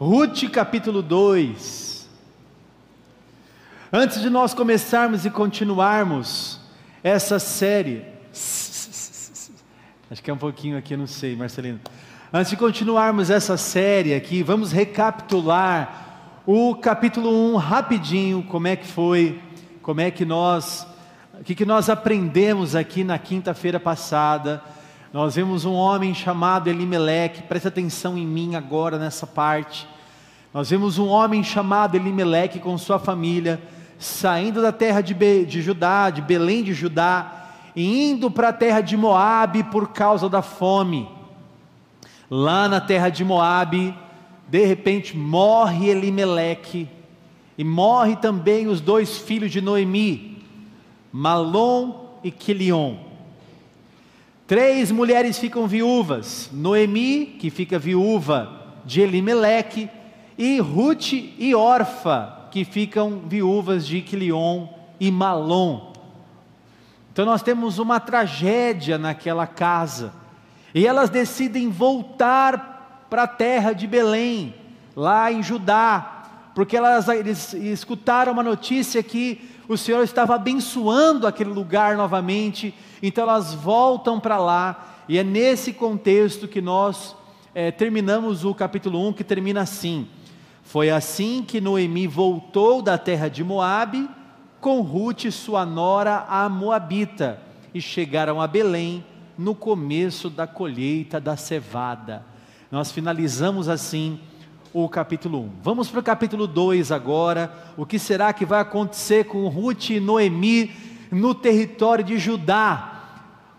Ruth 0.00 0.48
capítulo 0.50 1.02
2. 1.02 2.08
Antes 3.92 4.22
de 4.22 4.30
nós 4.30 4.54
começarmos 4.54 5.26
e 5.26 5.30
continuarmos 5.30 6.58
essa 7.04 7.38
série, 7.38 8.06
acho 10.10 10.22
que 10.22 10.30
é 10.30 10.32
um 10.32 10.38
pouquinho 10.38 10.78
aqui, 10.78 10.96
não 10.96 11.06
sei, 11.06 11.36
Marcelino. 11.36 11.78
Antes 12.32 12.48
de 12.48 12.56
continuarmos 12.56 13.28
essa 13.28 13.58
série 13.58 14.14
aqui, 14.14 14.42
vamos 14.42 14.72
recapitular 14.72 16.40
o 16.46 16.74
capítulo 16.76 17.52
1 17.52 17.56
rapidinho, 17.56 18.42
como 18.44 18.68
é 18.68 18.76
que 18.76 18.86
foi, 18.86 19.38
como 19.82 20.00
é 20.00 20.10
que 20.10 20.24
nós, 20.24 20.86
o 21.38 21.44
que, 21.44 21.54
que 21.54 21.66
nós 21.66 21.90
aprendemos 21.90 22.74
aqui 22.74 23.04
na 23.04 23.18
quinta-feira 23.18 23.78
passada. 23.78 24.62
Nós 25.12 25.34
vemos 25.34 25.64
um 25.64 25.74
homem 25.74 26.14
chamado 26.14 26.68
Elimeleque, 26.68 27.42
presta 27.42 27.66
atenção 27.66 28.16
em 28.16 28.24
mim 28.24 28.54
agora 28.54 28.96
nessa 28.96 29.26
parte. 29.26 29.88
Nós 30.54 30.70
vemos 30.70 30.98
um 30.98 31.08
homem 31.08 31.42
chamado 31.42 31.96
Elimeleque 31.96 32.60
com 32.60 32.78
sua 32.78 32.96
família, 32.96 33.60
saindo 33.98 34.62
da 34.62 34.70
terra 34.70 35.00
de, 35.00 35.12
Be 35.12 35.44
de 35.44 35.62
Judá, 35.62 36.10
de 36.10 36.22
Belém 36.22 36.62
de 36.62 36.72
Judá, 36.72 37.48
e 37.74 38.10
indo 38.10 38.30
para 38.30 38.50
a 38.50 38.52
terra 38.52 38.80
de 38.80 38.96
Moabe 38.96 39.64
por 39.64 39.88
causa 39.88 40.28
da 40.28 40.42
fome. 40.42 41.08
Lá 42.30 42.68
na 42.68 42.80
terra 42.80 43.08
de 43.08 43.24
Moabe, 43.24 43.92
de 44.48 44.64
repente 44.64 45.16
morre 45.16 45.88
Elimeleque, 45.88 46.88
e 47.58 47.64
morre 47.64 48.14
também 48.14 48.68
os 48.68 48.80
dois 48.80 49.18
filhos 49.18 49.50
de 49.50 49.60
Noemi, 49.60 50.44
Malom 51.12 52.10
e 52.22 52.30
Quilion. 52.30 53.09
Três 54.50 54.90
mulheres 54.90 55.38
ficam 55.38 55.68
viúvas: 55.68 56.50
Noemi, 56.52 57.36
que 57.38 57.50
fica 57.50 57.78
viúva 57.78 58.64
de 58.84 59.00
Elimeleque, 59.00 59.88
e 60.36 60.58
Ruth 60.58 61.12
e 61.12 61.54
Orfa, 61.54 62.48
que 62.50 62.64
ficam 62.64 63.20
viúvas 63.28 63.86
de 63.86 64.00
Quilion 64.00 64.66
e 64.98 65.08
Malom. 65.08 65.92
Então 67.12 67.24
nós 67.24 67.42
temos 67.44 67.78
uma 67.78 68.00
tragédia 68.00 68.98
naquela 68.98 69.46
casa. 69.46 70.12
E 70.74 70.84
elas 70.84 71.10
decidem 71.10 71.70
voltar 71.70 73.06
para 73.08 73.22
a 73.22 73.28
terra 73.28 73.72
de 73.72 73.86
Belém, 73.86 74.52
lá 74.96 75.30
em 75.30 75.44
Judá, 75.44 76.24
porque 76.56 76.76
elas 76.76 77.06
eles 77.06 77.54
escutaram 77.54 78.32
uma 78.32 78.42
notícia 78.42 79.00
que 79.00 79.48
o 79.72 79.76
Senhor 79.76 80.02
estava 80.02 80.34
abençoando 80.34 81.26
aquele 81.26 81.50
lugar 81.50 81.96
novamente 81.96 82.74
então 83.02 83.24
elas 83.24 83.54
voltam 83.54 84.20
para 84.20 84.38
lá, 84.38 85.04
e 85.08 85.18
é 85.18 85.24
nesse 85.24 85.72
contexto 85.72 86.46
que 86.46 86.60
nós 86.60 87.16
é, 87.54 87.70
terminamos 87.70 88.44
o 88.44 88.54
capítulo 88.54 89.06
1, 89.08 89.14
que 89.14 89.24
termina 89.24 89.62
assim: 89.62 90.06
Foi 90.62 90.90
assim 90.90 91.42
que 91.46 91.60
Noemi 91.60 92.06
voltou 92.06 92.82
da 92.82 92.98
terra 92.98 93.28
de 93.28 93.42
Moabe, 93.42 94.08
com 94.60 94.82
Ruth, 94.82 95.30
sua 95.30 95.64
nora, 95.64 96.26
a 96.28 96.48
Moabita, 96.48 97.40
e 97.72 97.80
chegaram 97.80 98.40
a 98.40 98.46
Belém 98.46 99.04
no 99.38 99.54
começo 99.54 100.28
da 100.28 100.46
colheita 100.46 101.18
da 101.18 101.36
cevada. 101.36 102.24
Nós 102.70 102.92
finalizamos 102.92 103.68
assim 103.68 104.20
o 104.72 104.88
capítulo 104.88 105.40
1. 105.40 105.50
Vamos 105.62 105.88
para 105.88 106.00
o 106.00 106.02
capítulo 106.02 106.46
2 106.46 106.92
agora. 106.92 107.72
O 107.76 107.84
que 107.84 107.98
será 107.98 108.32
que 108.32 108.44
vai 108.44 108.60
acontecer 108.60 109.24
com 109.24 109.48
Ruth 109.48 109.90
e 109.90 110.00
Noemi 110.00 110.70
no 111.10 111.34
território 111.34 112.04
de 112.04 112.18
Judá? 112.18 112.90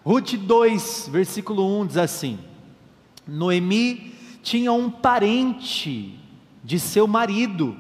Ruth 0.06 0.34
2, 0.34 1.10
versículo 1.12 1.82
1 1.82 1.88
diz 1.88 1.98
assim: 1.98 2.40
Noemi 3.28 4.16
tinha 4.42 4.72
um 4.72 4.90
parente 4.90 6.18
de 6.64 6.80
seu 6.80 7.08
marido, 7.08 7.76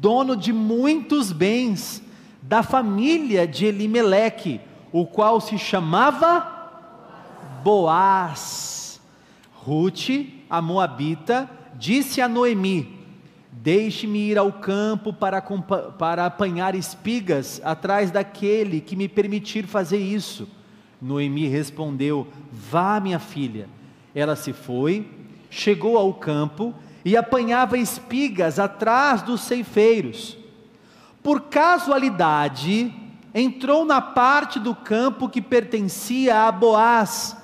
dono 0.00 0.36
de 0.36 0.52
muitos 0.52 1.32
bens, 1.32 2.02
da 2.42 2.62
família 2.62 3.46
de 3.46 3.66
Elimeleque, 3.66 4.60
o 4.92 5.04
qual 5.06 5.40
se 5.40 5.58
chamava 5.58 6.54
Boaz. 7.64 9.00
Ruth, 9.54 10.10
a 10.48 10.62
Moabita, 10.62 11.50
disse 11.78 12.20
a 12.20 12.28
Noemi: 12.28 12.96
Deixe-me 13.52 14.18
ir 14.18 14.38
ao 14.38 14.52
campo 14.52 15.12
para, 15.12 15.42
para 15.42 16.26
apanhar 16.26 16.74
espigas 16.74 17.60
atrás 17.64 18.10
daquele 18.10 18.80
que 18.80 18.94
me 18.94 19.08
permitir 19.08 19.66
fazer 19.66 19.98
isso. 19.98 20.48
Noemi 21.00 21.46
respondeu: 21.48 22.26
Vá, 22.52 23.00
minha 23.00 23.18
filha. 23.18 23.68
Ela 24.14 24.36
se 24.36 24.52
foi, 24.52 25.08
chegou 25.50 25.98
ao 25.98 26.14
campo 26.14 26.74
e 27.04 27.16
apanhava 27.16 27.76
espigas 27.76 28.58
atrás 28.58 29.22
dos 29.22 29.40
ceifeiros. 29.42 30.36
Por 31.22 31.42
casualidade, 31.42 32.94
entrou 33.34 33.84
na 33.84 34.00
parte 34.00 34.58
do 34.58 34.74
campo 34.74 35.28
que 35.28 35.42
pertencia 35.42 36.46
a 36.46 36.52
Boaz, 36.52 37.36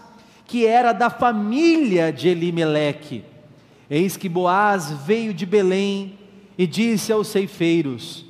que 0.47 0.67
era 0.67 0.93
da 0.93 1.11
família 1.11 2.13
de 2.13 2.29
Elimeleque. 2.29 3.32
Eis 3.95 4.17
que 4.17 4.27
Boaz 4.27 4.91
veio 5.05 5.35
de 5.35 5.45
Belém 5.45 6.19
e 6.57 6.67
disse 6.67 7.13
aos 7.13 7.29
ceifeiros: 7.29 8.25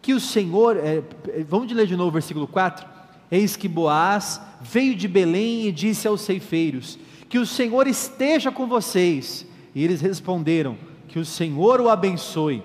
Que 0.00 0.14
o 0.14 0.20
Senhor. 0.20 0.76
É, 0.76 1.02
vamos 1.42 1.72
ler 1.72 1.88
de 1.88 1.96
novo 1.96 2.10
o 2.10 2.12
versículo 2.12 2.46
4. 2.46 2.86
Eis 3.32 3.56
que 3.56 3.66
Boaz 3.66 4.40
veio 4.60 4.94
de 4.94 5.08
Belém 5.08 5.66
e 5.66 5.72
disse 5.72 6.06
aos 6.06 6.20
ceifeiros: 6.20 7.00
Que 7.28 7.36
o 7.36 7.44
Senhor 7.44 7.88
esteja 7.88 8.52
com 8.52 8.68
vocês. 8.68 9.44
E 9.74 9.82
eles 9.82 10.00
responderam: 10.00 10.78
Que 11.08 11.18
o 11.18 11.24
Senhor 11.24 11.80
o 11.80 11.90
abençoe. 11.90 12.62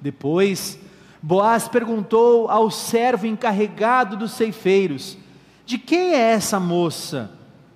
Depois, 0.00 0.76
Boaz 1.22 1.68
perguntou 1.68 2.50
ao 2.50 2.68
servo 2.68 3.28
encarregado 3.28 4.16
dos 4.16 4.32
ceifeiros: 4.32 5.16
De 5.64 5.78
quem 5.78 6.14
é 6.14 6.32
essa 6.32 6.58
moça? 6.58 7.30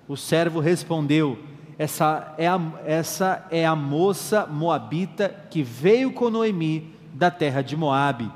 O 0.05 0.17
servo 0.17 0.59
respondeu: 0.59 1.39
essa 1.77 2.33
é, 2.37 2.47
a, 2.47 2.61
essa 2.85 3.45
é 3.51 3.65
a 3.65 3.75
moça 3.75 4.45
moabita 4.45 5.35
que 5.49 5.61
veio 5.61 6.11
com 6.11 6.29
Noemi 6.29 6.93
da 7.13 7.29
terra 7.29 7.61
de 7.61 7.75
Moabe. 7.75 8.31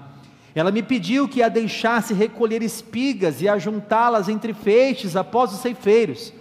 Ela 0.54 0.72
me 0.72 0.84
pediu 0.84 1.28
que 1.28 1.42
a 1.42 1.48
deixasse 1.48 2.14
recolher 2.14 2.62
espigas 2.62 3.42
e 3.42 3.48
ajuntá-las 3.48 4.28
entre 4.28 4.54
feixes 4.54 5.16
após 5.16 5.54
os 5.54 5.60
ceifeiros. 5.60 6.34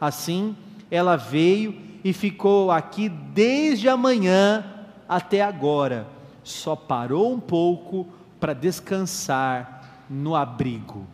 Assim, 0.00 0.56
ela 0.90 1.16
veio 1.16 1.74
e 2.02 2.12
ficou 2.12 2.70
aqui 2.70 3.08
desde 3.08 3.88
a 3.88 3.96
manhã 3.96 4.64
até 5.08 5.42
agora. 5.42 6.06
Só 6.42 6.76
parou 6.76 7.32
um 7.34 7.40
pouco 7.40 8.06
para 8.38 8.54
descansar 8.54 10.04
no 10.08 10.34
abrigo. 10.34 11.06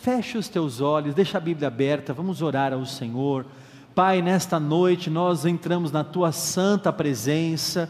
Feche 0.00 0.38
os 0.38 0.48
teus 0.48 0.80
olhos, 0.80 1.14
deixa 1.14 1.36
a 1.36 1.40
Bíblia 1.40 1.68
aberta, 1.68 2.14
vamos 2.14 2.40
orar 2.40 2.72
ao 2.72 2.86
Senhor. 2.86 3.44
Pai, 4.02 4.22
nesta 4.22 4.58
noite 4.58 5.10
nós 5.10 5.44
entramos 5.44 5.92
na 5.92 6.02
tua 6.02 6.32
santa 6.32 6.90
presença 6.90 7.86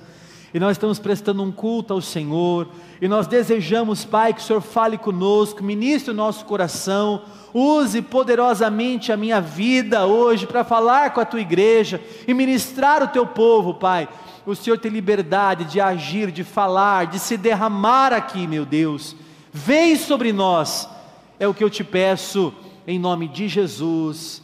e 0.52 0.58
nós 0.58 0.72
estamos 0.72 0.98
prestando 0.98 1.40
um 1.40 1.52
culto 1.52 1.94
ao 1.94 2.00
Senhor, 2.00 2.66
e 3.00 3.06
nós 3.06 3.28
desejamos, 3.28 4.04
Pai, 4.04 4.34
que 4.34 4.40
o 4.40 4.42
Senhor 4.42 4.60
fale 4.60 4.98
conosco, 4.98 5.62
ministre 5.62 6.10
o 6.10 6.14
nosso 6.14 6.44
coração, 6.46 7.22
use 7.54 8.02
poderosamente 8.02 9.12
a 9.12 9.16
minha 9.16 9.40
vida 9.40 10.04
hoje 10.04 10.48
para 10.48 10.64
falar 10.64 11.14
com 11.14 11.20
a 11.20 11.24
tua 11.24 11.40
igreja 11.40 12.02
e 12.26 12.34
ministrar 12.34 13.04
o 13.04 13.08
teu 13.08 13.24
povo, 13.24 13.74
Pai. 13.74 14.08
O 14.44 14.56
Senhor 14.56 14.80
tem 14.80 14.90
liberdade 14.90 15.64
de 15.66 15.80
agir, 15.80 16.32
de 16.32 16.42
falar, 16.42 17.06
de 17.06 17.20
se 17.20 17.36
derramar 17.36 18.12
aqui, 18.12 18.48
meu 18.48 18.66
Deus. 18.66 19.14
Vem 19.52 19.94
sobre 19.94 20.32
nós, 20.32 20.88
é 21.38 21.46
o 21.46 21.54
que 21.54 21.62
eu 21.62 21.70
te 21.70 21.84
peço, 21.84 22.52
em 22.84 22.98
nome 22.98 23.28
de 23.28 23.46
Jesus. 23.46 24.42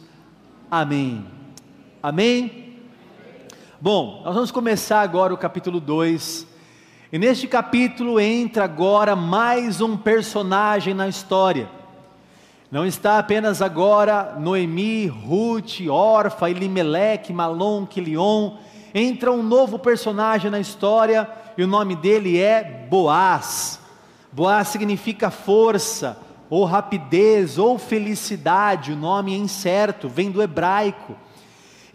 Amém. 0.71 1.36
Amém. 2.09 2.77
Bom, 3.81 4.21
nós 4.23 4.33
vamos 4.33 4.49
começar 4.49 5.01
agora 5.01 5.33
o 5.33 5.37
capítulo 5.37 5.81
2. 5.81 6.47
E 7.11 7.19
neste 7.19 7.49
capítulo 7.49 8.17
entra 8.17 8.63
agora 8.63 9.13
mais 9.13 9.81
um 9.81 9.97
personagem 9.97 10.93
na 10.93 11.09
história. 11.09 11.69
Não 12.71 12.85
está 12.85 13.19
apenas 13.19 13.61
agora 13.61 14.37
Noemi, 14.39 15.07
Ruth, 15.07 15.81
Orfa, 15.89 16.49
Elimeleque, 16.49 17.33
Malom, 17.33 17.85
Quilion. 17.85 18.53
Entra 18.95 19.29
um 19.29 19.43
novo 19.43 19.77
personagem 19.77 20.49
na 20.49 20.61
história 20.61 21.29
e 21.57 21.63
o 21.65 21.67
nome 21.67 21.93
dele 21.93 22.39
é 22.39 22.87
Boaz. 22.89 23.81
Boaz 24.31 24.69
significa 24.69 25.29
força, 25.29 26.17
ou 26.49 26.63
rapidez, 26.63 27.57
ou 27.57 27.77
felicidade. 27.77 28.93
O 28.93 28.95
nome 28.95 29.33
é 29.33 29.37
incerto, 29.37 30.07
vem 30.07 30.31
do 30.31 30.41
hebraico. 30.41 31.26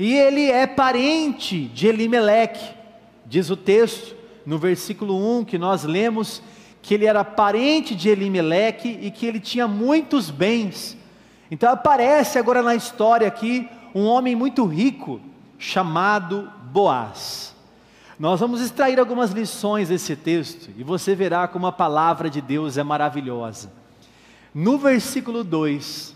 E 0.03 0.17
ele 0.17 0.51
é 0.51 0.67
parente 0.67 1.67
de 1.67 1.87
Elimeleque, 1.87 2.75
diz 3.25 3.51
o 3.51 3.57
texto 3.57 4.17
no 4.45 4.59
versículo 4.59 5.39
1 5.39 5.45
que 5.45 5.57
nós 5.57 5.85
lemos 5.85 6.43
que 6.83 6.95
ele 6.95 7.07
era 7.07 7.25
parente 7.25 7.95
de 7.95 8.09
Elimeleque 8.09 8.99
e 9.01 9.13
que 9.13 9.25
ele 9.25 9.39
tinha 9.39 9.69
muitos 9.69 10.29
bens. 10.29 10.99
Então 11.53 11.71
aparece 11.71 12.37
agora 12.37 12.63
na 12.63 12.75
história 12.75 13.29
aqui 13.29 13.69
um 13.95 14.07
homem 14.07 14.35
muito 14.35 14.67
rico 14.67 15.21
chamado 15.57 16.51
Boaz. 16.73 17.55
Nós 18.19 18.41
vamos 18.41 18.61
extrair 18.61 18.99
algumas 18.99 19.31
lições 19.31 19.89
desse 19.89 20.17
texto 20.17 20.69
e 20.77 20.83
você 20.83 21.15
verá 21.15 21.47
como 21.47 21.69
a 21.69 21.73
palavra 21.73 22.29
de 22.29 22.41
Deus 22.41 22.77
é 22.77 22.83
maravilhosa. 22.83 23.73
No 24.53 24.79
versículo 24.79 25.45
2, 25.45 26.13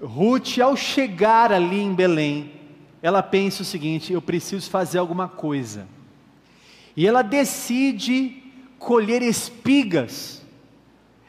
Ruth, 0.00 0.60
ao 0.60 0.76
chegar 0.76 1.52
ali 1.52 1.80
em 1.80 1.92
Belém, 1.92 2.57
ela 3.02 3.22
pensa 3.22 3.62
o 3.62 3.64
seguinte: 3.64 4.12
eu 4.12 4.22
preciso 4.22 4.68
fazer 4.70 4.98
alguma 4.98 5.28
coisa. 5.28 5.86
E 6.96 7.06
ela 7.06 7.22
decide 7.22 8.42
colher 8.78 9.22
espigas. 9.22 10.42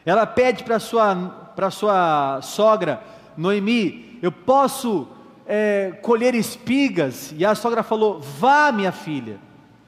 Ela 0.05 0.25
pede 0.25 0.63
para 0.63 0.79
sua 0.79 1.15
para 1.55 1.69
sua 1.69 2.41
sogra 2.41 3.03
Noemi, 3.39 4.19
eu 4.21 4.31
posso 4.33 5.07
é, 5.45 5.97
colher 6.01 6.35
espigas? 6.35 7.33
E 7.37 7.45
a 7.45 7.55
sogra 7.55 7.83
falou: 7.83 8.19
Vá, 8.19 8.69
minha 8.69 8.91
filha. 8.91 9.39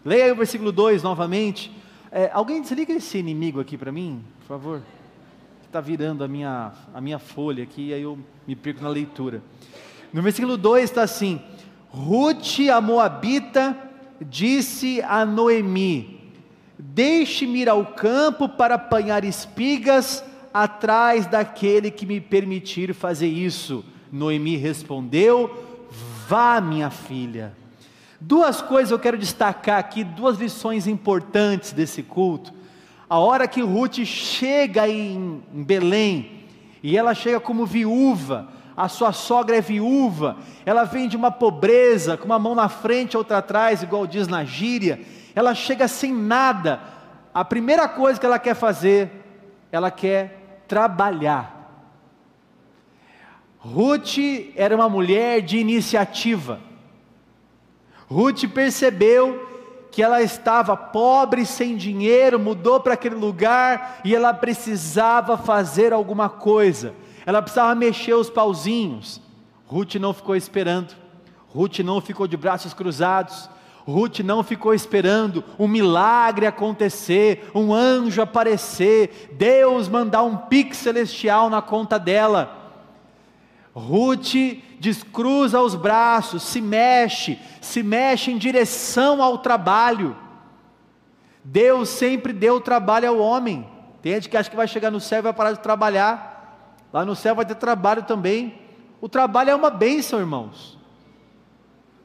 Leia 0.06 0.26
aí 0.26 0.32
o 0.32 0.36
versículo 0.36 0.72
2 0.72 1.04
novamente. 1.04 1.70
É, 2.10 2.30
alguém 2.34 2.62
desliga 2.62 2.94
esse 2.94 3.18
inimigo 3.18 3.60
aqui 3.60 3.78
para 3.78 3.92
mim, 3.92 4.24
por 4.40 4.48
favor. 4.48 4.82
Está 5.66 5.82
virando 5.82 6.24
a 6.24 6.28
minha, 6.28 6.72
a 6.94 7.02
minha 7.02 7.20
folha 7.20 7.64
aqui, 7.64 7.94
aí 7.94 8.02
eu 8.02 8.18
me 8.48 8.56
perco 8.56 8.82
na 8.82 8.90
leitura. 8.90 9.42
No 10.14 10.22
versículo 10.22 10.56
2 10.56 10.86
está 10.86 11.04
assim: 11.04 11.42
Ruth, 11.94 12.70
a 12.74 12.80
Moabita, 12.80 13.78
disse 14.22 15.02
a 15.02 15.26
Noemi: 15.26 16.32
Deixe-me 16.80 17.60
ir 17.60 17.70
ao 17.70 17.86
campo 17.86 18.48
para 18.48 18.76
apanhar 18.76 19.26
espigas 19.26 20.24
atrás 20.54 21.26
daquele 21.26 21.92
que 21.92 22.06
me 22.06 22.22
permitir 22.22 22.94
fazer 22.94 23.28
isso. 23.28 23.84
Noemi 24.10 24.56
respondeu: 24.56 25.88
Vá, 26.28 26.62
minha 26.62 26.90
filha. 26.90 27.54
Duas 28.20 28.62
coisas 28.62 28.92
eu 28.92 29.00
quero 29.00 29.18
destacar 29.18 29.80
aqui, 29.80 30.04
duas 30.04 30.38
lições 30.38 30.88
importantes 30.88 31.74
desse 31.74 32.02
culto. 32.02 32.54
A 33.10 33.20
hora 33.20 33.48
que 33.48 33.62
Ruth 33.62 34.06
chega 34.06 34.88
em 34.88 35.44
Belém, 35.52 36.46
e 36.82 36.96
ela 36.98 37.14
chega 37.14 37.40
como 37.40 37.66
viúva, 37.66 38.48
a 38.76 38.88
sua 38.88 39.12
sogra 39.12 39.58
é 39.58 39.62
viúva, 39.62 40.38
ela 40.66 40.84
vem 40.84 41.08
de 41.08 41.18
uma 41.18 41.32
pobreza, 41.32 42.18
com 42.18 42.26
uma 42.26 42.40
mão 42.40 42.56
na 42.56 42.70
frente, 42.70 43.18
outra 43.18 43.40
atrás, 43.40 43.84
igual 43.84 44.08
diz 44.08 44.28
na 44.28 44.44
gíria, 44.44 45.02
ela 45.36 45.54
chega 45.54 45.88
sem 45.88 46.14
nada. 46.14 46.82
A 47.34 47.44
primeira 47.44 47.88
coisa 47.88 48.20
que 48.20 48.26
ela 48.26 48.40
quer 48.40 48.56
fazer, 48.56 49.10
ela 49.72 49.92
quer 49.92 50.64
trabalhar. 50.68 51.60
Ruth 53.60 54.18
era 54.56 54.76
uma 54.76 54.90
mulher 54.90 55.42
de 55.42 55.58
iniciativa. 55.58 56.60
Ruth 58.08 58.46
percebeu 58.54 59.50
que 59.92 60.02
ela 60.02 60.22
estava 60.22 60.76
pobre, 60.76 61.46
sem 61.46 61.76
dinheiro, 61.76 62.40
mudou 62.40 62.80
para 62.80 62.94
aquele 62.94 63.16
lugar 63.16 64.00
e 64.04 64.16
ela 64.16 64.34
precisava 64.34 65.38
fazer 65.38 65.94
alguma 65.94 66.30
coisa. 66.30 66.94
Ela 67.26 67.42
precisava 67.42 67.76
mexer 67.76 68.14
os 68.14 68.30
pauzinhos. 68.30 69.22
Ruth 69.66 69.96
não 69.96 70.14
ficou 70.14 70.36
esperando. 70.36 70.96
Ruth 71.48 71.80
não 71.80 72.02
ficou 72.02 72.28
de 72.28 72.38
braços 72.38 72.74
cruzados. 72.74 73.50
Ruth 73.86 74.20
não 74.20 74.44
ficou 74.44 74.74
esperando 74.74 75.44
um 75.58 75.68
milagre 75.68 76.46
acontecer, 76.46 77.50
um 77.54 77.74
anjo 77.74 78.22
aparecer, 78.22 79.32
Deus 79.34 79.88
mandar 79.88 80.24
um 80.24 80.38
pique 80.38 80.76
celestial 80.76 81.50
na 81.50 81.62
conta 81.62 81.98
dela. 81.98 82.58
Ruth 83.74 84.36
descruza 84.80 85.62
os 85.62 85.76
braços, 85.76 86.44
se 86.44 86.62
mexe, 86.62 87.40
se 87.60 87.82
mexe 87.82 88.32
em 88.32 88.38
direção 88.38 89.22
ao 89.22 89.38
trabalho. 89.38 90.16
Deus 91.44 91.90
sempre 91.90 92.34
deu 92.34 92.60
trabalho 92.60 93.10
ao 93.10 93.18
homem. 93.18 93.68
Tem 94.02 94.14
gente 94.14 94.30
que 94.30 94.38
acha 94.38 94.50
que 94.50 94.56
vai 94.56 94.68
chegar 94.68 94.92
no 94.92 95.00
céu 95.00 95.20
e 95.20 95.24
vai 95.24 95.34
parar 95.34 95.54
de 95.54 95.60
trabalhar. 95.60 96.31
Lá 96.94 97.06
no 97.06 97.16
céu 97.16 97.36
vai 97.36 97.46
ter 97.46 97.56
trabalho 97.56 98.04
também. 98.04 98.60
O 99.00 99.08
trabalho 99.08 99.50
é 99.50 99.56
uma 99.56 99.70
bênção, 99.70 100.20
irmãos. 100.20 100.78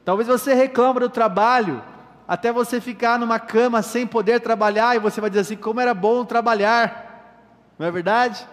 Talvez 0.05 0.27
você 0.27 0.53
reclame 0.53 1.01
do 1.01 1.09
trabalho, 1.09 1.83
até 2.27 2.51
você 2.51 2.79
ficar 2.79 3.19
numa 3.19 3.39
cama 3.39 3.81
sem 3.81 4.07
poder 4.07 4.39
trabalhar, 4.39 4.95
e 4.95 4.99
você 4.99 5.19
vai 5.19 5.29
dizer 5.29 5.41
assim: 5.41 5.57
como 5.57 5.81
era 5.81 5.93
bom 5.93 6.23
trabalhar, 6.23 7.43
não 7.77 7.85
é 7.85 7.91
verdade? 7.91 8.47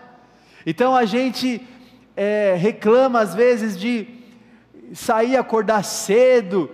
Então 0.66 0.96
a 0.96 1.04
gente 1.04 1.66
é, 2.16 2.54
reclama 2.58 3.20
às 3.20 3.34
vezes 3.34 3.78
de 3.78 4.08
sair, 4.92 5.36
acordar 5.36 5.84
cedo, 5.84 6.70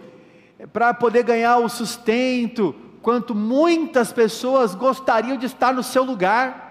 para 0.72 0.92
poder 0.92 1.22
ganhar 1.22 1.58
o 1.58 1.68
sustento, 1.68 2.74
quanto 3.02 3.34
muitas 3.34 4.12
pessoas 4.12 4.74
gostariam 4.74 5.36
de 5.36 5.46
estar 5.46 5.72
no 5.72 5.82
seu 5.82 6.04
lugar, 6.04 6.69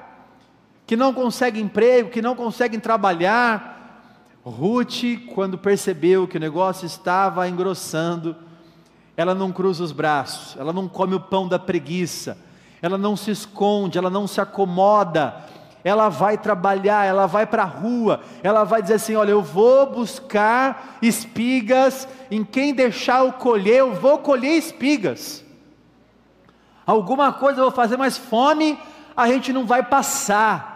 que 0.90 0.96
não 0.96 1.14
conseguem 1.14 1.66
emprego, 1.66 2.10
que 2.10 2.20
não 2.20 2.36
conseguem 2.36 2.80
trabalhar. 2.80 4.34
Ruth, 4.44 5.04
quando 5.36 5.56
percebeu 5.56 6.28
que 6.28 6.38
o 6.38 6.40
negócio 6.40 6.88
estava 6.88 7.48
engrossando, 7.48 8.36
ela 9.16 9.36
não 9.36 9.52
cruza 9.52 9.84
os 9.84 9.92
braços, 9.92 10.60
ela 10.60 10.74
não 10.74 10.88
come 10.88 11.14
o 11.14 11.20
pão 11.20 11.48
da 11.48 11.60
preguiça, 11.60 12.40
ela 12.82 12.98
não 12.98 13.16
se 13.16 13.30
esconde, 13.30 14.00
ela 14.00 14.10
não 14.10 14.26
se 14.26 14.42
acomoda, 14.42 15.36
ela 15.84 16.10
vai 16.10 16.40
trabalhar, 16.40 17.06
ela 17.06 17.28
vai 17.28 17.46
para 17.46 17.62
a 17.62 17.68
rua, 17.68 18.22
ela 18.42 18.64
vai 18.64 18.82
dizer 18.82 18.96
assim: 18.96 19.16
olha, 19.16 19.30
eu 19.30 19.44
vou 19.44 19.92
buscar 19.92 20.98
espigas, 21.04 22.08
em 22.32 22.44
quem 22.44 22.74
deixar 22.74 23.24
eu 23.24 23.34
colher, 23.34 23.82
eu 23.82 23.94
vou 23.94 24.18
colher 24.18 24.58
espigas. 24.58 25.46
Alguma 26.84 27.32
coisa 27.32 27.60
eu 27.60 27.66
vou 27.66 27.72
fazer, 27.72 27.96
mas 27.96 28.18
fome 28.18 28.76
a 29.16 29.28
gente 29.28 29.54
não 29.54 29.68
vai 29.68 29.84
passar. 29.84 30.69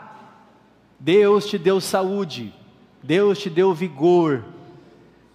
Deus 1.03 1.45
te 1.45 1.57
deu 1.57 1.81
saúde, 1.81 2.53
Deus 3.01 3.39
te 3.39 3.49
deu 3.49 3.73
vigor, 3.73 4.45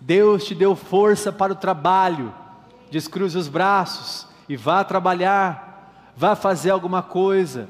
Deus 0.00 0.44
te 0.44 0.54
deu 0.54 0.74
força 0.74 1.30
para 1.30 1.52
o 1.52 1.56
trabalho. 1.56 2.32
Descruze 2.90 3.36
os 3.36 3.48
braços 3.48 4.26
e 4.48 4.56
vá 4.56 4.82
trabalhar, 4.82 6.12
vá 6.16 6.34
fazer 6.34 6.70
alguma 6.70 7.02
coisa 7.02 7.68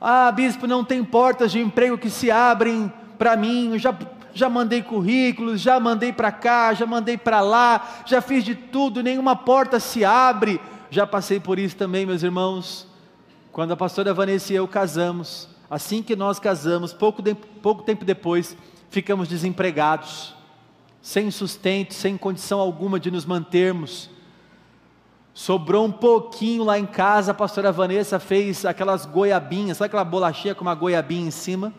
ah, 0.00 0.32
bispo, 0.32 0.66
não 0.66 0.82
tem 0.82 1.04
portas 1.04 1.52
de 1.52 1.60
emprego 1.60 1.98
que 1.98 2.08
se 2.08 2.30
abrem 2.30 2.90
para 3.18 3.36
mim. 3.36 3.72
Eu 3.72 3.78
já, 3.78 3.94
já 4.32 4.48
mandei 4.48 4.82
currículos, 4.82 5.60
já 5.60 5.78
mandei 5.78 6.10
para 6.10 6.32
cá, 6.32 6.72
já 6.72 6.86
mandei 6.86 7.18
para 7.18 7.42
lá, 7.42 7.86
já 8.06 8.22
fiz 8.22 8.42
de 8.42 8.54
tudo, 8.54 9.02
nenhuma 9.02 9.36
porta 9.36 9.78
se 9.78 10.02
abre. 10.02 10.58
Já 10.88 11.06
passei 11.06 11.38
por 11.38 11.58
isso 11.58 11.76
também, 11.76 12.06
meus 12.06 12.22
irmãos. 12.22 12.88
Quando 13.52 13.72
a 13.72 13.76
pastora 13.76 14.14
Vanessa 14.14 14.52
e 14.52 14.56
eu 14.56 14.66
casamos, 14.66 15.48
assim 15.70 16.02
que 16.02 16.16
nós 16.16 16.40
casamos, 16.40 16.92
pouco, 16.92 17.22
de, 17.22 17.34
pouco 17.34 17.84
tempo 17.84 18.04
depois, 18.04 18.56
ficamos 18.90 19.28
desempregados, 19.28 20.34
sem 21.00 21.30
sustento, 21.30 21.94
sem 21.94 22.16
condição 22.18 22.58
alguma 22.58 22.98
de 22.98 23.10
nos 23.10 23.24
mantermos. 23.24 24.10
Sobrou 25.32 25.86
um 25.86 25.92
pouquinho 25.92 26.64
lá 26.64 26.76
em 26.76 26.84
casa, 26.84 27.30
a 27.30 27.34
pastora 27.34 27.70
Vanessa 27.70 28.18
fez 28.18 28.66
aquelas 28.66 29.06
goiabinhas, 29.06 29.78
sabe 29.78 29.86
aquela 29.86 30.04
bolachinha 30.04 30.56
com 30.56 30.62
uma 30.62 30.74
goiabinha 30.74 31.28
em 31.28 31.30
cima? 31.30 31.72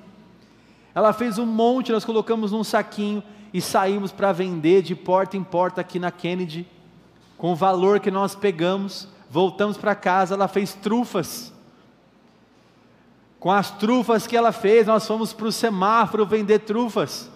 Ela 0.96 1.12
fez 1.12 1.38
um 1.38 1.46
monte, 1.46 1.92
nós 1.92 2.06
colocamos 2.06 2.54
num 2.54 2.64
saquinho 2.64 3.22
e 3.54 3.62
saímos 3.62 4.12
para 4.12 4.32
vender 4.32 4.82
de 4.82 4.96
porta 4.96 5.36
em 5.36 5.44
porta 5.44 5.82
aqui 5.82 6.00
na 6.00 6.12
Kennedy, 6.12 6.66
com 7.38 7.52
o 7.52 7.56
valor 7.56 8.00
que 8.00 8.10
nós 8.10 8.36
pegamos, 8.36 9.08
voltamos 9.30 9.78
para 9.78 9.96
casa, 9.96 10.36
ela 10.36 10.48
fez 10.48 10.74
trufas. 10.74 11.54
Com 13.42 13.52
as 13.52 13.72
trufas 13.72 14.28
que 14.28 14.38
ela 14.38 14.52
fez, 14.52 14.86
nós 14.86 15.08
fomos 15.08 15.34
para 15.34 15.48
o 15.48 15.52
semáforo 15.52 16.28
vender 16.28 16.60
trufas. 16.60 17.28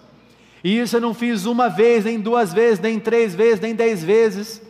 E 0.62 0.78
isso 0.78 0.98
eu 0.98 1.00
não 1.00 1.12
fiz 1.12 1.46
uma 1.46 1.68
vez, 1.68 2.04
nem 2.04 2.20
duas 2.20 2.52
vezes, 2.52 2.78
nem 2.78 3.00
três 3.00 3.34
vezes, 3.34 3.58
nem 3.58 3.74
dez 3.74 4.04
vezes. 4.04 4.62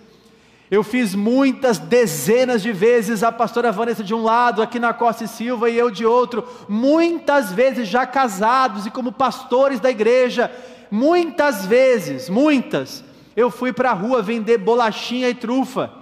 Eu 0.70 0.82
fiz 0.82 1.14
muitas 1.14 1.76
dezenas 1.76 2.62
de 2.62 2.72
vezes 2.72 3.22
a 3.22 3.30
pastora 3.30 3.70
Vanessa 3.70 4.02
de 4.02 4.14
um 4.14 4.22
lado, 4.22 4.62
aqui 4.62 4.78
na 4.78 4.94
Costa 4.94 5.24
e 5.24 5.28
Silva, 5.28 5.68
e 5.68 5.76
eu 5.76 5.90
de 5.90 6.06
outro, 6.06 6.42
muitas 6.66 7.52
vezes 7.52 7.86
já 7.86 8.06
casados 8.06 8.86
e 8.86 8.90
como 8.90 9.12
pastores 9.12 9.78
da 9.78 9.90
igreja, 9.90 10.50
muitas 10.90 11.66
vezes, 11.66 12.30
muitas, 12.30 13.04
eu 13.36 13.50
fui 13.50 13.74
para 13.74 13.90
a 13.90 13.94
rua 13.94 14.22
vender 14.22 14.56
bolachinha 14.56 15.28
e 15.28 15.34
trufa. 15.34 15.92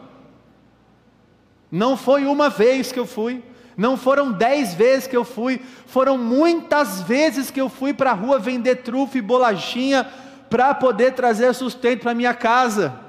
Não 1.73 1.97
foi 1.97 2.25
uma 2.25 2.49
vez 2.49 2.93
que 2.93 3.00
eu 3.00 3.05
fui, 3.07 3.43
não 3.76 3.97
foram 3.97 4.33
dez 4.33 4.75
vezes 4.75 5.07
que 5.07 5.16
eu 5.16 5.25
fui, 5.25 5.61
foram 5.87 6.16
muitas 6.16 7.02
vezes 7.02 7.50
que 7.50 7.61
eu 7.61 7.69
fui 7.69 7.93
para 7.93 8.11
a 8.11 8.14
rua 8.14 8.38
vender 8.38 8.76
trufa 8.76 9.19
e 9.19 9.23
bolachinha 9.23 10.07
para 10.49 10.75
poder 10.75 11.14
trazer 11.14 11.52
sustento 11.54 12.02
para 12.02 12.14
minha 12.14 12.35
casa 12.35 13.04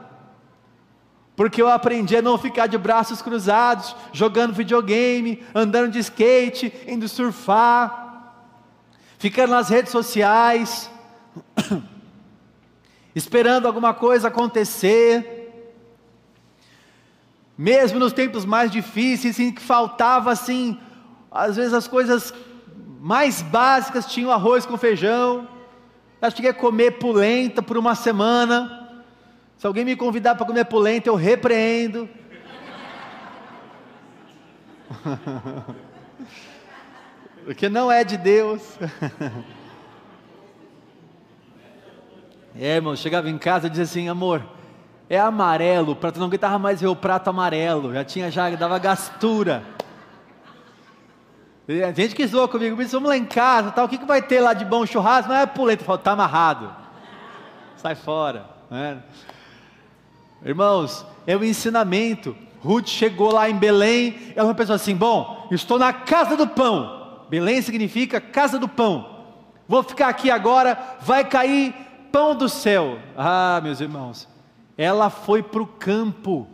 porque 1.35 1.61
eu 1.61 1.67
aprendi 1.67 2.15
a 2.15 2.21
não 2.21 2.37
ficar 2.37 2.67
de 2.67 2.77
braços 2.77 3.21
cruzados, 3.21 3.95
jogando 4.13 4.53
videogame, 4.53 5.43
andando 5.53 5.91
de 5.91 5.99
skate, 5.99 6.71
indo 6.87 7.09
surfar, 7.09 8.33
ficando 9.17 9.51
nas 9.51 9.67
redes 9.67 9.91
sociais, 9.91 10.89
esperando 13.13 13.67
alguma 13.67 13.93
coisa 13.93 14.29
acontecer. 14.29 15.34
Mesmo 17.57 17.99
nos 17.99 18.11
tempos 18.11 18.45
mais 18.45 18.69
difíceis, 18.69 19.39
em 19.39 19.51
que 19.51 19.61
faltava 19.61 20.31
assim, 20.31 20.77
às 21.31 21.55
vezes 21.55 21.73
as 21.73 21.87
coisas 21.87 22.33
mais 22.99 23.41
básicas 23.41 24.05
tinham 24.05 24.31
arroz 24.31 24.65
com 24.65 24.77
feijão. 24.77 25.47
Eu 26.21 26.31
cheguei 26.31 26.51
a 26.51 26.53
comer 26.53 26.91
polenta 26.91 27.61
por 27.61 27.77
uma 27.77 27.95
semana. 27.95 29.03
Se 29.57 29.65
alguém 29.65 29.85
me 29.85 29.95
convidar 29.95 30.35
para 30.35 30.45
comer 30.45 30.65
polenta, 30.65 31.07
eu 31.07 31.15
repreendo. 31.15 32.09
Porque 37.45 37.69
não 37.69 37.91
é 37.91 38.03
de 38.03 38.17
Deus. 38.17 38.61
É, 42.57 42.77
irmão, 42.77 42.95
chegava 42.95 43.29
em 43.29 43.37
casa 43.37 43.67
e 43.67 43.69
dizia 43.69 43.83
assim, 43.83 44.07
amor, 44.07 44.41
é 45.09 45.19
amarelo, 45.19 45.95
prato 45.95 46.19
não 46.19 46.27
aguentava 46.27 46.57
mais 46.57 46.81
ver 46.81 46.87
o 46.87 46.95
prato 46.95 47.29
amarelo, 47.29 47.93
já 47.93 48.03
tinha, 48.03 48.31
já 48.31 48.49
dava 48.51 48.79
gastura. 48.79 49.63
Gente 51.95 52.15
que 52.15 52.27
zoou 52.27 52.47
comigo, 52.47 52.75
disse, 52.75 52.91
vamos 52.91 53.09
lá 53.09 53.17
em 53.17 53.25
casa, 53.25 53.73
o 53.83 53.87
que, 53.87 53.97
que 53.97 54.05
vai 54.05 54.21
ter 54.21 54.39
lá 54.39 54.53
de 54.53 54.63
bom 54.63 54.85
churrasco? 54.85 55.29
Não 55.29 55.37
é 55.37 55.45
pulenta, 55.45 55.81
eu 55.81 55.85
falo, 55.85 55.97
tá 55.97 56.11
amarrado, 56.11 56.71
sai 57.77 57.95
fora. 57.95 58.45
Né? 58.69 59.01
Irmãos, 60.43 61.05
é 61.25 61.35
o 61.35 61.43
ensinamento. 61.43 62.35
Ruth 62.59 62.87
chegou 62.87 63.31
lá 63.31 63.49
em 63.49 63.55
Belém, 63.55 64.33
ela 64.35 64.53
pensou 64.53 64.75
assim: 64.75 64.95
bom, 64.95 65.47
estou 65.51 65.77
na 65.77 65.93
casa 65.93 66.35
do 66.35 66.47
pão. 66.47 67.25
Belém 67.29 67.61
significa 67.61 68.21
casa 68.21 68.57
do 68.57 68.67
pão. 68.67 69.13
Vou 69.67 69.81
ficar 69.81 70.07
aqui 70.07 70.29
agora, 70.29 70.77
vai 71.01 71.23
cair 71.25 71.73
pão 72.11 72.35
do 72.35 72.47
céu. 72.47 72.99
Ah, 73.17 73.59
meus 73.63 73.81
irmãos, 73.81 74.27
ela 74.77 75.09
foi 75.09 75.41
para 75.41 75.61
o 75.61 75.67
campo. 75.67 76.47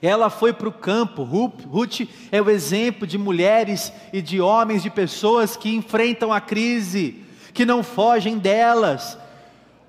Ela 0.00 0.28
foi 0.28 0.52
para 0.52 0.68
o 0.68 0.72
campo. 0.72 1.22
Ruth 1.22 2.00
é 2.30 2.42
o 2.42 2.50
exemplo 2.50 3.06
de 3.06 3.16
mulheres 3.16 3.92
e 4.12 4.20
de 4.20 4.40
homens, 4.40 4.82
de 4.82 4.90
pessoas 4.90 5.56
que 5.56 5.74
enfrentam 5.74 6.32
a 6.32 6.40
crise, 6.40 7.22
que 7.54 7.64
não 7.64 7.82
fogem 7.82 8.38
delas, 8.38 9.16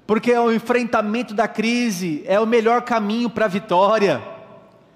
porque 0.06 0.32
o 0.38 0.52
enfrentamento 0.52 1.34
da 1.34 1.48
crise 1.48 2.24
é 2.26 2.40
o 2.40 2.46
melhor 2.46 2.84
caminho 2.84 3.30
para 3.30 3.46
a 3.46 3.50
vitória. 3.50 4.22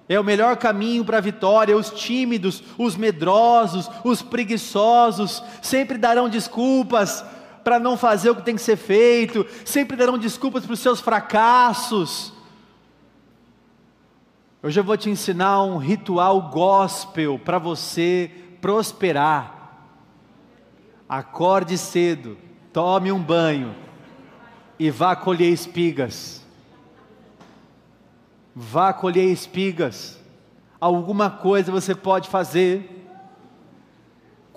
É 0.10 0.18
o 0.18 0.24
melhor 0.24 0.56
caminho 0.56 1.04
para 1.04 1.18
a 1.18 1.22
vitória. 1.22 1.76
Os 1.76 1.90
tímidos, 1.90 2.64
os 2.78 2.96
medrosos, 2.96 3.90
os 4.06 4.22
preguiçosos 4.22 5.44
sempre 5.62 5.98
darão 5.98 6.30
desculpas 6.30 7.26
para 7.68 7.80
não 7.80 7.98
fazer 7.98 8.30
o 8.30 8.36
que 8.38 8.44
tem 8.44 8.56
que 8.56 8.62
ser 8.62 8.78
feito, 8.78 9.46
sempre 9.66 9.98
darão 9.98 10.18
desculpas 10.18 10.64
para 10.64 10.72
os 10.72 10.80
seus 10.80 11.02
fracassos. 11.02 12.32
Hoje 14.64 14.80
eu 14.80 14.86
vou 14.86 14.96
te 14.96 15.10
ensinar 15.10 15.62
um 15.64 15.76
ritual 15.76 16.44
gospel 16.44 17.38
para 17.38 17.60
você 17.60 18.32
prosperar. 18.62 19.84
Acorde 21.10 21.78
cedo, 21.78 22.38
tome 22.72 23.12
um 23.12 23.22
banho 23.22 23.76
e 24.80 24.90
vá 24.90 25.14
colher 25.14 25.52
espigas. 25.52 26.42
Vá 28.56 28.94
colher 28.94 29.30
espigas. 29.30 30.18
Alguma 30.80 31.30
coisa 31.30 31.70
você 31.70 31.94
pode 31.94 32.30
fazer 32.30 32.97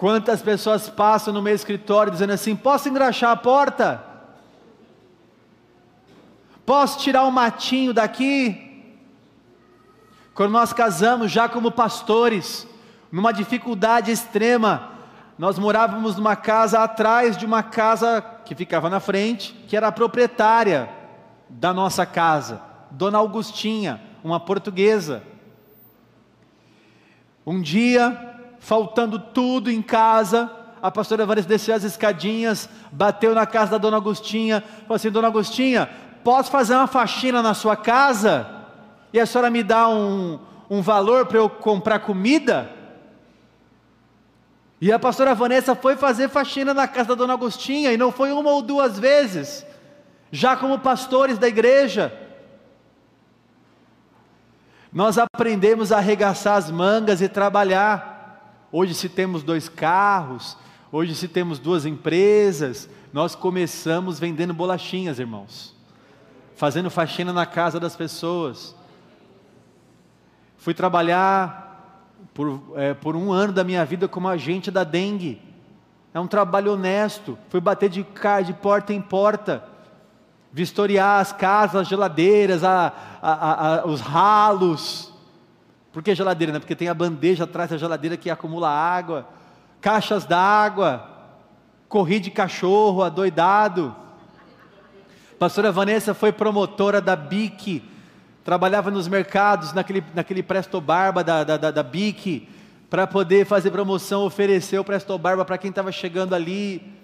Quantas 0.00 0.40
pessoas 0.40 0.88
passam 0.88 1.30
no 1.30 1.42
meu 1.42 1.54
escritório 1.54 2.10
dizendo 2.10 2.32
assim: 2.32 2.56
posso 2.56 2.88
engraxar 2.88 3.32
a 3.32 3.36
porta? 3.36 4.02
Posso 6.64 6.98
tirar 7.00 7.26
um 7.26 7.30
matinho 7.30 7.92
daqui? 7.92 8.96
Quando 10.32 10.52
nós 10.52 10.72
casamos, 10.72 11.30
já 11.30 11.50
como 11.50 11.70
pastores, 11.70 12.66
numa 13.12 13.30
dificuldade 13.30 14.10
extrema, 14.10 14.92
nós 15.38 15.58
morávamos 15.58 16.16
numa 16.16 16.34
casa 16.34 16.82
atrás 16.82 17.36
de 17.36 17.44
uma 17.44 17.62
casa 17.62 18.24
que 18.46 18.54
ficava 18.54 18.88
na 18.88 19.00
frente, 19.00 19.52
que 19.68 19.76
era 19.76 19.88
a 19.88 19.92
proprietária 19.92 20.88
da 21.46 21.74
nossa 21.74 22.06
casa, 22.06 22.62
Dona 22.90 23.18
Augustinha, 23.18 24.00
uma 24.24 24.40
portuguesa. 24.40 25.22
Um 27.46 27.60
dia, 27.60 28.29
faltando 28.60 29.18
tudo 29.18 29.70
em 29.70 29.82
casa. 29.82 30.50
A 30.80 30.90
pastora 30.90 31.26
Vanessa 31.26 31.48
desceu 31.48 31.74
as 31.74 31.82
escadinhas, 31.82 32.68
bateu 32.92 33.34
na 33.34 33.46
casa 33.46 33.72
da 33.72 33.78
dona 33.78 33.96
Agostinha, 33.96 34.62
falou 34.82 34.96
assim: 34.96 35.10
Dona 35.10 35.28
Agostinha, 35.28 35.90
posso 36.22 36.50
fazer 36.50 36.74
uma 36.74 36.86
faxina 36.86 37.42
na 37.42 37.54
sua 37.54 37.76
casa? 37.76 38.46
E 39.12 39.18
a 39.18 39.26
senhora 39.26 39.50
me 39.50 39.62
dá 39.62 39.88
um, 39.88 40.38
um 40.70 40.80
valor 40.80 41.26
para 41.26 41.38
eu 41.38 41.50
comprar 41.50 41.98
comida? 41.98 42.70
E 44.80 44.90
a 44.90 44.98
pastora 44.98 45.34
Vanessa 45.34 45.74
foi 45.74 45.96
fazer 45.96 46.30
faxina 46.30 46.72
na 46.72 46.88
casa 46.88 47.10
da 47.10 47.14
dona 47.14 47.34
Agostinha, 47.34 47.92
e 47.92 47.98
não 47.98 48.10
foi 48.10 48.32
uma 48.32 48.50
ou 48.50 48.62
duas 48.62 48.98
vezes, 48.98 49.66
já 50.32 50.56
como 50.56 50.78
pastores 50.78 51.36
da 51.36 51.48
igreja. 51.48 52.10
Nós 54.92 55.18
aprendemos 55.18 55.92
a 55.92 55.98
arregaçar 55.98 56.56
as 56.56 56.70
mangas 56.70 57.20
e 57.20 57.28
trabalhar. 57.28 58.09
Hoje, 58.72 58.94
se 58.94 59.08
temos 59.08 59.42
dois 59.42 59.68
carros, 59.68 60.56
hoje, 60.92 61.14
se 61.16 61.26
temos 61.26 61.58
duas 61.58 61.84
empresas, 61.84 62.88
nós 63.12 63.34
começamos 63.34 64.20
vendendo 64.20 64.54
bolachinhas, 64.54 65.18
irmãos, 65.18 65.74
fazendo 66.54 66.88
faxina 66.88 67.32
na 67.32 67.44
casa 67.44 67.80
das 67.80 67.96
pessoas. 67.96 68.76
Fui 70.56 70.72
trabalhar 70.72 72.14
por, 72.32 72.62
é, 72.76 72.94
por 72.94 73.16
um 73.16 73.32
ano 73.32 73.52
da 73.52 73.64
minha 73.64 73.84
vida 73.84 74.06
como 74.06 74.28
agente 74.28 74.70
da 74.70 74.84
dengue. 74.84 75.42
É 76.14 76.20
um 76.20 76.28
trabalho 76.28 76.74
honesto. 76.74 77.36
Fui 77.48 77.60
bater 77.60 77.90
de, 77.90 78.06
de 78.46 78.52
porta 78.52 78.92
em 78.92 79.00
porta, 79.00 79.64
vistoriar 80.52 81.20
as 81.20 81.32
casas, 81.32 81.82
as 81.82 81.88
geladeiras, 81.88 82.62
a, 82.62 82.92
a, 83.20 83.80
a, 83.80 83.86
os 83.86 84.00
ralos 84.00 85.09
por 85.92 86.02
que 86.02 86.14
geladeira? 86.14 86.52
Né? 86.52 86.58
Porque 86.58 86.76
tem 86.76 86.88
a 86.88 86.94
bandeja 86.94 87.44
atrás 87.44 87.70
da 87.70 87.76
geladeira 87.76 88.16
que 88.16 88.30
acumula 88.30 88.68
água, 88.68 89.28
caixas 89.80 90.24
d'água, 90.24 91.08
corri 91.88 92.20
de 92.20 92.30
cachorro, 92.30 93.02
adoidado. 93.02 93.94
Pastora 95.38 95.72
Vanessa 95.72 96.14
foi 96.14 96.32
promotora 96.32 97.00
da 97.00 97.16
BIC, 97.16 97.82
trabalhava 98.44 98.90
nos 98.90 99.08
mercados, 99.08 99.72
naquele, 99.72 100.04
naquele 100.14 100.42
Presto 100.42 100.80
Barba 100.80 101.24
da, 101.24 101.42
da, 101.42 101.56
da, 101.56 101.70
da 101.70 101.82
BIC, 101.82 102.48
para 102.88 103.06
poder 103.06 103.46
fazer 103.46 103.70
promoção, 103.70 104.24
oferecer 104.24 104.78
o 104.78 104.84
Presto 104.84 105.16
Barba 105.18 105.44
para 105.44 105.58
quem 105.58 105.70
estava 105.70 105.90
chegando 105.90 106.34
ali. 106.34 106.94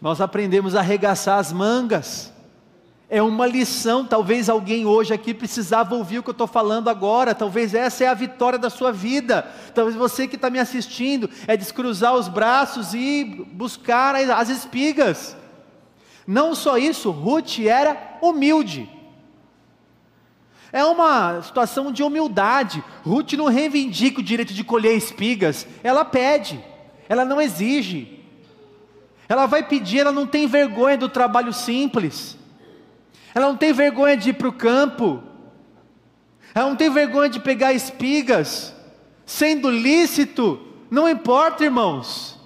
Nós 0.00 0.20
aprendemos 0.20 0.74
a 0.74 0.80
arregaçar 0.80 1.38
as 1.38 1.52
mangas. 1.52 2.32
É 3.10 3.22
uma 3.22 3.46
lição, 3.46 4.04
talvez 4.04 4.50
alguém 4.50 4.84
hoje 4.84 5.14
aqui 5.14 5.32
precisava 5.32 5.94
ouvir 5.94 6.18
o 6.18 6.22
que 6.22 6.28
eu 6.28 6.32
estou 6.32 6.46
falando 6.46 6.90
agora, 6.90 7.34
talvez 7.34 7.72
essa 7.72 8.04
é 8.04 8.06
a 8.06 8.12
vitória 8.12 8.58
da 8.58 8.68
sua 8.68 8.92
vida, 8.92 9.50
talvez 9.74 9.96
você 9.96 10.28
que 10.28 10.36
está 10.36 10.50
me 10.50 10.58
assistindo, 10.58 11.30
é 11.46 11.56
descruzar 11.56 12.14
os 12.14 12.28
braços 12.28 12.92
e 12.92 13.24
buscar 13.52 14.14
as 14.14 14.50
espigas. 14.50 15.34
Não 16.26 16.54
só 16.54 16.76
isso, 16.76 17.10
Ruth 17.10 17.60
era 17.60 18.18
humilde. 18.20 18.90
É 20.70 20.84
uma 20.84 21.40
situação 21.40 21.90
de 21.90 22.02
humildade. 22.02 22.84
Ruth 23.02 23.32
não 23.32 23.46
reivindica 23.46 24.20
o 24.20 24.22
direito 24.22 24.52
de 24.52 24.62
colher 24.62 24.94
espigas, 24.94 25.66
ela 25.82 26.04
pede, 26.04 26.62
ela 27.08 27.24
não 27.24 27.40
exige. 27.40 28.22
Ela 29.26 29.46
vai 29.46 29.62
pedir, 29.62 30.00
ela 30.00 30.12
não 30.12 30.26
tem 30.26 30.46
vergonha 30.46 30.98
do 30.98 31.08
trabalho 31.08 31.54
simples. 31.54 32.37
Ela 33.38 33.46
não 33.46 33.56
tem 33.56 33.72
vergonha 33.72 34.16
de 34.16 34.30
ir 34.30 34.32
para 34.32 34.48
o 34.48 34.52
campo. 34.52 35.22
Ela 36.52 36.70
não 36.70 36.74
tem 36.74 36.90
vergonha 36.90 37.28
de 37.28 37.38
pegar 37.38 37.72
espigas, 37.72 38.74
sendo 39.24 39.70
lícito. 39.70 40.60
Não 40.90 41.08
importa, 41.08 41.62
irmãos. 41.62 42.36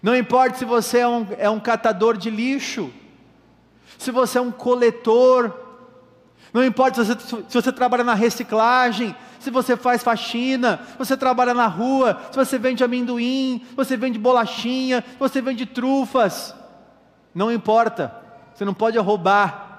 Não 0.00 0.14
importa 0.14 0.56
se 0.56 0.64
você 0.64 0.98
é 0.98 1.08
um, 1.08 1.26
é 1.36 1.50
um 1.50 1.58
catador 1.58 2.16
de 2.16 2.30
lixo, 2.30 2.88
se 3.98 4.12
você 4.12 4.38
é 4.38 4.40
um 4.40 4.52
coletor, 4.52 5.58
não 6.54 6.64
importa 6.64 7.04
se 7.04 7.12
você, 7.12 7.44
se 7.48 7.60
você 7.60 7.72
trabalha 7.72 8.04
na 8.04 8.14
reciclagem, 8.14 9.12
se 9.40 9.50
você 9.50 9.76
faz 9.76 10.04
faxina, 10.04 10.86
se 10.92 10.98
você 10.98 11.16
trabalha 11.16 11.52
na 11.52 11.66
rua, 11.66 12.16
se 12.30 12.36
você 12.36 12.60
vende 12.60 12.84
amendoim, 12.84 13.66
se 13.68 13.74
você 13.74 13.96
vende 13.96 14.20
bolachinha, 14.20 15.04
se 15.04 15.18
você 15.18 15.42
vende 15.42 15.66
trufas, 15.66 16.54
não 17.34 17.50
importa, 17.50 18.14
você 18.54 18.64
não 18.64 18.72
pode 18.72 18.96
roubar, 18.96 19.69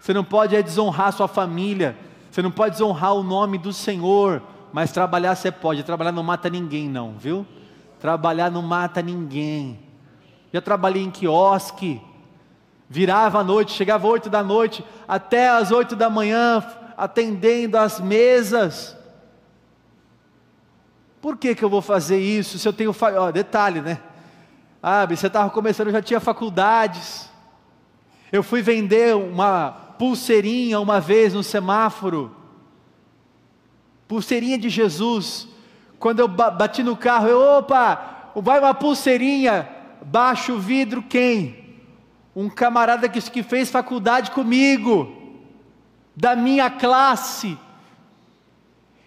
você 0.00 0.12
não 0.12 0.24
pode 0.24 0.54
é 0.54 0.62
desonrar 0.62 1.12
sua 1.12 1.28
família, 1.28 1.96
você 2.30 2.42
não 2.42 2.50
pode 2.50 2.72
desonrar 2.72 3.14
o 3.14 3.22
nome 3.22 3.58
do 3.58 3.72
Senhor, 3.72 4.42
mas 4.72 4.92
trabalhar 4.92 5.34
você 5.34 5.50
pode, 5.50 5.82
trabalhar 5.82 6.12
não 6.12 6.22
mata 6.22 6.50
ninguém 6.50 6.88
não, 6.88 7.14
viu? 7.18 7.46
Trabalhar 7.98 8.50
não 8.50 8.62
mata 8.62 9.00
ninguém. 9.00 9.80
Já 10.52 10.60
trabalhei 10.60 11.02
em 11.02 11.10
quiosque, 11.10 12.00
virava 12.88 13.40
à 13.40 13.44
noite, 13.44 13.72
chegava 13.72 14.06
oito 14.06 14.30
da 14.30 14.42
noite, 14.42 14.84
até 15.08 15.48
às 15.48 15.70
oito 15.70 15.96
da 15.96 16.08
manhã, 16.10 16.64
atendendo 16.96 17.78
às 17.78 18.00
mesas. 18.00 18.96
Por 21.20 21.36
que, 21.36 21.54
que 21.54 21.64
eu 21.64 21.70
vou 21.70 21.82
fazer 21.82 22.18
isso 22.18 22.58
se 22.58 22.68
eu 22.68 22.72
tenho. 22.72 22.92
Fa... 22.92 23.10
Oh, 23.20 23.32
detalhe, 23.32 23.80
né? 23.80 23.98
Ah, 24.82 25.04
você 25.04 25.26
estava 25.26 25.50
começando, 25.50 25.88
eu 25.88 25.94
já 25.94 26.02
tinha 26.02 26.20
faculdades. 26.20 27.28
Eu 28.30 28.42
fui 28.42 28.62
vender 28.62 29.16
uma 29.16 29.85
pulseirinha 29.98 30.80
uma 30.80 31.00
vez 31.00 31.34
no 31.34 31.42
semáforo. 31.42 32.34
Pulseirinha 34.08 34.58
de 34.58 34.68
Jesus. 34.68 35.48
Quando 35.98 36.20
eu 36.20 36.28
bati 36.28 36.82
no 36.82 36.96
carro, 36.96 37.28
eu, 37.28 37.40
opa, 37.58 38.32
vai 38.36 38.58
uma 38.58 38.74
pulseirinha. 38.74 39.68
Baixo 40.02 40.54
o 40.54 40.58
vidro, 40.58 41.02
quem? 41.02 41.64
Um 42.34 42.48
camarada 42.48 43.08
que, 43.08 43.20
que 43.30 43.42
fez 43.42 43.70
faculdade 43.70 44.30
comigo, 44.30 45.10
da 46.14 46.36
minha 46.36 46.70
classe. 46.70 47.58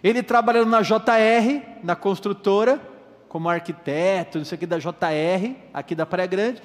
Ele 0.02 0.22
trabalhando 0.22 0.68
na 0.68 0.82
JR, 0.82 1.62
na 1.82 1.94
construtora, 1.94 2.80
como 3.28 3.48
arquiteto, 3.48 4.38
não 4.38 4.44
sei 4.44 4.56
o 4.56 4.58
que, 4.58 4.66
da 4.66 4.78
JR, 4.78 5.54
aqui 5.72 5.94
da 5.94 6.04
Praia 6.04 6.26
Grande. 6.26 6.62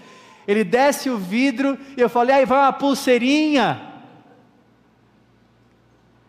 Ele 0.48 0.64
desce 0.64 1.10
o 1.10 1.18
vidro 1.18 1.78
e 1.96 2.02
eu 2.02 2.10
falei, 2.10 2.36
aí 2.36 2.46
vai 2.46 2.60
uma 2.60 2.74
pulseirinha. 2.74 3.95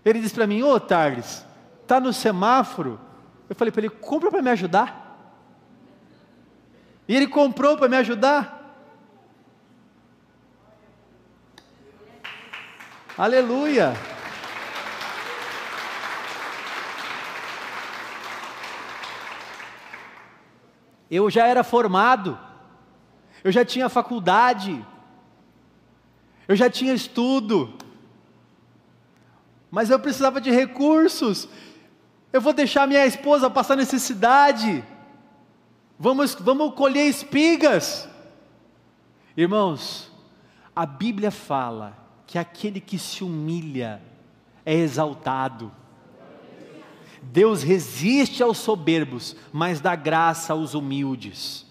Ele 0.06 0.20
disse 0.20 0.34
para 0.36 0.46
mim, 0.46 0.62
ô 0.62 0.72
oh, 0.72 0.78
Tarles, 0.78 1.44
tá 1.84 1.98
no 1.98 2.12
semáforo? 2.12 3.00
Eu 3.50 3.56
falei 3.56 3.72
para 3.72 3.80
ele, 3.80 3.90
compra 3.90 4.30
para 4.30 4.40
me 4.40 4.50
ajudar. 4.50 5.04
E 7.08 7.16
ele 7.16 7.26
comprou 7.26 7.76
para 7.76 7.88
me 7.88 7.96
ajudar. 7.96 8.54
Aleluia. 13.18 13.94
Eu 21.10 21.28
já 21.28 21.48
era 21.48 21.64
formado, 21.64 22.38
eu 23.42 23.50
já 23.50 23.64
tinha 23.64 23.88
faculdade, 23.88 24.84
eu 26.46 26.54
já 26.54 26.70
tinha 26.70 26.92
estudo, 26.92 27.76
mas 29.70 29.90
eu 29.90 29.98
precisava 29.98 30.40
de 30.40 30.50
recursos. 30.50 31.48
Eu 32.32 32.40
vou 32.40 32.52
deixar 32.52 32.86
minha 32.86 33.06
esposa 33.06 33.50
passar 33.50 33.76
necessidade. 33.76 34.84
Vamos, 35.98 36.34
vamos 36.34 36.74
colher 36.74 37.06
espigas. 37.08 38.08
Irmãos, 39.36 40.10
a 40.74 40.84
Bíblia 40.84 41.30
fala 41.30 41.96
que 42.26 42.38
aquele 42.38 42.80
que 42.80 42.98
se 42.98 43.22
humilha 43.22 44.02
é 44.64 44.74
exaltado. 44.74 45.72
Deus 47.22 47.62
resiste 47.62 48.42
aos 48.42 48.58
soberbos, 48.58 49.36
mas 49.52 49.80
dá 49.80 49.96
graça 49.96 50.52
aos 50.52 50.74
humildes. 50.74 51.66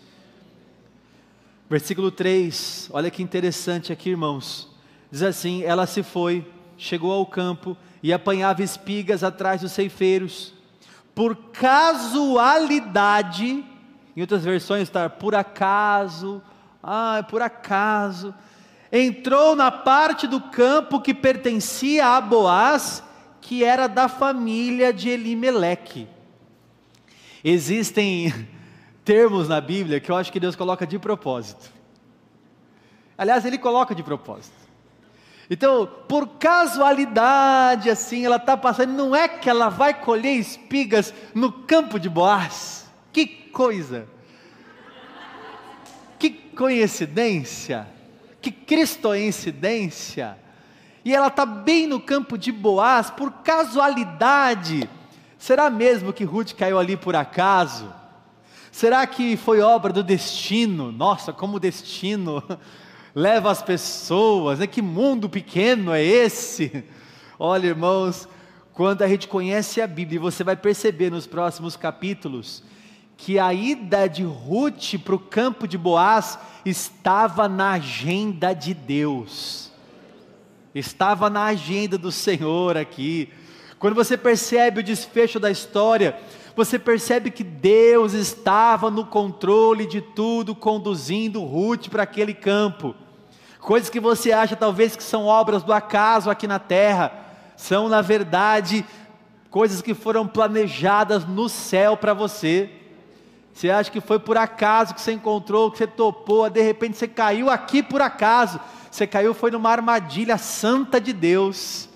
Versículo 1.70 2.12
3, 2.12 2.90
olha 2.92 3.10
que 3.10 3.24
interessante 3.24 3.92
aqui, 3.92 4.12
irmãos. 4.12 4.70
Diz 5.12 5.24
assim: 5.24 5.64
Ela 5.64 5.88
se 5.88 6.04
foi, 6.04 6.46
chegou 6.78 7.12
ao 7.12 7.26
campo 7.26 7.76
e 8.02 8.14
apanhava 8.14 8.62
espigas 8.62 9.24
atrás 9.24 9.62
dos 9.62 9.72
ceifeiros. 9.72 10.54
Por 11.14 11.36
casualidade, 11.52 13.64
em 14.16 14.22
outras 14.22 14.44
versões 14.44 14.84
está 14.84 15.10
por 15.10 15.34
acaso, 15.34 16.42
ah, 16.84 17.26
por 17.30 17.42
acaso, 17.42 18.34
entrou 18.92 19.56
na 19.56 19.72
parte 19.72 20.28
do 20.28 20.40
campo 20.40 21.02
que 21.02 21.14
pertencia 21.14 22.08
a 22.08 22.22
Boaz 22.22 23.04
que 23.42 23.64
era 23.64 23.88
da 23.88 24.08
família 24.08 24.92
de 24.92 25.10
Elimeleque. 25.10 26.08
Existem 27.44 28.34
termos 29.06 29.48
na 29.48 29.62
Bíblia 29.62 30.00
que 30.00 30.12
eu 30.12 30.16
acho 30.16 30.32
que 30.32 30.40
Deus 30.40 30.56
coloca 30.56 30.88
de 30.88 30.98
propósito. 30.98 31.72
Aliás, 33.16 33.46
Ele 33.46 33.60
coloca 33.60 33.94
de 33.94 34.02
propósito. 34.02 34.65
Então, 35.50 35.88
por 36.08 36.28
casualidade, 36.40 37.90
assim, 37.90 38.26
ela 38.26 38.38
está 38.38 38.58
passando, 38.58 38.94
não 38.94 39.16
é 39.16 39.28
que 39.28 39.50
ela 39.50 39.70
vai 39.70 39.94
colher 39.94 40.40
espigas 40.40 41.14
no 41.34 41.52
campo 41.52 42.00
de 42.00 42.10
Boaz. 42.10 42.90
Que 43.14 43.26
coisa! 43.28 44.08
Que 46.18 46.30
coincidência! 46.30 47.88
Que 48.42 48.52
cristoincidência! 48.52 50.38
e 51.06 51.14
ela 51.14 51.28
está 51.28 51.46
bem 51.46 51.86
no 51.86 52.00
campo 52.00 52.36
de 52.36 52.52
Boaz, 52.52 53.12
por 53.12 53.32
casualidade. 53.32 54.90
Será 55.38 55.70
mesmo 55.70 56.12
que 56.12 56.24
Ruth 56.24 56.54
caiu 56.54 56.80
ali 56.80 56.98
por 56.98 57.16
acaso? 57.16 57.94
Será 58.72 59.06
que 59.06 59.38
foi 59.38 59.62
obra 59.62 59.94
do 59.94 60.02
destino? 60.02 60.92
Nossa, 60.92 61.32
como 61.32 61.60
destino 61.60 62.44
leva 63.16 63.50
as 63.50 63.64
pessoas, 63.64 64.60
né? 64.60 64.68
que 64.68 64.82
mundo 64.82 65.30
pequeno 65.30 65.94
é 65.94 66.04
esse? 66.04 66.84
Olha, 67.40 67.68
irmãos, 67.68 68.28
quando 68.74 69.02
a 69.02 69.08
gente 69.08 69.28
conhece 69.28 69.82
a 69.82 69.88
Bíblia, 69.88 70.20
você 70.20 70.44
vai 70.44 70.56
perceber 70.56 71.10
nos 71.10 71.26
próximos 71.26 71.78
capítulos, 71.78 72.62
que 73.16 73.40
a 73.40 73.54
ida 73.54 74.08
de 74.08 74.24
Ruth 74.24 75.00
para 75.04 75.16
o 75.16 75.20
campo 75.20 75.66
de 75.68 75.78
Boaz 75.78 76.38
estava 76.66 77.48
na 77.48 77.72
agenda 77.72 78.54
de 78.54 78.74
Deus 78.74 79.66
estava 80.80 81.30
na 81.30 81.46
agenda 81.46 81.98
do 81.98 82.12
Senhor 82.12 82.78
aqui. 82.78 83.30
Quando 83.80 83.96
você 83.96 84.18
percebe 84.18 84.82
o 84.82 84.84
desfecho 84.84 85.40
da 85.40 85.50
história, 85.50 86.18
você 86.56 86.78
percebe 86.78 87.32
que 87.32 87.44
Deus 87.44 88.14
estava 88.14 88.90
no 88.92 89.06
controle 89.06 89.86
de 89.86 90.02
tudo, 90.02 90.56
conduzindo 90.56 91.44
Ruth 91.44 91.90
para 91.90 92.04
aquele 92.04 92.34
campo. 92.34 92.96
Coisas 93.66 93.90
que 93.90 94.00
você 94.00 94.32
acha 94.32 94.56
talvez 94.56 94.96
que 94.96 95.02
são 95.02 95.26
obras 95.26 95.64
do 95.64 95.74
acaso 95.74 96.30
aqui 96.30 96.46
na 96.46 96.60
terra, 96.60 97.12
são 97.58 97.90
na 97.90 98.00
verdade 98.00 98.86
coisas 99.50 99.82
que 99.82 99.96
foram 99.96 100.28
planejadas 100.28 101.26
no 101.26 101.50
céu 101.50 101.98
para 101.98 102.14
você. 102.14 102.70
Você 103.52 103.72
acha 103.72 103.90
que 103.90 104.00
foi 104.00 104.20
por 104.20 104.38
acaso 104.38 104.94
que 104.94 105.02
você 105.02 105.14
encontrou, 105.14 105.72
que 105.72 105.80
você 105.80 105.88
topou, 105.88 106.48
de 106.48 106.62
repente 106.62 106.96
você 106.96 107.08
caiu 107.08 107.50
aqui 107.50 107.82
por 107.82 108.04
acaso. 108.04 108.60
Você 108.92 109.08
caiu 109.08 109.34
foi 109.34 109.50
numa 109.50 109.72
armadilha 109.72 110.38
santa 110.38 111.02
de 111.02 111.12
Deus. 111.12 111.90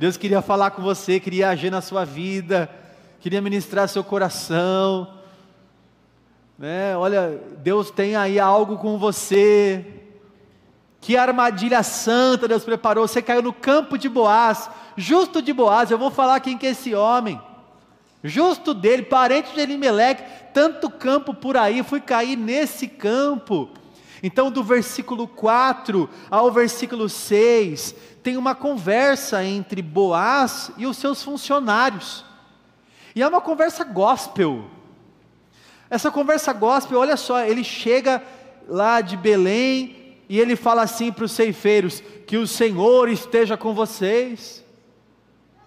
Deus 0.00 0.16
queria 0.16 0.42
falar 0.42 0.72
com 0.72 0.82
você, 0.82 1.20
queria 1.20 1.50
agir 1.50 1.70
na 1.70 1.80
sua 1.80 2.04
vida, 2.04 2.68
queria 3.20 3.40
ministrar 3.40 3.88
seu 3.88 4.02
coração. 4.02 5.06
Né? 6.58 6.96
Olha, 6.96 7.40
Deus 7.58 7.92
tem 7.92 8.16
aí 8.16 8.40
algo 8.40 8.76
com 8.76 8.98
você. 8.98 10.02
Que 11.06 11.16
armadilha 11.16 11.84
santa 11.84 12.48
Deus 12.48 12.64
preparou. 12.64 13.06
Você 13.06 13.22
caiu 13.22 13.40
no 13.40 13.52
campo 13.52 13.96
de 13.96 14.08
Boaz, 14.08 14.68
justo 14.96 15.40
de 15.40 15.52
Boaz. 15.52 15.88
Eu 15.88 15.98
vou 15.98 16.10
falar 16.10 16.40
quem 16.40 16.58
que 16.58 16.66
é 16.66 16.70
esse 16.70 16.96
homem. 16.96 17.40
Justo 18.24 18.74
dele, 18.74 19.04
parente 19.04 19.54
de 19.54 19.60
Elimelec, 19.60 20.20
tanto 20.52 20.90
campo 20.90 21.32
por 21.32 21.56
aí, 21.56 21.84
fui 21.84 22.00
cair 22.00 22.34
nesse 22.34 22.88
campo. 22.88 23.70
Então, 24.20 24.50
do 24.50 24.64
versículo 24.64 25.28
4 25.28 26.10
ao 26.28 26.50
versículo 26.50 27.08
6, 27.08 27.94
tem 28.20 28.36
uma 28.36 28.56
conversa 28.56 29.44
entre 29.44 29.82
Boaz 29.82 30.72
e 30.76 30.88
os 30.88 30.96
seus 30.96 31.22
funcionários. 31.22 32.24
E 33.14 33.22
é 33.22 33.28
uma 33.28 33.40
conversa 33.40 33.84
gospel. 33.84 34.64
Essa 35.88 36.10
conversa 36.10 36.52
gospel, 36.52 36.98
olha 36.98 37.16
só, 37.16 37.44
ele 37.44 37.62
chega 37.62 38.20
lá 38.66 39.00
de 39.00 39.16
Belém 39.16 40.05
e 40.28 40.40
ele 40.40 40.56
fala 40.56 40.82
assim 40.82 41.12
para 41.12 41.24
os 41.24 41.32
ceifeiros: 41.32 42.02
Que 42.26 42.36
o 42.36 42.46
Senhor 42.46 43.08
esteja 43.08 43.56
com 43.56 43.74
vocês. 43.74 44.64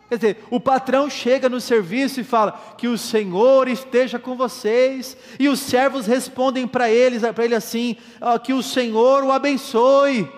Quer 0.09 0.15
dizer, 0.15 0.37
o 0.49 0.59
patrão 0.59 1.07
chega 1.09 1.47
no 1.47 1.61
serviço 1.61 2.19
e 2.19 2.23
fala: 2.23 2.51
Que 2.77 2.87
o 2.87 2.97
Senhor 2.97 3.67
esteja 3.67 4.19
com 4.19 4.35
vocês. 4.35 5.15
E 5.39 5.47
os 5.47 5.59
servos 5.59 6.05
respondem 6.05 6.67
para 6.67 6.89
eles, 6.89 7.21
para 7.33 7.45
ele 7.45 7.55
assim: 7.55 7.95
ah, 8.19 8.37
Que 8.37 8.53
o 8.53 8.63
Senhor 8.63 9.23
o 9.23 9.31
abençoe. 9.31 10.29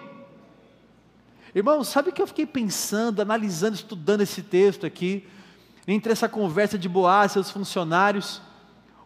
Irmão, 1.53 1.83
sabe 1.83 2.09
o 2.09 2.13
que 2.13 2.21
eu 2.21 2.27
fiquei 2.27 2.45
pensando, 2.45 3.21
analisando, 3.21 3.75
estudando 3.75 4.21
esse 4.21 4.41
texto 4.41 4.85
aqui? 4.85 5.27
Entre 5.87 6.11
essa 6.13 6.29
conversa 6.29 6.77
de 6.77 6.87
Boaz 6.87 7.31
e 7.31 7.33
seus 7.33 7.49
funcionários, 7.49 8.41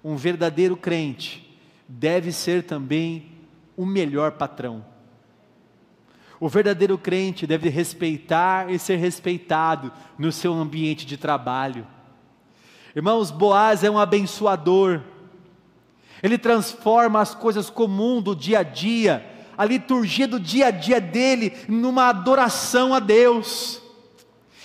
um 0.04 0.15
verdadeiro 0.15 0.78
crente 0.78 1.45
deve 1.88 2.32
ser 2.32 2.63
também 2.63 3.32
o 3.78 3.86
melhor 3.86 4.34
patrão. 4.34 4.84
O 6.39 6.49
verdadeiro 6.49 6.97
crente 6.97 7.47
deve 7.47 7.69
respeitar 7.69 8.69
e 8.69 8.77
ser 8.77 8.97
respeitado 8.97 9.91
no 10.17 10.31
seu 10.31 10.53
ambiente 10.53 11.05
de 11.05 11.17
trabalho. 11.17 11.87
Irmãos, 12.95 13.31
Boaz 13.31 13.83
é 13.83 13.89
um 13.89 13.99
abençoador. 13.99 15.01
Ele 16.21 16.37
transforma 16.37 17.21
as 17.21 17.35
coisas 17.35 17.69
comuns 17.69 18.23
do 18.23 18.35
dia 18.35 18.59
a 18.59 18.63
dia, 18.63 19.25
a 19.57 19.65
liturgia 19.65 20.27
do 20.27 20.39
dia 20.39 20.67
a 20.67 20.71
dia 20.71 20.99
dele, 20.99 21.53
numa 21.67 22.09
adoração 22.09 22.93
a 22.93 22.99
Deus. 22.99 23.81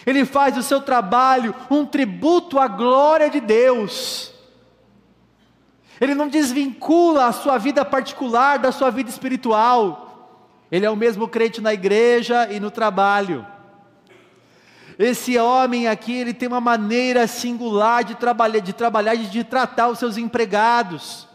Ele 0.06 0.24
faz 0.24 0.54
do 0.54 0.62
seu 0.62 0.80
trabalho 0.80 1.54
um 1.70 1.84
tributo 1.84 2.58
à 2.58 2.66
glória 2.66 3.28
de 3.28 3.40
Deus. 3.40 4.32
Ele 6.00 6.14
não 6.14 6.28
desvincula 6.28 7.26
a 7.26 7.32
sua 7.32 7.58
vida 7.58 7.84
particular 7.84 8.58
da 8.58 8.72
sua 8.72 8.90
vida 8.90 9.10
espiritual. 9.10 10.09
Ele 10.70 10.86
é 10.86 10.90
o 10.90 10.96
mesmo 10.96 11.26
crente 11.26 11.60
na 11.60 11.74
igreja 11.74 12.50
e 12.50 12.60
no 12.60 12.70
trabalho. 12.70 13.46
Esse 14.98 15.38
homem 15.38 15.88
aqui, 15.88 16.12
ele 16.12 16.34
tem 16.34 16.46
uma 16.46 16.60
maneira 16.60 17.26
singular 17.26 18.04
de 18.04 18.14
trabalhar, 18.14 18.60
de 18.60 18.72
trabalhar 18.72 19.14
e 19.14 19.26
de 19.26 19.42
tratar 19.42 19.88
os 19.88 19.98
seus 19.98 20.16
empregados. 20.16 21.26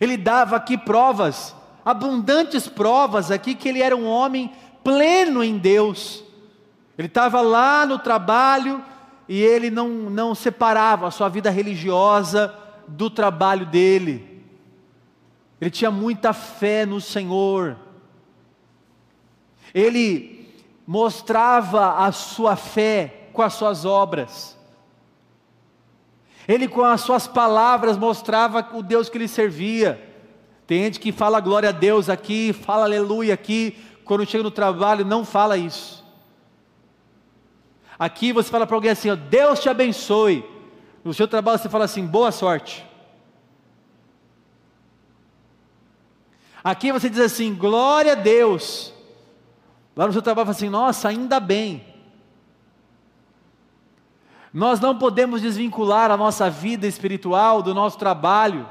Ele 0.00 0.16
dava 0.16 0.56
aqui 0.56 0.76
provas, 0.76 1.54
abundantes 1.84 2.66
provas 2.66 3.30
aqui 3.30 3.54
que 3.54 3.68
ele 3.68 3.80
era 3.80 3.96
um 3.96 4.06
homem 4.06 4.52
pleno 4.82 5.44
em 5.44 5.58
Deus. 5.58 6.24
Ele 6.98 7.06
estava 7.06 7.40
lá 7.40 7.86
no 7.86 7.98
trabalho 7.98 8.84
e 9.28 9.40
ele 9.40 9.70
não, 9.70 9.88
não 9.88 10.34
separava 10.34 11.06
a 11.06 11.10
sua 11.10 11.28
vida 11.28 11.50
religiosa 11.50 12.52
do 12.88 13.08
trabalho 13.08 13.64
dele. 13.64 14.44
Ele 15.60 15.70
tinha 15.70 15.90
muita 15.90 16.32
fé 16.32 16.84
no 16.84 17.00
Senhor. 17.00 17.76
Ele 19.74 20.48
mostrava 20.86 22.04
a 22.04 22.12
sua 22.12 22.56
fé 22.56 23.28
com 23.32 23.42
as 23.42 23.54
suas 23.54 23.84
obras. 23.84 24.58
Ele 26.48 26.66
com 26.66 26.82
as 26.82 27.00
suas 27.02 27.28
palavras 27.28 27.96
mostrava 27.96 28.68
o 28.72 28.82
Deus 28.82 29.08
que 29.08 29.16
ele 29.16 29.28
servia. 29.28 30.08
Tem 30.66 30.82
gente 30.84 30.98
que 31.00 31.12
fala 31.12 31.40
glória 31.40 31.68
a 31.68 31.72
Deus 31.72 32.08
aqui, 32.08 32.52
fala 32.52 32.84
aleluia 32.84 33.34
aqui, 33.34 33.78
quando 34.04 34.26
chega 34.26 34.42
no 34.42 34.50
trabalho 34.50 35.04
não 35.04 35.24
fala 35.24 35.56
isso. 35.56 36.04
Aqui 37.98 38.32
você 38.32 38.50
fala 38.50 38.66
para 38.66 38.76
alguém 38.76 38.90
assim, 38.90 39.10
ó, 39.10 39.14
Deus 39.14 39.60
te 39.60 39.68
abençoe. 39.68 40.44
No 41.04 41.14
seu 41.14 41.28
trabalho 41.28 41.58
você 41.58 41.68
fala 41.68 41.84
assim, 41.84 42.06
boa 42.06 42.32
sorte. 42.32 42.84
Aqui 46.64 46.92
você 46.92 47.08
diz 47.08 47.20
assim, 47.20 47.54
glória 47.54 48.12
a 48.12 48.16
Deus. 48.16 48.92
Lá 49.96 50.06
no 50.06 50.12
seu 50.12 50.22
trabalho 50.22 50.46
fala 50.46 50.56
assim, 50.56 50.68
nossa, 50.68 51.08
ainda 51.08 51.40
bem. 51.40 51.84
Nós 54.52 54.80
não 54.80 54.98
podemos 54.98 55.42
desvincular 55.42 56.10
a 56.10 56.16
nossa 56.16 56.50
vida 56.50 56.86
espiritual 56.86 57.62
do 57.62 57.74
nosso 57.74 57.98
trabalho. 57.98 58.66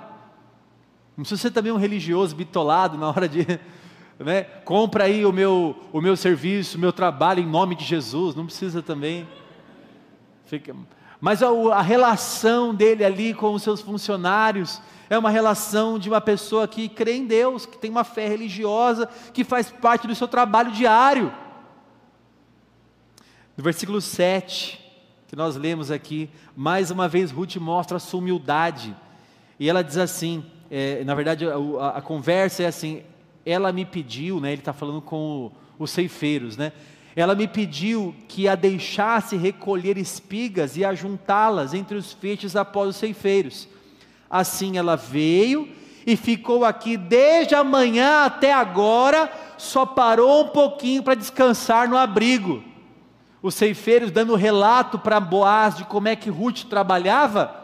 Não 1.15 1.23
precisa 1.23 1.41
ser 1.41 1.51
também 1.51 1.71
um 1.71 1.77
religioso 1.77 2.35
bitolado 2.35 2.97
na 2.97 3.07
hora 3.09 3.27
de, 3.27 3.45
né, 4.19 4.43
compra 4.43 5.05
aí 5.05 5.25
o 5.25 5.31
meu, 5.31 5.75
o 5.93 6.01
meu 6.01 6.17
serviço, 6.17 6.77
o 6.77 6.81
meu 6.81 6.91
trabalho 6.91 7.41
em 7.41 7.47
nome 7.47 7.75
de 7.75 7.85
Jesus. 7.85 8.35
Não 8.35 8.45
precisa 8.45 8.81
também. 8.81 9.27
Fica, 10.45 10.75
mas 11.21 11.43
a, 11.43 11.49
a 11.75 11.81
relação 11.81 12.73
dele 12.73 13.05
ali 13.05 13.33
com 13.33 13.53
os 13.53 13.61
seus 13.61 13.81
funcionários 13.81 14.81
é 15.09 15.17
uma 15.17 15.31
relação 15.31 15.97
de 15.97 16.07
uma 16.07 16.21
pessoa 16.21 16.67
que 16.67 16.87
crê 16.87 17.15
em 17.15 17.25
Deus, 17.25 17.65
que 17.65 17.77
tem 17.77 17.89
uma 17.89 18.03
fé 18.03 18.27
religiosa, 18.27 19.09
que 19.33 19.43
faz 19.43 19.71
parte 19.71 20.07
do 20.07 20.13
seu 20.13 20.27
trabalho 20.27 20.71
diário. 20.71 21.33
No 23.57 23.63
versículo 23.63 23.99
7, 23.99 24.79
que 25.27 25.35
nós 25.35 25.55
lemos 25.55 25.89
aqui, 25.89 26.29
mais 26.55 26.91
uma 26.91 27.07
vez 27.07 27.31
Ruth 27.31 27.55
mostra 27.55 27.97
a 27.97 27.99
sua 27.99 28.19
humildade, 28.19 28.95
e 29.59 29.67
ela 29.67 29.83
diz 29.83 29.97
assim: 29.97 30.45
é, 30.69 31.03
na 31.03 31.15
verdade, 31.15 31.45
a, 31.45 31.89
a, 31.89 32.01
conversa 32.01 32.63
é 32.63 32.67
assim, 32.67 33.03
ela 33.45 33.71
me 33.73 33.85
pediu, 33.85 34.39
né, 34.39 34.51
ele 34.51 34.61
está 34.61 34.73
falando 34.73 35.01
com 35.01 35.51
o, 35.77 35.83
os 35.83 35.91
ceifeiros, 35.91 36.55
né? 36.55 36.71
Ela 37.15 37.33
me 37.33 37.47
pediu 37.47 38.15
que 38.27 38.47
a 38.47 38.55
deixasse 38.55 39.35
recolher 39.35 39.97
espigas 39.97 40.77
e 40.77 40.85
ajuntá-las 40.85 41.73
entre 41.73 41.97
os 41.97 42.13
feixes 42.13 42.55
após 42.55 42.89
os 42.89 42.95
ceifeiros. 42.95 43.67
Assim 44.29 44.77
ela 44.77 44.95
veio 44.95 45.67
e 46.05 46.15
ficou 46.15 46.63
aqui 46.63 46.97
desde 46.97 47.55
a 47.55 47.63
manhã 47.63 48.25
até 48.25 48.53
agora, 48.53 49.31
só 49.57 49.85
parou 49.85 50.43
um 50.43 50.47
pouquinho 50.47 51.03
para 51.03 51.15
descansar 51.15 51.87
no 51.87 51.97
abrigo. 51.97 52.63
Os 53.41 53.55
ceifeiros 53.55 54.11
dando 54.11 54.35
relato 54.35 54.99
para 54.99 55.19
Boaz 55.19 55.75
de 55.75 55.85
como 55.85 56.07
é 56.07 56.15
que 56.15 56.29
Ruth 56.29 56.63
trabalhava, 56.63 57.55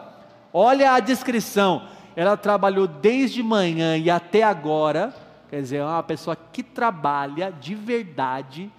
olha 0.52 0.92
a 0.92 1.00
descrição. 1.00 1.88
Ela 2.14 2.36
trabalhou 2.36 2.86
desde 2.86 3.42
manhã 3.42 3.96
e 3.96 4.08
até 4.08 4.42
agora, 4.42 5.14
quer 5.50 5.60
dizer, 5.60 5.76
é 5.76 5.84
uma 5.84 6.02
pessoa 6.02 6.34
que 6.34 6.62
trabalha 6.62 7.52
de 7.52 7.74
verdade, 7.74 8.70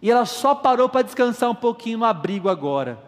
e 0.00 0.08
ela 0.08 0.24
só 0.24 0.54
parou 0.54 0.88
para 0.88 1.02
descansar 1.02 1.50
um 1.50 1.54
pouquinho 1.54 1.98
no 1.98 2.04
abrigo 2.04 2.48
agora. 2.48 3.07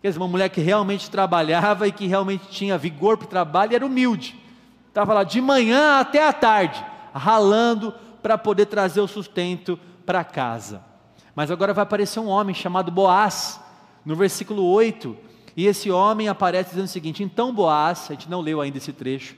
Quer 0.00 0.08
dizer, 0.08 0.20
uma 0.20 0.28
mulher 0.28 0.48
que 0.48 0.60
realmente 0.60 1.10
trabalhava 1.10 1.88
e 1.88 1.92
que 1.92 2.06
realmente 2.06 2.48
tinha 2.48 2.78
vigor 2.78 3.16
para 3.16 3.26
o 3.26 3.28
trabalho 3.28 3.72
e 3.72 3.74
era 3.74 3.84
humilde. 3.86 4.36
Estava 4.88 5.12
lá 5.12 5.24
de 5.24 5.40
manhã 5.40 5.98
até 5.98 6.26
a 6.26 6.32
tarde, 6.32 6.84
ralando 7.12 7.92
para 8.22 8.38
poder 8.38 8.66
trazer 8.66 9.00
o 9.00 9.08
sustento 9.08 9.78
para 10.06 10.22
casa. 10.22 10.82
Mas 11.34 11.50
agora 11.50 11.74
vai 11.74 11.82
aparecer 11.82 12.20
um 12.20 12.28
homem 12.28 12.54
chamado 12.54 12.90
Boaz, 12.90 13.60
no 14.04 14.14
versículo 14.14 14.64
8, 14.64 15.16
e 15.56 15.66
esse 15.66 15.90
homem 15.90 16.28
aparece 16.28 16.70
dizendo 16.70 16.86
o 16.86 16.88
seguinte: 16.88 17.22
Então 17.22 17.52
Boaz, 17.52 18.06
a 18.08 18.14
gente 18.14 18.30
não 18.30 18.40
leu 18.40 18.60
ainda 18.60 18.78
esse 18.78 18.92
trecho, 18.92 19.36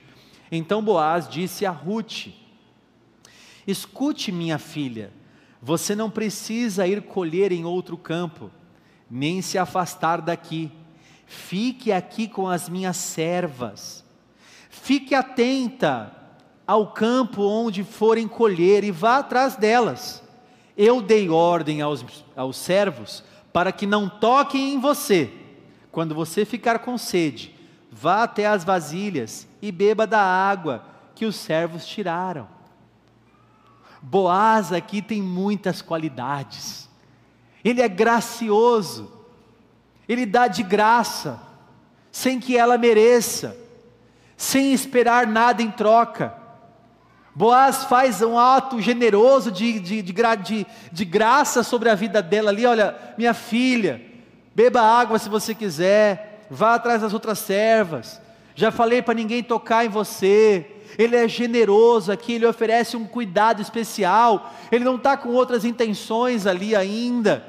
então 0.51 0.83
Boaz 0.83 1.27
disse 1.27 1.65
a 1.65 1.71
Ruth: 1.71 2.27
Escute, 3.65 4.31
minha 4.31 4.57
filha, 4.57 5.11
você 5.61 5.95
não 5.95 6.09
precisa 6.09 6.87
ir 6.87 7.01
colher 7.03 7.51
em 7.51 7.65
outro 7.65 7.97
campo 7.97 8.51
nem 9.11 9.41
se 9.41 9.57
afastar 9.57 10.21
daqui. 10.21 10.71
Fique 11.25 11.91
aqui 11.91 12.29
com 12.29 12.47
as 12.47 12.69
minhas 12.69 12.95
servas. 12.95 14.05
Fique 14.69 15.13
atenta 15.13 16.15
ao 16.65 16.93
campo 16.93 17.43
onde 17.43 17.83
forem 17.83 18.27
colher 18.27 18.85
e 18.85 18.91
vá 18.91 19.17
atrás 19.17 19.57
delas. 19.57 20.23
Eu 20.77 21.01
dei 21.01 21.29
ordem 21.29 21.81
aos, 21.81 22.05
aos 22.35 22.55
servos 22.55 23.23
para 23.51 23.73
que 23.73 23.85
não 23.85 24.07
toquem 24.07 24.75
em 24.75 24.79
você. 24.79 25.29
Quando 25.91 26.15
você 26.15 26.45
ficar 26.45 26.79
com 26.79 26.97
sede, 26.97 27.53
vá 27.91 28.23
até 28.23 28.47
as 28.47 28.63
vasilhas 28.63 29.45
e 29.61 29.71
beba 29.73 30.07
da 30.07 30.21
água 30.21 30.85
que 31.13 31.25
os 31.25 31.35
servos 31.35 31.85
tiraram. 31.85 32.47
Boaz 34.01 34.71
aqui 34.71 35.01
tem 35.01 35.21
muitas 35.21 35.81
qualidades. 35.81 36.89
Ele 37.63 37.81
é 37.81 37.87
gracioso, 37.87 39.11
Ele 40.07 40.25
dá 40.25 40.47
de 40.47 40.63
graça, 40.63 41.39
sem 42.11 42.39
que 42.39 42.57
ela 42.57 42.77
mereça, 42.77 43.57
sem 44.35 44.73
esperar 44.73 45.27
nada 45.27 45.61
em 45.61 45.71
troca. 45.71 46.41
Boaz 47.33 47.85
faz 47.85 48.21
um 48.21 48.37
ato 48.37 48.81
generoso 48.81 49.51
de, 49.51 49.79
de, 49.79 50.01
de, 50.01 50.65
de, 50.91 51.05
graça 51.05 51.63
sobre 51.63 51.89
a 51.89 51.95
vida 51.95 52.21
dela 52.21 52.49
ali. 52.49 52.65
Olha, 52.65 52.95
minha 53.17 53.33
filha, 53.33 54.01
beba 54.53 54.81
água 54.81 55.17
se 55.17 55.29
você 55.29 55.55
quiser, 55.55 56.45
vá 56.49 56.75
atrás 56.75 57.01
das 57.01 57.13
outras 57.13 57.39
servas. 57.39 58.19
Já 58.53 58.69
falei 58.69 59.01
para 59.01 59.13
ninguém 59.13 59.41
tocar 59.41 59.85
em 59.85 59.89
você, 59.89 60.69
ele 60.97 61.15
é 61.15 61.27
generoso 61.27 62.11
aqui, 62.11 62.33
ele 62.33 62.45
oferece 62.45 62.97
um 62.97 63.05
cuidado 63.05 63.61
especial, 63.61 64.53
ele 64.71 64.83
não 64.83 64.95
está 64.95 65.15
com 65.15 65.29
outras 65.29 65.65
intenções 65.65 66.45
ali 66.45 66.75
ainda. 66.75 67.45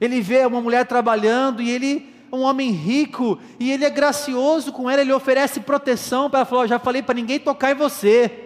Ele 0.00 0.20
vê 0.20 0.44
uma 0.44 0.60
mulher 0.60 0.86
trabalhando 0.86 1.62
e 1.62 1.70
ele 1.70 2.12
é 2.30 2.36
um 2.36 2.42
homem 2.42 2.70
rico 2.70 3.38
e 3.60 3.70
ele 3.70 3.84
é 3.84 3.90
gracioso 3.90 4.72
com 4.72 4.90
ela, 4.90 5.00
ele 5.00 5.12
oferece 5.12 5.60
proteção 5.60 6.28
para 6.28 6.40
ela 6.40 6.46
falar: 6.46 6.66
já 6.66 6.78
falei 6.78 7.02
para 7.02 7.14
ninguém 7.14 7.38
tocar 7.38 7.70
em 7.70 7.74
você. 7.74 8.40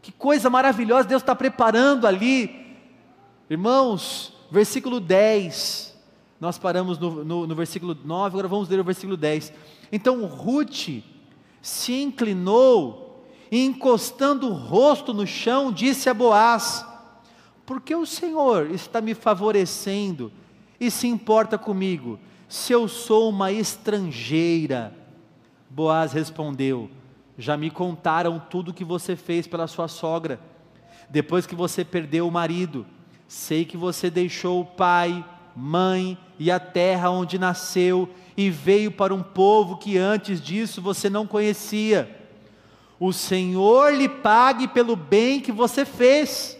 Que 0.00 0.10
coisa 0.10 0.50
maravilhosa 0.50 1.08
Deus 1.08 1.22
está 1.22 1.34
preparando 1.34 2.06
ali. 2.06 2.76
Irmãos, 3.48 4.34
versículo 4.50 4.98
10. 4.98 5.92
Nós 6.40 6.58
paramos 6.58 6.98
no, 6.98 7.24
no, 7.24 7.46
no 7.46 7.54
versículo 7.54 7.96
9, 8.04 8.34
agora 8.34 8.48
vamos 8.48 8.68
ler 8.68 8.80
o 8.80 8.84
versículo 8.84 9.16
10. 9.16 9.52
Então 9.92 10.24
Ruth 10.26 10.88
se 11.62 12.02
inclinou 12.02 13.24
e, 13.50 13.64
encostando 13.64 14.48
o 14.48 14.52
rosto 14.52 15.14
no 15.14 15.26
chão, 15.26 15.72
disse 15.72 16.10
a 16.10 16.14
Boaz: 16.14 16.84
Por 17.64 17.80
que 17.80 17.94
o 17.94 18.04
Senhor 18.04 18.70
está 18.72 19.00
me 19.00 19.14
favorecendo 19.14 20.32
e 20.80 20.90
se 20.90 21.06
importa 21.06 21.56
comigo, 21.56 22.18
se 22.48 22.72
eu 22.72 22.88
sou 22.88 23.30
uma 23.30 23.52
estrangeira? 23.52 24.92
Boaz 25.70 26.12
respondeu: 26.12 26.90
Já 27.38 27.56
me 27.56 27.70
contaram 27.70 28.42
tudo 28.50 28.72
o 28.72 28.74
que 28.74 28.84
você 28.84 29.14
fez 29.14 29.46
pela 29.46 29.68
sua 29.68 29.86
sogra, 29.86 30.40
depois 31.08 31.46
que 31.46 31.54
você 31.54 31.84
perdeu 31.84 32.26
o 32.26 32.32
marido. 32.32 32.84
Sei 33.28 33.64
que 33.64 33.78
você 33.78 34.10
deixou 34.10 34.60
o 34.60 34.66
pai, 34.66 35.24
mãe 35.56 36.18
e 36.42 36.50
a 36.50 36.58
terra 36.58 37.08
onde 37.08 37.38
nasceu 37.38 38.08
e 38.36 38.50
veio 38.50 38.90
para 38.90 39.14
um 39.14 39.22
povo 39.22 39.76
que 39.76 39.96
antes 39.96 40.40
disso 40.40 40.82
você 40.82 41.08
não 41.08 41.24
conhecia. 41.24 42.18
O 42.98 43.12
Senhor 43.12 43.94
lhe 43.94 44.08
pague 44.08 44.66
pelo 44.66 44.96
bem 44.96 45.38
que 45.40 45.52
você 45.52 45.84
fez. 45.84 46.58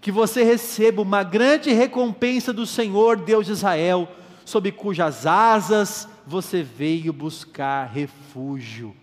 que 0.00 0.10
você 0.10 0.42
receba 0.42 1.00
uma 1.02 1.22
grande 1.22 1.72
recompensa 1.72 2.52
do 2.52 2.66
Senhor, 2.66 3.16
Deus 3.16 3.46
de 3.46 3.52
Israel, 3.52 4.08
sob 4.44 4.72
cujas 4.72 5.26
asas 5.26 6.08
você 6.26 6.62
veio 6.62 7.12
buscar 7.12 7.84
refúgio. 7.86 8.96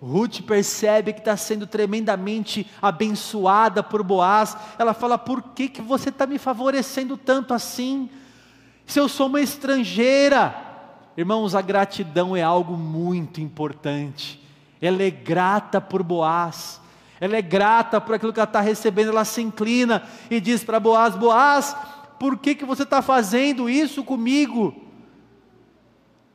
Ruth 0.00 0.40
percebe 0.42 1.12
que 1.12 1.20
está 1.20 1.36
sendo 1.36 1.66
tremendamente 1.66 2.66
abençoada 2.80 3.82
por 3.82 4.02
Boaz. 4.02 4.56
Ela 4.78 4.94
fala: 4.94 5.18
Por 5.18 5.42
que, 5.42 5.68
que 5.68 5.82
você 5.82 6.08
está 6.10 6.26
me 6.26 6.38
favorecendo 6.38 7.16
tanto 7.18 7.52
assim? 7.52 8.08
Se 8.86 8.98
eu 9.00 9.08
sou 9.08 9.26
uma 9.26 9.40
estrangeira. 9.40 10.62
Irmãos, 11.16 11.54
a 11.54 11.62
gratidão 11.62 12.36
é 12.36 12.42
algo 12.42 12.76
muito 12.76 13.40
importante. 13.40 14.42
Ela 14.80 15.02
é 15.02 15.10
grata 15.10 15.80
por 15.80 16.02
Boaz. 16.02 16.80
Ela 17.20 17.36
é 17.36 17.42
grata 17.42 18.00
por 18.00 18.14
aquilo 18.14 18.32
que 18.32 18.40
ela 18.40 18.48
está 18.48 18.60
recebendo. 18.60 19.08
Ela 19.10 19.24
se 19.24 19.40
inclina 19.40 20.02
e 20.30 20.40
diz 20.40 20.64
para 20.64 20.80
Boaz: 20.80 21.14
Boaz, 21.14 21.76
por 22.18 22.36
que, 22.36 22.54
que 22.54 22.64
você 22.64 22.82
está 22.82 23.00
fazendo 23.00 23.70
isso 23.70 24.02
comigo? 24.02 24.74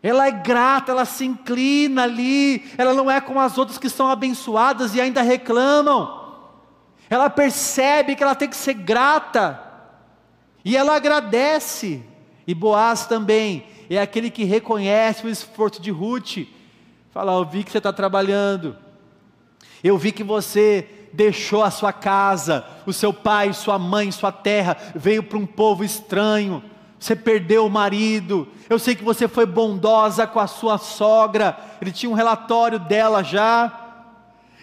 Ela 0.02 0.28
é 0.28 0.32
grata, 0.32 0.92
ela 0.92 1.04
se 1.04 1.26
inclina 1.26 2.04
ali, 2.04 2.72
ela 2.78 2.94
não 2.94 3.12
é 3.12 3.20
como 3.20 3.40
as 3.40 3.58
outras 3.58 3.78
que 3.78 3.90
são 3.90 4.08
abençoadas 4.10 4.96
e 4.96 5.02
ainda 5.02 5.22
reclamam. 5.22 6.20
Ela 7.10 7.30
percebe 7.30 8.16
que 8.16 8.24
ela 8.24 8.36
tem 8.36 8.48
que 8.48 8.56
ser 8.56 8.76
grata, 8.76 9.62
e 10.64 10.78
ela 10.78 10.96
agradece. 10.96 12.04
E 12.50 12.54
Boaz 12.56 13.06
também. 13.06 13.64
É 13.92 14.02
aquele 14.02 14.32
que 14.32 14.44
reconhece 14.44 15.24
o 15.24 15.30
esforço 15.30 15.80
de 15.80 15.92
Ruth. 15.92 16.48
Fala, 17.12 17.34
eu 17.34 17.46
vi 17.46 17.64
que 17.64 17.72
você 17.72 17.78
está 17.78 17.94
trabalhando, 17.94 18.76
eu 19.84 19.96
vi 20.00 20.12
que 20.12 20.24
você 20.24 20.90
deixou 21.14 21.64
a 21.64 21.70
sua 21.70 21.94
casa, 21.94 22.66
o 22.88 22.94
seu 22.94 23.14
pai, 23.14 23.54
sua 23.54 23.78
mãe, 23.78 24.12
sua 24.12 24.32
terra, 24.32 24.76
veio 24.96 25.22
para 25.22 25.38
um 25.38 25.46
povo 25.46 25.84
estranho. 25.84 26.64
Você 27.00 27.16
perdeu 27.16 27.68
o 27.68 27.70
marido, 27.70 28.48
eu 28.68 28.80
sei 28.80 28.96
que 28.96 29.04
você 29.04 29.28
foi 29.28 29.46
bondosa 29.46 30.26
com 30.26 30.40
a 30.40 30.48
sua 30.48 30.80
sogra, 30.80 31.56
ele 31.80 31.92
tinha 31.92 32.10
um 32.10 32.16
relatório 32.16 32.80
dela 32.80 33.24
já, 33.24 33.72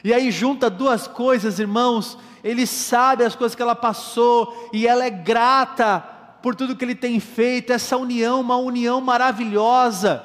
e 0.03 0.12
aí 0.12 0.33
junta 0.33 0.68
duas 0.68 1.07
coisas, 1.07 1.61
irmãos, 1.61 2.18
ele 2.42 2.66
sabe 2.66 3.22
as 3.22 3.37
coisas 3.37 3.55
que 3.55 3.62
ela 3.62 3.77
passou, 3.77 4.70
e 4.72 4.88
ela 4.88 5.05
é 5.05 5.11
grata 5.11 6.15
por 6.42 6.55
tudo 6.55 6.77
que 6.77 6.85
ele 6.85 6.94
tem 6.94 7.18
feito, 7.20 7.72
essa 7.72 7.96
união, 7.96 8.40
uma 8.40 8.57
união 8.57 9.01
maravilhosa. 9.01 10.22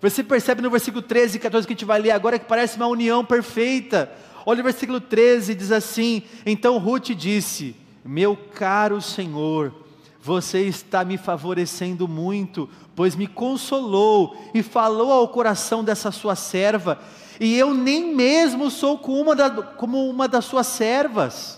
Você 0.00 0.22
percebe 0.22 0.62
no 0.62 0.70
versículo 0.70 1.02
13 1.02 1.36
e 1.36 1.40
14 1.40 1.66
que 1.66 1.72
a 1.72 1.76
gente 1.76 1.84
vai 1.84 2.00
ler 2.00 2.12
agora 2.12 2.38
que 2.38 2.46
parece 2.46 2.76
uma 2.76 2.86
união 2.86 3.24
perfeita. 3.24 4.10
Olha 4.46 4.60
o 4.60 4.64
versículo 4.64 5.00
13, 5.00 5.54
diz 5.54 5.72
assim: 5.72 6.22
Então 6.46 6.78
Ruth 6.78 7.10
disse: 7.10 7.74
Meu 8.04 8.36
caro 8.36 9.02
Senhor, 9.02 9.74
você 10.20 10.62
está 10.62 11.04
me 11.04 11.18
favorecendo 11.18 12.06
muito, 12.06 12.68
pois 12.94 13.16
me 13.16 13.26
consolou 13.26 14.36
e 14.54 14.62
falou 14.62 15.12
ao 15.12 15.28
coração 15.28 15.82
dessa 15.82 16.12
sua 16.12 16.36
serva, 16.36 17.00
e 17.40 17.56
eu 17.56 17.74
nem 17.74 18.14
mesmo 18.14 18.70
sou 18.70 18.98
como 18.98 19.22
uma, 19.22 19.36
da, 19.36 19.50
como 19.50 20.08
uma 20.08 20.28
das 20.28 20.44
suas 20.44 20.66
servas. 20.66 21.57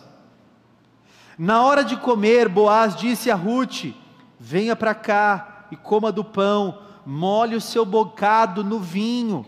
Na 1.43 1.65
hora 1.65 1.83
de 1.83 1.97
comer, 1.97 2.51
Boaz 2.51 2.95
disse 2.95 3.31
a 3.31 3.35
Ruth: 3.35 3.95
Venha 4.39 4.77
para 4.77 4.95
cá 4.95 5.65
e 5.71 5.77
coma 5.77 6.13
do 6.13 6.23
pão, 6.23 6.81
molhe 7.07 7.57
o 7.57 7.63
seu 7.63 7.87
bocado 7.87 8.63
no 8.63 8.79
vinho. 8.79 9.47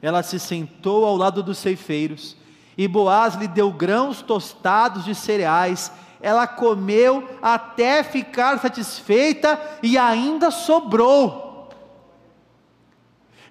Ela 0.00 0.22
se 0.22 0.40
sentou 0.40 1.04
ao 1.04 1.14
lado 1.14 1.42
dos 1.42 1.58
ceifeiros, 1.58 2.34
e 2.78 2.88
Boaz 2.88 3.34
lhe 3.34 3.46
deu 3.46 3.70
grãos 3.70 4.22
tostados 4.22 5.04
de 5.04 5.14
cereais 5.14 5.92
ela 6.24 6.46
comeu 6.46 7.28
até 7.42 8.02
ficar 8.02 8.58
satisfeita 8.58 9.60
e 9.82 9.98
ainda 9.98 10.50
sobrou. 10.50 11.68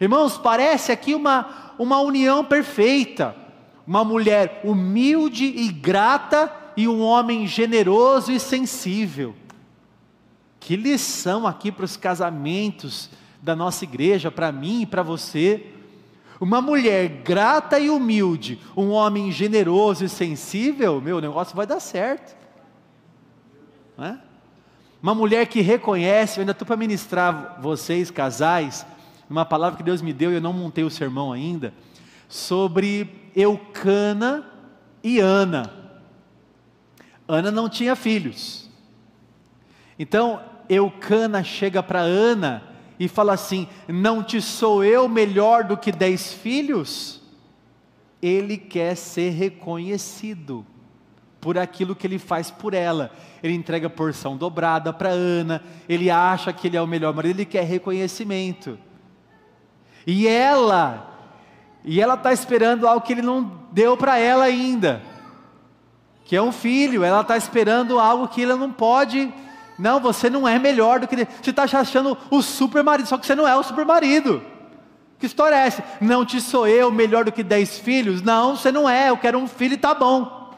Irmãos, 0.02 0.40
parece 0.40 0.92
aqui 0.92 1.14
uma, 1.14 1.76
uma 1.78 2.00
união 2.00 2.44
perfeita. 2.44 3.36
Uma 3.86 4.04
mulher 4.04 4.62
humilde 4.64 5.46
e 5.46 5.72
grata 5.72 6.52
e 6.76 6.88
um 6.88 7.02
homem 7.02 7.48
generoso 7.48 8.32
e 8.32 8.40
sensível. 8.40 9.36
Que 10.60 10.76
lição 10.76 11.46
aqui 11.46 11.72
para 11.72 11.86
os 11.86 11.98
casamentos 11.98 13.10
da 13.42 13.56
nossa 13.56 13.84
igreja, 13.84 14.32
para 14.32 14.52
mim 14.52 14.84
e 14.84 14.86
para 14.86 15.04
você. 15.04 15.68
Uma 16.40 16.62
mulher 16.62 17.08
grata 17.24 17.80
e 17.80 17.90
humilde, 17.90 18.60
um 18.76 18.90
homem 18.90 19.32
generoso 19.32 20.06
e 20.06 20.10
sensível, 20.10 21.02
meu 21.02 21.20
negócio 21.20 21.56
vai 21.56 21.68
dar 21.68 21.80
certo. 21.80 22.36
É? 23.98 24.18
Uma 25.02 25.14
mulher 25.14 25.48
que 25.48 25.60
reconhece, 25.60 26.40
eu 26.40 26.42
ainda 26.42 26.54
estou 26.54 26.66
para 26.66 26.78
ministrar 26.78 27.60
vocês, 27.62 28.10
casais, 28.10 28.86
uma 29.30 29.44
palavra 29.44 29.78
que 29.78 29.84
Deus 29.84 30.02
me 30.02 30.14
deu 30.14 30.32
e 30.32 30.36
eu 30.36 30.42
não 30.42 30.54
montei 30.54 30.84
o 30.84 30.90
sermão 30.90 31.34
ainda, 31.34 31.74
sobre 32.30 33.32
Eucana 33.36 34.46
e 35.04 35.20
Ana. 35.20 35.83
Ana 37.28 37.52
não 37.52 37.70
tinha 37.70 37.96
filhos. 37.96 38.70
Então, 39.98 40.42
Eucana 40.70 41.44
chega 41.44 41.82
para 41.82 42.00
Ana 42.00 42.64
e 43.00 43.08
fala 43.08 43.34
assim: 43.34 43.68
Não 43.88 44.24
te 44.24 44.42
sou 44.42 44.84
eu 44.84 45.08
melhor 45.08 45.64
do 45.64 45.78
que 45.78 45.92
dez 45.92 46.34
filhos? 46.34 47.22
Ele 48.22 48.58
quer 48.58 48.96
ser 48.96 49.32
reconhecido 49.32 50.66
por 51.42 51.58
aquilo 51.58 51.94
que 51.94 52.08
ele 52.08 52.18
faz 52.18 52.50
por 52.50 52.74
ela. 52.74 53.12
Ele 53.44 53.54
entrega 53.54 53.90
porção 53.90 54.38
dobrada 54.38 54.94
para 54.94 55.10
Ana, 55.10 55.62
ele 55.90 56.10
acha 56.10 56.54
que 56.54 56.68
ele 56.68 56.78
é 56.78 56.82
o 56.82 56.88
melhor 56.88 57.14
marido, 57.14 57.36
ele 57.36 57.46
quer 57.46 57.66
reconhecimento. 57.66 58.80
E 60.08 60.26
ela, 60.28 61.14
e 61.84 62.00
ela 62.00 62.14
está 62.14 62.32
esperando 62.32 62.88
algo 62.88 63.06
que 63.06 63.12
ele 63.12 63.22
não 63.22 63.60
deu 63.72 63.98
para 63.98 64.18
ela 64.18 64.46
ainda, 64.46 65.02
que 66.34 66.38
é 66.38 66.42
um 66.42 66.52
filho, 66.52 67.04
ela 67.04 67.22
está 67.22 67.38
esperando 67.38 68.00
algo 68.00 68.28
que 68.28 68.42
ele 68.42 68.56
não 68.56 68.72
pode. 68.72 69.32
Não, 69.78 70.00
você 70.00 70.32
não 70.32 70.48
é 70.48 70.58
melhor 70.58 71.00
do 71.00 71.08
que. 71.08 71.16
Você 71.16 71.52
está 71.52 71.62
achando 71.62 72.18
o 72.32 72.42
super 72.42 72.84
marido, 72.84 73.06
só 73.06 73.20
que 73.20 73.28
você 73.28 73.36
não 73.36 73.48
é 73.48 73.56
o 73.56 73.62
super 73.62 73.86
marido. 73.86 74.42
Que 75.20 75.28
história 75.28 75.56
é 75.56 75.68
essa? 75.68 75.84
Não 76.02 76.26
te 76.26 76.42
sou 76.42 76.68
eu 76.68 76.90
melhor 76.90 77.24
do 77.24 77.32
que 77.32 77.44
dez 77.44 77.78
filhos? 77.78 78.24
Não, 78.24 78.56
você 78.56 78.72
não 78.72 78.90
é, 78.90 79.12
eu 79.12 79.18
quero 79.18 79.38
um 79.38 79.48
filho 79.48 79.76
e 79.76 79.78
tá 79.78 79.94
bom. 79.94 80.52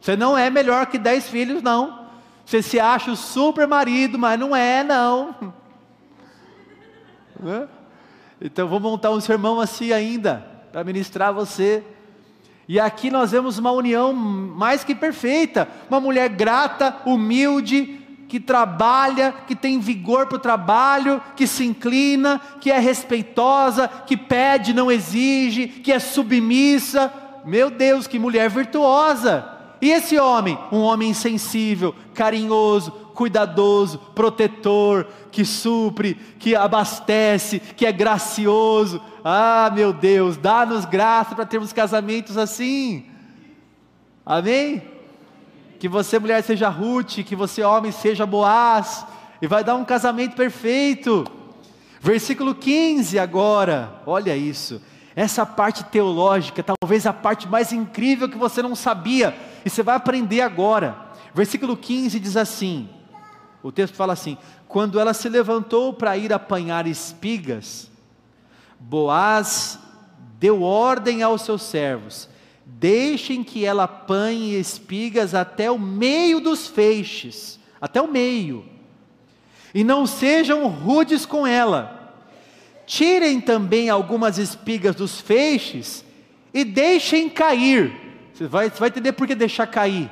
Você 0.00 0.16
não 0.16 0.38
é 0.38 0.48
melhor 0.48 0.86
que 0.86 0.96
dez 0.96 1.28
filhos, 1.28 1.62
não. 1.62 2.06
Você 2.46 2.62
se 2.62 2.80
acha 2.80 3.10
o 3.10 3.16
super 3.16 3.68
marido, 3.68 4.18
mas 4.18 4.40
não 4.40 4.56
é, 4.56 4.82
não. 4.82 5.36
Então 8.40 8.66
vou 8.66 8.80
montar 8.80 9.10
um 9.10 9.20
sermão 9.20 9.60
assim 9.60 9.92
ainda, 9.92 10.42
para 10.72 10.82
ministrar 10.82 11.34
você. 11.34 11.84
E 12.68 12.80
aqui 12.80 13.10
nós 13.10 13.30
vemos 13.30 13.58
uma 13.58 13.70
união 13.72 14.12
mais 14.12 14.84
que 14.84 14.94
perfeita. 14.94 15.68
Uma 15.88 16.00
mulher 16.00 16.28
grata, 16.30 16.96
humilde, 17.04 18.00
que 18.28 18.40
trabalha, 18.40 19.34
que 19.46 19.54
tem 19.54 19.78
vigor 19.78 20.26
para 20.26 20.36
o 20.36 20.40
trabalho, 20.40 21.22
que 21.36 21.46
se 21.46 21.64
inclina, 21.64 22.40
que 22.60 22.70
é 22.70 22.78
respeitosa, 22.78 23.86
que 23.86 24.16
pede, 24.16 24.74
não 24.74 24.90
exige, 24.90 25.68
que 25.68 25.92
é 25.92 25.98
submissa. 25.98 27.12
Meu 27.44 27.70
Deus, 27.70 28.06
que 28.06 28.18
mulher 28.18 28.48
virtuosa! 28.48 29.50
E 29.80 29.90
esse 29.90 30.18
homem? 30.18 30.58
Um 30.72 30.80
homem 30.80 31.12
sensível, 31.12 31.94
carinhoso, 32.14 33.03
cuidadoso, 33.14 33.98
protetor, 34.14 35.06
que 35.30 35.44
supre, 35.44 36.14
que 36.38 36.54
abastece, 36.54 37.60
que 37.60 37.86
é 37.86 37.92
gracioso. 37.92 39.00
Ah, 39.24 39.70
meu 39.74 39.92
Deus, 39.92 40.36
dá-nos 40.36 40.84
graça 40.84 41.34
para 41.34 41.46
termos 41.46 41.72
casamentos 41.72 42.36
assim. 42.36 43.06
Amém? 44.26 44.82
Que 45.78 45.88
você, 45.88 46.18
mulher, 46.18 46.42
seja 46.42 46.68
Ruth, 46.68 47.22
que 47.24 47.36
você, 47.36 47.62
homem, 47.62 47.92
seja 47.92 48.26
Boaz, 48.26 49.06
e 49.40 49.46
vai 49.46 49.62
dar 49.62 49.76
um 49.76 49.84
casamento 49.84 50.34
perfeito. 50.34 51.24
Versículo 52.00 52.54
15 52.54 53.18
agora, 53.18 54.02
olha 54.06 54.36
isso. 54.36 54.80
Essa 55.16 55.46
parte 55.46 55.84
teológica, 55.84 56.62
talvez 56.62 57.06
a 57.06 57.12
parte 57.12 57.48
mais 57.48 57.72
incrível 57.72 58.28
que 58.28 58.36
você 58.36 58.60
não 58.60 58.74
sabia, 58.74 59.34
e 59.64 59.70
você 59.70 59.82
vai 59.82 59.94
aprender 59.94 60.40
agora. 60.40 60.96
Versículo 61.32 61.76
15 61.76 62.20
diz 62.20 62.36
assim: 62.36 62.88
o 63.64 63.72
texto 63.72 63.94
fala 63.94 64.12
assim: 64.12 64.38
Quando 64.68 65.00
ela 65.00 65.12
se 65.12 65.28
levantou 65.28 65.92
para 65.92 66.16
ir 66.16 66.32
apanhar 66.32 66.86
espigas, 66.86 67.90
Boaz 68.78 69.78
deu 70.38 70.62
ordem 70.62 71.22
aos 71.22 71.42
seus 71.42 71.62
servos: 71.62 72.28
Deixem 72.64 73.42
que 73.42 73.64
ela 73.64 73.84
apanhe 73.84 74.54
espigas 74.54 75.34
até 75.34 75.70
o 75.70 75.78
meio 75.78 76.38
dos 76.38 76.68
feixes, 76.68 77.58
até 77.80 78.00
o 78.00 78.06
meio, 78.06 78.64
e 79.74 79.82
não 79.82 80.06
sejam 80.06 80.68
rudes 80.68 81.26
com 81.26 81.46
ela 81.46 82.04
tirem 82.86 83.40
também 83.40 83.88
algumas 83.88 84.38
espigas 84.38 84.94
dos 84.94 85.20
feixes 85.20 86.04
e 86.52 86.64
deixem 86.64 87.28
cair. 87.28 87.92
Você 88.32 88.46
vai, 88.46 88.70
você 88.70 88.78
vai 88.78 88.88
entender 88.88 89.12
por 89.12 89.26
que 89.26 89.34
deixar 89.34 89.66
cair. 89.66 90.10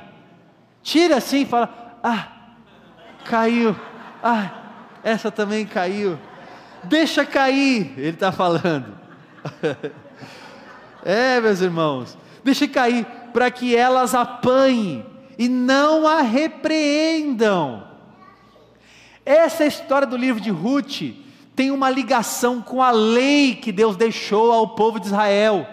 Tira 0.81 1.17
assim 1.17 1.41
e 1.41 1.45
fala: 1.45 1.99
Ah, 2.03 2.32
caiu. 3.33 3.75
Ah, 4.21 4.51
essa 5.03 5.31
também 5.31 5.65
caiu. 5.65 6.19
Deixa 6.83 7.25
cair, 7.25 7.91
ele 7.97 8.09
está 8.09 8.31
falando. 8.31 8.95
é, 11.03 11.41
meus 11.41 11.59
irmãos, 11.59 12.15
deixa 12.43 12.67
cair 12.67 13.07
para 13.33 13.49
que 13.49 13.75
elas 13.75 14.13
apanhem 14.13 15.03
e 15.35 15.49
não 15.49 16.07
a 16.07 16.21
repreendam. 16.21 17.87
Essa 19.25 19.65
história 19.65 20.05
do 20.05 20.15
livro 20.15 20.39
de 20.39 20.51
Ruth 20.51 21.01
tem 21.55 21.71
uma 21.71 21.89
ligação 21.89 22.61
com 22.61 22.83
a 22.83 22.91
lei 22.91 23.55
que 23.55 23.71
Deus 23.71 23.95
deixou 23.95 24.51
ao 24.51 24.75
povo 24.75 24.99
de 24.99 25.07
Israel. 25.07 25.67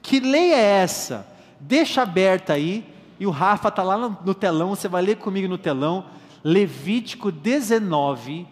Que 0.00 0.18
lei 0.18 0.52
é 0.52 0.82
essa? 0.82 1.24
Deixa 1.60 2.02
aberta 2.02 2.54
aí, 2.54 2.84
e 3.20 3.26
o 3.26 3.30
Rafa 3.30 3.68
está 3.68 3.84
lá 3.84 3.96
no, 3.96 4.34
telão, 4.34 4.70
você 4.70 4.88
vai 4.88 5.02
ler 5.02 5.16
comigo 5.18 5.46
no 5.46 5.56
telão, 5.56 6.06
Levítico 6.44 7.30
19, 7.30 8.46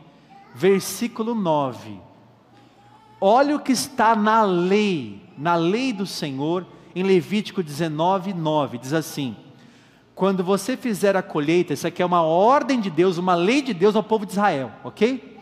versículo 0.55 1.35
9. 1.35 1.98
Olha 3.20 3.57
o 3.57 3.61
que 3.61 3.72
está 3.72 4.14
na 4.14 4.42
lei, 4.42 5.22
na 5.37 5.55
lei 5.57 5.92
do 5.92 6.07
Senhor, 6.07 6.66
em 6.94 7.03
Levítico 7.03 7.62
19, 7.62 8.33
9, 8.33 8.79
diz 8.79 8.92
assim: 8.92 9.37
quando 10.20 10.44
você 10.44 10.76
fizer 10.76 11.16
a 11.16 11.22
colheita, 11.22 11.72
isso 11.72 11.87
aqui 11.87 12.03
é 12.03 12.05
uma 12.05 12.20
ordem 12.20 12.79
de 12.79 12.90
Deus, 12.90 13.16
uma 13.16 13.35
lei 13.35 13.62
de 13.62 13.72
Deus 13.72 13.96
ao 13.96 14.03
povo 14.03 14.26
de 14.26 14.33
Israel, 14.33 14.70
ok? 14.85 15.38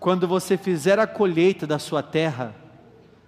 Quando 0.00 0.26
você 0.26 0.56
fizer 0.56 0.98
a 0.98 1.06
colheita 1.06 1.66
da 1.66 1.78
sua 1.78 2.02
terra, 2.02 2.54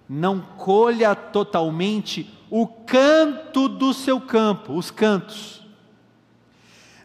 não 0.09 0.39
colha 0.39 1.13
totalmente 1.13 2.27
o 2.49 2.65
canto 2.65 3.67
do 3.67 3.93
seu 3.93 4.19
campo, 4.19 4.73
os 4.73 4.89
cantos, 4.89 5.60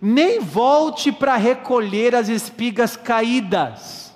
nem 0.00 0.40
volte 0.40 1.10
para 1.10 1.36
recolher 1.36 2.14
as 2.14 2.28
espigas 2.28 2.96
caídas. 2.96 4.14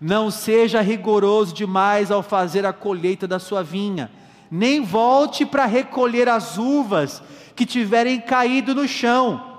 Não 0.00 0.30
seja 0.30 0.80
rigoroso 0.80 1.54
demais 1.54 2.10
ao 2.10 2.22
fazer 2.22 2.66
a 2.66 2.72
colheita 2.72 3.26
da 3.26 3.38
sua 3.38 3.62
vinha, 3.62 4.10
nem 4.50 4.82
volte 4.82 5.44
para 5.46 5.66
recolher 5.66 6.28
as 6.28 6.58
uvas 6.58 7.22
que 7.54 7.64
tiverem 7.64 8.20
caído 8.20 8.74
no 8.74 8.86
chão. 8.86 9.54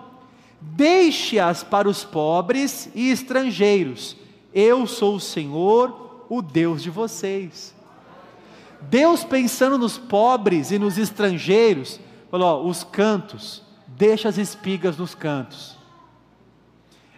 Deixe-as 0.60 1.64
para 1.64 1.90
os 1.90 2.04
pobres 2.04 2.90
e 2.94 3.10
estrangeiros. 3.12 4.16
Eu 4.54 4.88
sou 4.88 5.16
o 5.16 5.20
Senhor, 5.20 6.26
o 6.30 6.42
Deus 6.42 6.82
de 6.82 6.90
vocês. 6.90 7.76
Deus 8.82 9.24
pensando 9.24 9.78
nos 9.78 9.98
pobres 9.98 10.72
e 10.72 10.80
nos 10.80 10.98
estrangeiros, 10.98 12.00
falou: 12.30 12.48
ó, 12.48 12.68
os 12.68 12.84
cantos, 12.84 13.64
deixa 13.98 14.30
as 14.30 14.38
espigas 14.38 14.96
nos 14.96 15.16
cantos. 15.16 15.76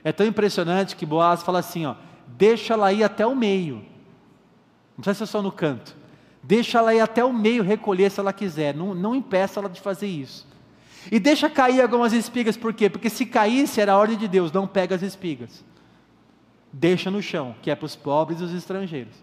É 0.03 0.11
tão 0.11 0.25
impressionante 0.25 0.95
que 0.95 1.05
Boaz 1.05 1.43
fala 1.43 1.59
assim: 1.59 1.85
ó, 1.85 1.95
deixa 2.25 2.73
ela 2.73 2.91
ir 2.93 3.03
até 3.03 3.27
o 3.27 3.35
meio. 3.35 3.83
Não 4.97 5.03
precisa 5.03 5.25
ser 5.25 5.31
só 5.31 5.41
no 5.41 5.51
canto. 5.51 5.95
Deixa 6.41 6.79
ela 6.79 6.95
ir 6.95 7.01
até 7.01 7.23
o 7.23 7.33
meio 7.33 7.63
recolher 7.63 8.09
se 8.09 8.19
ela 8.19 8.31
quiser. 8.31 8.73
Não, 8.73 8.95
não 8.95 9.13
impeça 9.13 9.59
ela 9.59 9.69
de 9.69 9.81
fazer 9.81 10.07
isso. 10.07 10.47
E 11.11 11.19
deixa 11.19 11.49
cair 11.49 11.81
algumas 11.81 12.13
espigas, 12.13 12.55
por 12.57 12.73
quê? 12.73 12.89
Porque 12.89 13.09
se 13.09 13.25
caísse 13.25 13.79
era 13.81 13.93
a 13.93 13.97
ordem 13.97 14.17
de 14.17 14.27
Deus, 14.27 14.51
não 14.51 14.67
pega 14.67 14.95
as 14.95 15.01
espigas. 15.01 15.63
Deixa 16.71 17.09
no 17.09 17.21
chão, 17.21 17.55
que 17.61 17.71
é 17.71 17.75
para 17.75 17.85
os 17.85 17.95
pobres 17.95 18.39
e 18.39 18.43
os 18.43 18.53
estrangeiros. 18.53 19.15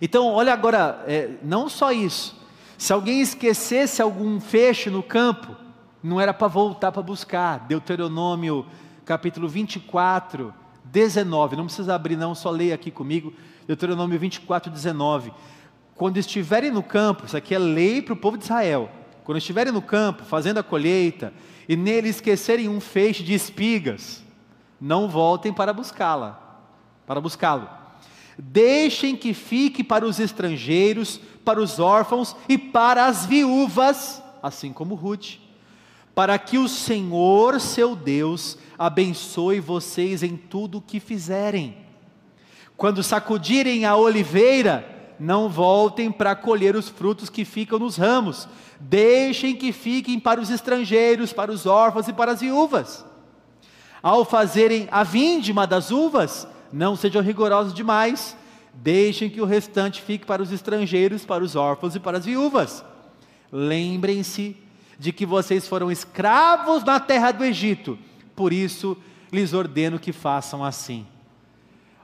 Então, 0.00 0.26
olha 0.32 0.52
agora, 0.52 1.04
é, 1.06 1.30
não 1.42 1.68
só 1.68 1.90
isso. 1.90 2.36
Se 2.76 2.92
alguém 2.92 3.20
esquecesse 3.20 4.00
algum 4.00 4.38
feixe 4.38 4.90
no 4.90 5.02
campo, 5.02 5.56
não 6.02 6.20
era 6.20 6.32
para 6.32 6.48
voltar 6.48 6.92
para 6.92 7.02
buscar. 7.02 7.66
Deuteronômio 7.66 8.66
capítulo 9.04 9.48
24, 9.48 10.52
19. 10.84 11.56
Não 11.56 11.64
precisa 11.64 11.94
abrir, 11.94 12.16
não, 12.16 12.34
só 12.34 12.50
leia 12.50 12.74
aqui 12.74 12.90
comigo. 12.90 13.32
Deuteronômio 13.66 14.18
24, 14.18 14.70
19. 14.70 15.32
Quando 15.94 16.16
estiverem 16.16 16.70
no 16.70 16.82
campo, 16.82 17.26
isso 17.26 17.36
aqui 17.36 17.54
é 17.54 17.58
lei 17.58 18.00
para 18.00 18.14
o 18.14 18.16
povo 18.16 18.36
de 18.38 18.44
Israel 18.44 18.90
quando 19.28 19.36
estiverem 19.36 19.70
no 19.70 19.82
campo 19.82 20.24
fazendo 20.24 20.56
a 20.56 20.62
colheita 20.62 21.34
e 21.68 21.76
nele 21.76 22.08
esquecerem 22.08 22.66
um 22.66 22.80
feixe 22.80 23.22
de 23.22 23.34
espigas, 23.34 24.24
não 24.80 25.06
voltem 25.06 25.52
para 25.52 25.70
buscá-la, 25.70 26.62
para 27.06 27.20
buscá-lo. 27.20 27.68
Deixem 28.38 29.14
que 29.14 29.34
fique 29.34 29.84
para 29.84 30.06
os 30.06 30.18
estrangeiros, 30.18 31.20
para 31.44 31.60
os 31.60 31.78
órfãos 31.78 32.34
e 32.48 32.56
para 32.56 33.04
as 33.04 33.26
viúvas, 33.26 34.22
assim 34.42 34.72
como 34.72 34.94
Ruth, 34.94 35.34
para 36.18 36.36
que 36.36 36.58
o 36.58 36.66
Senhor, 36.66 37.60
seu 37.60 37.94
Deus, 37.94 38.58
abençoe 38.76 39.60
vocês 39.60 40.24
em 40.24 40.36
tudo 40.36 40.78
o 40.78 40.82
que 40.82 40.98
fizerem. 40.98 41.76
Quando 42.76 43.04
sacudirem 43.04 43.84
a 43.84 43.94
oliveira, 43.94 45.14
não 45.20 45.48
voltem 45.48 46.10
para 46.10 46.34
colher 46.34 46.74
os 46.74 46.88
frutos 46.88 47.30
que 47.30 47.44
ficam 47.44 47.78
nos 47.78 47.96
ramos, 47.96 48.48
deixem 48.80 49.54
que 49.54 49.70
fiquem 49.70 50.18
para 50.18 50.40
os 50.40 50.50
estrangeiros, 50.50 51.32
para 51.32 51.52
os 51.52 51.66
órfãos 51.66 52.08
e 52.08 52.12
para 52.12 52.32
as 52.32 52.40
viúvas. 52.40 53.06
Ao 54.02 54.24
fazerem 54.24 54.88
a 54.90 55.04
vindima 55.04 55.68
das 55.68 55.92
uvas, 55.92 56.48
não 56.72 56.96
sejam 56.96 57.22
rigorosos 57.22 57.72
demais, 57.72 58.36
deixem 58.74 59.30
que 59.30 59.40
o 59.40 59.46
restante 59.46 60.02
fique 60.02 60.26
para 60.26 60.42
os 60.42 60.50
estrangeiros, 60.50 61.24
para 61.24 61.44
os 61.44 61.54
órfãos 61.54 61.94
e 61.94 62.00
para 62.00 62.18
as 62.18 62.24
viúvas. 62.24 62.84
Lembrem-se 63.52 64.66
de 64.98 65.12
que 65.12 65.24
vocês 65.24 65.68
foram 65.68 65.90
escravos 65.90 66.82
na 66.82 66.98
terra 66.98 67.30
do 67.30 67.44
Egito, 67.44 67.98
por 68.34 68.52
isso 68.52 68.96
lhes 69.32 69.52
ordeno 69.52 69.98
que 69.98 70.12
façam 70.12 70.64
assim. 70.64 71.06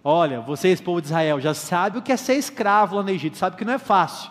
Olha, 0.03 0.41
vocês, 0.41 0.81
povo 0.81 1.01
de 1.01 1.07
Israel, 1.07 1.41
já 1.41 1.55
sabe 1.55 1.99
o 1.99 2.03
que 2.03 2.13
é 2.13 2.17
ser 2.17 2.35
escravo 2.35 2.97
lá 2.97 3.03
no 3.03 3.11
Egito, 3.11 3.39
sabe 3.39 3.57
que 3.57 3.65
não 3.65 3.73
é 3.73 3.79
fácil. 3.79 4.31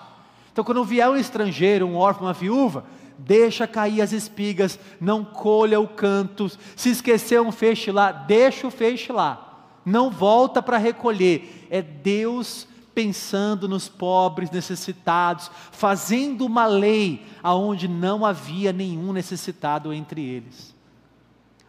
Então, 0.51 0.63
quando 0.63 0.85
vier 0.85 1.09
um 1.09 1.17
estrangeiro, 1.17 1.87
um 1.87 1.95
órfão, 1.95 2.27
uma 2.27 2.33
viúva, 2.33 2.85
deixa 3.17 3.65
cair 3.65 4.01
as 4.01 4.11
espigas, 4.11 4.79
não 5.01 5.25
colha 5.25 5.79
o 5.79 5.87
canto. 5.87 6.49
Se 6.75 6.89
esquecer 6.89 7.41
um 7.41 7.51
feixe 7.51 7.91
lá, 7.91 8.11
deixa 8.11 8.67
o 8.67 8.71
feixe 8.71 9.11
lá. 9.11 9.67
Não 9.83 10.11
volta 10.11 10.61
para 10.61 10.77
recolher. 10.77 11.67
É 11.71 11.81
Deus 11.81 12.67
pensando 12.93 13.67
nos 13.67 13.89
pobres, 13.89 14.51
necessitados, 14.51 15.49
fazendo 15.71 16.45
uma 16.45 16.65
lei 16.65 17.25
aonde 17.41 17.87
não 17.87 18.25
havia 18.25 18.71
nenhum 18.71 19.11
necessitado 19.11 19.91
entre 19.93 20.21
eles. 20.21 20.75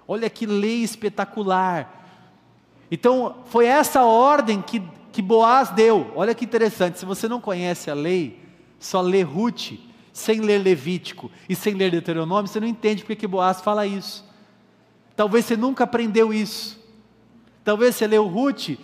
Olha 0.07 0.29
que 0.29 0.47
lei 0.47 0.83
espetacular. 0.83 2.03
Então, 2.91 3.37
foi 3.47 3.67
essa 3.67 4.05
ordem 4.05 4.61
que, 4.61 4.83
que 5.11 5.23
Boaz 5.23 5.71
deu. 5.71 6.13
Olha 6.15 6.35
que 6.35 6.45
interessante, 6.45 6.99
se 6.99 7.07
você 7.07 7.27
não 7.27 7.41
conhece 7.41 7.91
a 7.91 7.95
lei, 7.95 8.41
só 8.79 9.01
lê 9.01 9.23
Ruth, 9.23 9.73
sem 10.13 10.41
ler 10.41 10.59
Levítico 10.59 11.31
e 11.49 11.57
sem 11.57 11.75
ler 11.75 11.91
Deuteronômio, 11.91 12.47
você 12.47 12.61
não 12.61 12.69
entende 12.69 13.03
porque 13.03 13.17
que 13.17 13.27
Boaz 13.27 13.61
fala 13.61 13.87
isso. 13.87 14.25
Talvez 15.17 15.45
você 15.45 15.57
nunca 15.57 15.85
aprendeu 15.85 16.33
isso. 16.33 16.79
Talvez 17.65 17.97
você 17.97 18.07
leu 18.07 18.27
Ruth, 18.27 18.79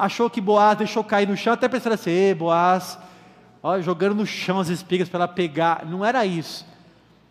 achou 0.00 0.30
que 0.30 0.40
Boaz 0.40 0.78
deixou 0.78 1.04
cair 1.04 1.28
no 1.28 1.36
chão, 1.36 1.52
até 1.52 1.68
pensando 1.68 1.92
assim, 1.92 2.10
Ei, 2.10 2.34
Boaz, 2.34 2.98
ó, 3.62 3.80
jogando 3.80 4.16
no 4.16 4.26
chão 4.26 4.58
as 4.58 4.68
espigas 4.68 5.08
para 5.08 5.24
ela 5.24 5.28
pegar. 5.28 5.84
Não 5.84 6.04
era 6.04 6.24
isso. 6.24 6.66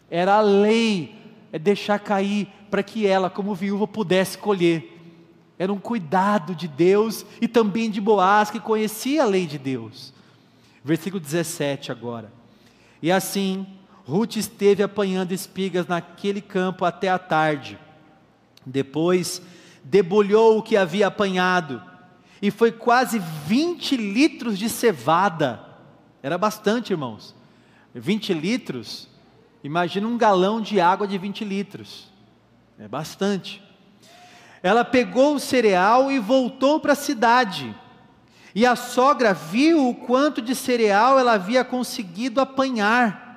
Era 0.10 0.36
a 0.36 0.42
lei, 0.42 1.16
é 1.52 1.60
deixar 1.60 2.00
cair 2.00 2.48
para 2.70 2.84
que 2.84 3.08
ela, 3.08 3.30
como 3.30 3.56
viúva, 3.56 3.88
pudesse 3.88 4.38
colher. 4.38 4.98
Era 5.58 5.74
um 5.74 5.80
cuidado 5.80 6.56
de 6.56 6.68
Deus 6.68 7.26
e 7.42 7.48
também 7.48 7.90
de 7.90 8.00
Boaz, 8.00 8.50
que 8.50 8.60
conhecia 8.60 9.24
a 9.24 9.26
lei 9.26 9.46
de 9.46 9.58
Deus. 9.58 10.14
Versículo 10.84 11.20
17 11.20 11.92
agora. 11.92 12.32
E 13.02 13.12
assim, 13.12 13.66
Ruth 14.06 14.38
esteve 14.38 14.84
apanhando 14.84 15.32
espigas 15.32 15.88
naquele 15.88 16.42
campo 16.42 16.86
até 16.86 17.10
a 17.10 17.20
tarde. 17.20 17.78
Depois, 18.66 19.42
debulhou 19.84 20.58
o 20.58 20.64
que 20.64 20.78
havia 20.78 21.08
apanhado, 21.08 21.82
e 22.42 22.50
foi 22.50 22.72
quase 22.72 23.20
20 23.20 23.98
litros 23.98 24.58
de 24.58 24.70
cevada. 24.70 25.60
Era 26.24 26.38
bastante, 26.38 26.92
irmãos. 26.92 27.36
20 27.94 28.34
litros, 28.34 29.10
imagina 29.64 30.08
um 30.08 30.18
galão 30.18 30.62
de 30.62 30.80
água 30.80 31.08
de 31.08 31.18
20 31.18 31.44
litros. 31.44 32.08
É 32.78 32.88
bastante. 32.88 33.62
Ela 34.64 34.86
pegou 34.86 35.36
o 35.36 35.40
cereal 35.40 36.12
e 36.12 36.20
voltou 36.20 36.80
para 36.80 36.94
a 36.94 36.96
cidade. 36.96 37.76
E 38.56 38.66
a 38.66 38.76
sogra 38.76 39.34
viu 39.34 39.90
o 39.90 39.96
quanto 39.96 40.42
de 40.42 40.56
cereal 40.56 41.20
ela 41.20 41.34
havia 41.34 41.64
conseguido 41.64 42.42
apanhar. 42.42 43.28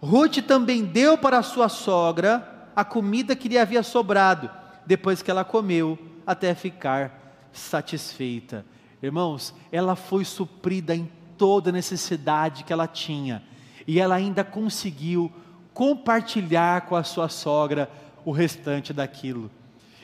Ruth 0.00 0.38
também 0.46 0.84
deu 0.84 1.18
para 1.18 1.42
sua 1.42 1.68
sogra 1.68 2.68
a 2.74 2.84
comida 2.84 3.36
que 3.36 3.48
lhe 3.48 3.58
havia 3.58 3.82
sobrado, 3.82 4.50
depois 4.86 5.20
que 5.20 5.30
ela 5.30 5.44
comeu, 5.44 5.98
até 6.26 6.54
ficar 6.54 7.19
satisfeita. 7.52 8.64
Irmãos, 9.02 9.54
ela 9.72 9.96
foi 9.96 10.24
suprida 10.24 10.94
em 10.94 11.10
toda 11.38 11.72
necessidade 11.72 12.64
que 12.64 12.72
ela 12.72 12.86
tinha, 12.86 13.42
e 13.86 13.98
ela 13.98 14.14
ainda 14.14 14.44
conseguiu 14.44 15.32
compartilhar 15.72 16.82
com 16.82 16.96
a 16.96 17.02
sua 17.02 17.28
sogra 17.28 17.90
o 18.24 18.30
restante 18.30 18.92
daquilo. 18.92 19.50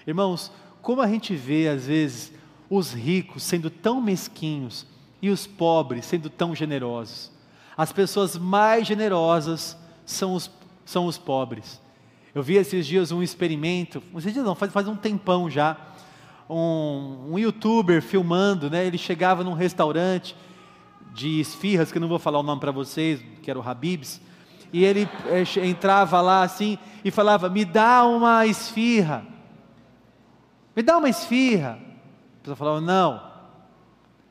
Irmãos, 0.07 0.51
como 0.81 1.03
a 1.03 1.09
gente 1.09 1.35
vê 1.35 1.69
às 1.69 1.87
vezes 1.87 2.33
os 2.71 2.93
ricos 2.93 3.43
sendo 3.43 3.71
tão 3.71 4.01
mesquinhos 4.01 4.87
e 5.21 5.31
os 5.31 5.47
pobres 5.47 6.07
sendo 6.07 6.29
tão 6.31 6.55
generosos. 6.55 7.31
As 7.77 7.93
pessoas 7.93 8.37
mais 8.37 8.87
generosas 8.87 9.77
são 10.05 10.35
os, 10.35 10.51
são 10.85 11.07
os 11.07 11.19
pobres. 11.19 11.81
Eu 12.35 12.43
vi 12.43 12.55
esses 12.55 12.87
dias 12.87 13.13
um 13.13 13.23
experimento, 13.23 14.03
esses 14.17 14.33
dias 14.33 14.45
não, 14.45 14.55
faz, 14.55 14.73
faz 14.73 14.89
um 14.89 14.97
tempão 14.97 15.51
já, 15.51 15.77
um, 16.49 17.33
um 17.33 17.39
youtuber 17.39 18.01
filmando, 18.03 18.71
né? 18.71 18.87
Ele 18.87 18.99
chegava 18.99 19.43
num 19.43 19.53
restaurante 19.53 20.37
de 21.13 21.41
esfirras, 21.41 21.91
que 21.91 21.99
eu 21.99 22.01
não 22.01 22.09
vou 22.09 22.19
falar 22.19 22.39
o 22.39 22.43
nome 22.43 22.61
para 22.61 22.71
vocês, 22.71 23.23
que 23.43 23.51
era 23.51 23.59
o 23.59 23.67
Habib's, 23.67 24.21
e 24.73 24.85
ele 24.85 25.09
é, 25.27 25.67
entrava 25.67 26.21
lá 26.21 26.43
assim 26.43 26.79
e 27.05 27.11
falava: 27.11 27.49
Me 27.49 27.65
dá 27.65 28.05
uma 28.05 28.47
esfirra, 28.47 29.25
me 30.75 30.83
dá 30.83 30.99
uma 30.99 31.09
esfirra. 31.09 31.79
A 31.81 32.41
pessoa 32.43 32.57
falava: 32.57 32.81
Não, 32.81 33.23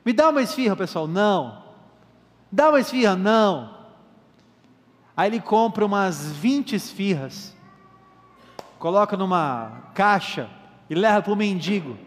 me 0.05 0.13
dá 0.13 0.30
uma 0.30 0.41
esfirra, 0.41 0.76
pessoal, 0.76 1.07
não, 1.07 1.63
dá 2.51 2.70
uma 2.70 2.80
esfirra, 2.80 3.16
não. 3.16 3.76
Aí 5.18 5.30
ele 5.30 5.39
compra 5.39 5.86
umas 5.86 6.32
20 6.34 6.76
esfirras, 6.76 7.55
coloca 8.78 9.16
numa 9.16 9.89
caixa 9.93 10.49
e 10.89 10.93
leva 10.93 11.22
para 11.22 11.34
o 11.34 11.36
mendigo. 11.36 11.97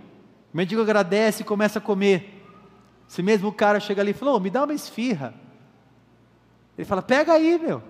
Mendigo 0.58 0.82
agradece 0.82 1.42
e 1.42 1.44
começa 1.44 1.78
a 1.78 1.80
comer. 1.80 2.44
Esse 3.08 3.22
mesmo 3.22 3.52
cara 3.52 3.78
chega 3.78 4.02
ali 4.02 4.10
e 4.10 4.14
falou: 4.14 4.34
oh, 4.34 4.40
me 4.40 4.50
dá 4.50 4.64
uma 4.64 4.74
esfirra. 4.74 5.32
Ele 6.76 6.84
fala: 6.84 7.00
pega 7.00 7.32
aí, 7.32 7.56
meu. 7.60 7.80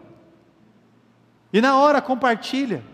E 1.51 1.63
na 1.63 1.79
hora 1.79 2.03
compartilha. 2.03 2.85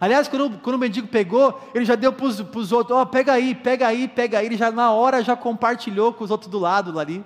Aliás, 0.00 0.26
quando, 0.26 0.58
quando 0.58 0.74
o 0.74 0.78
mendigo 0.80 1.06
pegou, 1.06 1.60
ele 1.72 1.84
já 1.84 1.94
deu 1.94 2.12
para 2.12 2.26
os 2.26 2.72
outros: 2.72 2.90
ó, 2.90 3.02
oh, 3.02 3.06
pega 3.06 3.34
aí, 3.34 3.54
pega 3.54 3.86
aí, 3.86 4.08
pega 4.08 4.40
aí. 4.40 4.46
Ele 4.46 4.56
já 4.56 4.72
na 4.72 4.90
hora 4.90 5.22
já 5.22 5.36
compartilhou 5.36 6.12
com 6.12 6.24
os 6.24 6.32
outros 6.32 6.50
do 6.50 6.58
lado 6.58 6.98
ali. 6.98 7.24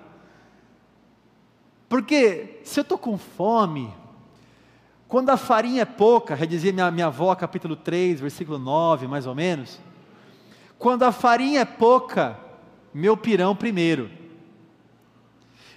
Porque 1.89 2.59
se 2.63 2.79
eu 2.79 2.83
estou 2.83 2.99
com 2.99 3.17
fome, 3.17 3.91
quando 5.07 5.31
a 5.31 5.37
farinha 5.37 5.81
é 5.81 5.85
pouca, 5.85 6.35
já 6.35 6.45
dizia 6.45 6.71
minha, 6.71 6.91
minha 6.91 7.07
avó, 7.07 7.33
capítulo 7.33 7.75
3, 7.75 8.19
versículo 8.19 8.59
9, 8.59 9.07
mais 9.07 9.25
ou 9.25 9.33
menos. 9.33 9.81
Quando 10.83 11.03
a 11.03 11.13
farinha 11.13 11.61
é 11.61 11.65
pouca, 11.65 12.37
meu 12.93 13.15
pirão 13.15 13.55
primeiro. 13.55 14.11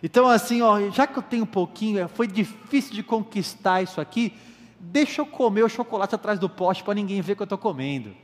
Então, 0.02 0.28
assim, 0.28 0.62
ó, 0.62 0.90
já 0.90 1.06
que 1.06 1.16
eu 1.16 1.22
tenho 1.22 1.44
um 1.44 1.46
pouquinho, 1.46 2.08
foi 2.08 2.26
difícil 2.26 2.92
de 2.92 3.04
conquistar 3.04 3.80
isso 3.82 4.00
aqui, 4.00 4.36
deixa 4.80 5.20
eu 5.20 5.26
comer 5.26 5.62
o 5.62 5.68
chocolate 5.68 6.16
atrás 6.16 6.40
do 6.40 6.48
poste 6.48 6.82
para 6.82 6.94
ninguém 6.94 7.20
ver 7.20 7.36
que 7.36 7.42
eu 7.42 7.44
estou 7.44 7.56
comendo. 7.56 8.16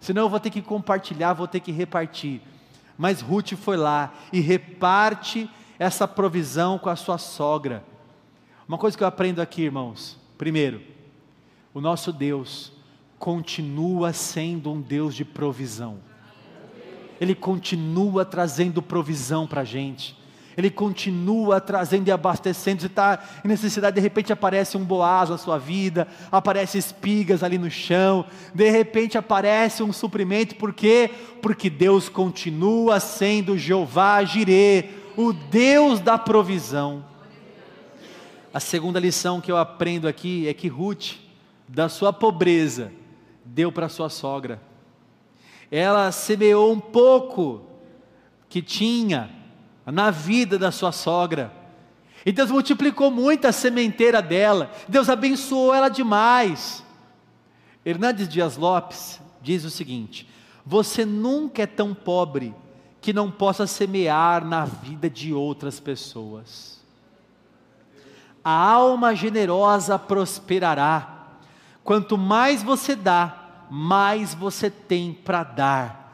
Senão 0.00 0.22
eu 0.22 0.28
vou 0.30 0.40
ter 0.40 0.48
que 0.48 0.62
compartilhar, 0.62 1.34
vou 1.34 1.46
ter 1.46 1.60
que 1.60 1.72
repartir. 1.72 2.40
Mas 2.96 3.20
Ruth 3.20 3.52
foi 3.52 3.76
lá 3.76 4.14
e 4.32 4.40
reparte 4.40 5.46
essa 5.78 6.08
provisão 6.08 6.78
com 6.78 6.88
a 6.88 6.96
sua 6.96 7.18
sogra. 7.18 7.84
Uma 8.66 8.78
coisa 8.78 8.96
que 8.96 9.04
eu 9.04 9.08
aprendo 9.08 9.42
aqui, 9.42 9.64
irmãos. 9.64 10.18
Primeiro, 10.38 10.80
o 11.74 11.82
nosso 11.82 12.14
Deus 12.14 12.72
continua 13.18 14.12
sendo 14.12 14.70
um 14.70 14.80
Deus 14.80 15.14
de 15.14 15.24
provisão. 15.24 15.98
Ele 17.20 17.34
continua 17.34 18.24
trazendo 18.24 18.82
provisão 18.82 19.46
para 19.46 19.62
a 19.62 19.64
gente. 19.64 20.16
Ele 20.56 20.70
continua 20.70 21.60
trazendo 21.60 22.08
e 22.08 22.10
abastecendo. 22.10 22.80
Você 22.80 22.86
está 22.86 23.22
em 23.44 23.48
necessidade, 23.48 23.96
de 23.96 24.00
repente 24.00 24.32
aparece 24.32 24.76
um 24.76 24.84
boaz 24.84 25.28
na 25.28 25.36
sua 25.36 25.58
vida, 25.58 26.08
aparece 26.32 26.78
espigas 26.78 27.42
ali 27.42 27.58
no 27.58 27.70
chão, 27.70 28.24
de 28.54 28.70
repente 28.70 29.18
aparece 29.18 29.82
um 29.82 29.92
suprimento, 29.92 30.56
por 30.56 30.72
quê? 30.72 31.10
Porque 31.42 31.68
Deus 31.68 32.08
continua 32.08 33.00
sendo 33.00 33.58
Jeová 33.58 34.24
Jirê, 34.24 34.86
o 35.14 35.32
Deus 35.32 36.00
da 36.00 36.16
provisão. 36.16 37.04
A 38.52 38.60
segunda 38.60 38.98
lição 38.98 39.42
que 39.42 39.52
eu 39.52 39.58
aprendo 39.58 40.08
aqui 40.08 40.48
é 40.48 40.54
que 40.54 40.68
Ruth, 40.68 41.16
da 41.68 41.90
sua 41.90 42.14
pobreza, 42.14 42.90
deu 43.56 43.72
para 43.72 43.88
sua 43.88 44.08
sogra 44.08 44.60
ela 45.70 46.12
semeou 46.12 46.72
um 46.72 46.80
pouco 46.80 47.62
que 48.48 48.62
tinha 48.62 49.30
na 49.84 50.10
vida 50.10 50.58
da 50.58 50.70
sua 50.70 50.92
sogra. 50.92 51.52
E 52.24 52.32
Deus 52.32 52.50
multiplicou 52.50 53.10
muito 53.10 53.46
a 53.46 53.52
sementeira 53.52 54.20
dela. 54.20 54.70
Deus 54.88 55.08
abençoou 55.08 55.74
ela 55.74 55.88
demais. 55.88 56.84
Hernandes 57.84 58.28
Dias 58.28 58.56
Lopes 58.56 59.20
diz 59.40 59.64
o 59.64 59.70
seguinte: 59.70 60.28
Você 60.64 61.04
nunca 61.04 61.62
é 61.62 61.66
tão 61.66 61.94
pobre 61.94 62.54
que 63.00 63.12
não 63.12 63.30
possa 63.30 63.66
semear 63.66 64.44
na 64.44 64.64
vida 64.64 65.08
de 65.08 65.32
outras 65.32 65.78
pessoas. 65.78 66.80
A 68.42 68.50
alma 68.50 69.14
generosa 69.14 69.98
prosperará. 69.98 71.12
Quanto 71.84 72.18
mais 72.18 72.64
você 72.64 72.96
dá, 72.96 73.45
mais 73.70 74.34
você 74.34 74.70
tem 74.70 75.12
para 75.12 75.42
dar. 75.42 76.06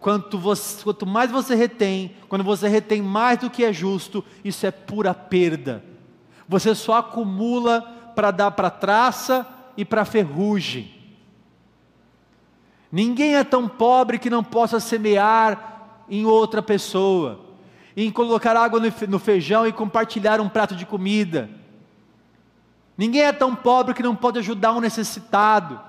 Quanto, 0.00 0.38
você, 0.38 0.82
quanto 0.82 1.06
mais 1.06 1.30
você 1.30 1.54
retém, 1.54 2.16
quando 2.28 2.42
você 2.42 2.68
retém 2.68 3.02
mais 3.02 3.38
do 3.38 3.50
que 3.50 3.64
é 3.64 3.72
justo, 3.72 4.24
isso 4.42 4.66
é 4.66 4.70
pura 4.70 5.12
perda. 5.12 5.84
Você 6.48 6.74
só 6.74 6.94
acumula 6.94 7.82
para 8.14 8.30
dar 8.30 8.50
para 8.52 8.70
traça 8.70 9.46
e 9.76 9.84
para 9.84 10.04
ferrugem. 10.04 10.92
Ninguém 12.90 13.36
é 13.36 13.44
tão 13.44 13.68
pobre 13.68 14.18
que 14.18 14.30
não 14.30 14.42
possa 14.42 14.80
semear 14.80 16.04
em 16.08 16.24
outra 16.24 16.60
pessoa, 16.60 17.40
em 17.96 18.10
colocar 18.10 18.56
água 18.56 18.80
no 18.80 19.18
feijão 19.18 19.66
e 19.66 19.72
compartilhar 19.72 20.40
um 20.40 20.48
prato 20.48 20.74
de 20.74 20.84
comida. 20.84 21.48
Ninguém 22.98 23.22
é 23.22 23.32
tão 23.32 23.54
pobre 23.54 23.94
que 23.94 24.02
não 24.02 24.16
pode 24.16 24.38
ajudar 24.40 24.72
um 24.72 24.80
necessitado. 24.80 25.80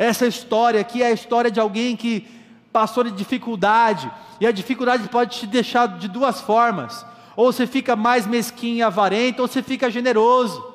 Essa 0.00 0.26
história 0.26 0.80
aqui 0.80 1.02
é 1.02 1.08
a 1.08 1.12
história 1.12 1.50
de 1.50 1.60
alguém 1.60 1.94
que 1.94 2.26
passou 2.72 3.04
de 3.04 3.10
dificuldade, 3.10 4.10
e 4.40 4.46
a 4.46 4.50
dificuldade 4.50 5.06
pode 5.10 5.38
te 5.38 5.46
deixar 5.46 5.86
de 5.98 6.08
duas 6.08 6.40
formas: 6.40 7.04
ou 7.36 7.52
você 7.52 7.66
fica 7.66 7.94
mais 7.94 8.26
mesquinho 8.26 8.76
e 8.76 8.82
avarento, 8.82 9.42
ou 9.42 9.46
você 9.46 9.62
fica 9.62 9.90
generoso. 9.90 10.70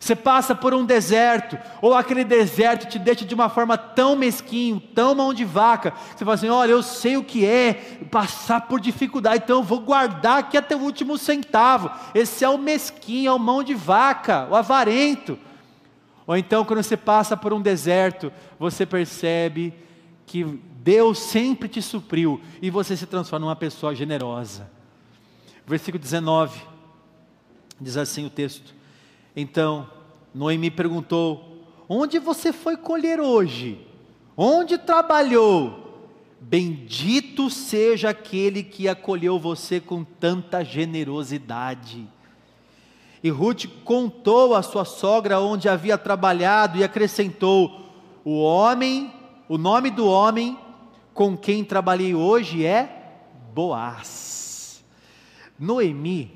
Você 0.00 0.16
passa 0.16 0.54
por 0.54 0.72
um 0.72 0.82
deserto, 0.82 1.58
ou 1.82 1.92
aquele 1.92 2.24
deserto 2.24 2.88
te 2.88 2.98
deixa 2.98 3.22
de 3.26 3.34
uma 3.34 3.50
forma 3.50 3.76
tão 3.76 4.16
mesquinho, 4.16 4.80
tão 4.80 5.14
mão 5.14 5.34
de 5.34 5.44
vaca, 5.44 5.90
que 5.90 5.98
você 6.16 6.24
fala 6.24 6.34
assim: 6.34 6.48
olha, 6.48 6.70
eu 6.70 6.82
sei 6.82 7.18
o 7.18 7.22
que 7.22 7.44
é 7.44 7.74
passar 8.10 8.62
por 8.62 8.80
dificuldade, 8.80 9.42
então 9.44 9.58
eu 9.58 9.62
vou 9.62 9.80
guardar 9.80 10.38
aqui 10.38 10.56
até 10.56 10.74
o 10.74 10.80
último 10.80 11.18
centavo. 11.18 11.90
Esse 12.14 12.46
é 12.46 12.48
o 12.48 12.56
mesquinho, 12.56 13.28
é 13.28 13.34
o 13.34 13.38
mão 13.38 13.62
de 13.62 13.74
vaca, 13.74 14.48
o 14.50 14.56
avarento. 14.56 15.38
Ou 16.26 16.36
então, 16.36 16.64
quando 16.64 16.82
você 16.82 16.96
passa 16.96 17.36
por 17.36 17.52
um 17.52 17.60
deserto, 17.60 18.32
você 18.58 18.86
percebe 18.86 19.74
que 20.26 20.44
Deus 20.44 21.18
sempre 21.18 21.68
te 21.68 21.82
supriu 21.82 22.40
e 22.60 22.70
você 22.70 22.96
se 22.96 23.06
transforma 23.06 23.46
numa 23.46 23.56
pessoa 23.56 23.94
generosa. 23.94 24.70
Versículo 25.66 26.02
19, 26.02 26.60
diz 27.80 27.96
assim 27.96 28.26
o 28.26 28.30
texto: 28.30 28.74
Então 29.34 29.88
Noemi 30.34 30.70
perguntou: 30.70 31.66
Onde 31.88 32.18
você 32.18 32.52
foi 32.52 32.76
colher 32.76 33.20
hoje? 33.20 33.86
Onde 34.36 34.78
trabalhou? 34.78 35.80
Bendito 36.40 37.48
seja 37.48 38.10
aquele 38.10 38.64
que 38.64 38.88
acolheu 38.88 39.38
você 39.38 39.78
com 39.78 40.02
tanta 40.02 40.64
generosidade. 40.64 42.08
E 43.22 43.30
Ruth 43.30 43.66
contou 43.84 44.54
à 44.54 44.62
sua 44.62 44.84
sogra 44.84 45.40
onde 45.40 45.68
havia 45.68 45.96
trabalhado 45.96 46.78
e 46.78 46.84
acrescentou: 46.84 47.90
O 48.24 48.42
homem, 48.42 49.12
o 49.48 49.56
nome 49.56 49.90
do 49.90 50.06
homem 50.06 50.58
com 51.14 51.36
quem 51.36 51.62
trabalhei 51.64 52.14
hoje 52.14 52.64
é 52.64 53.20
Boaz. 53.54 54.84
Noemi, 55.58 56.32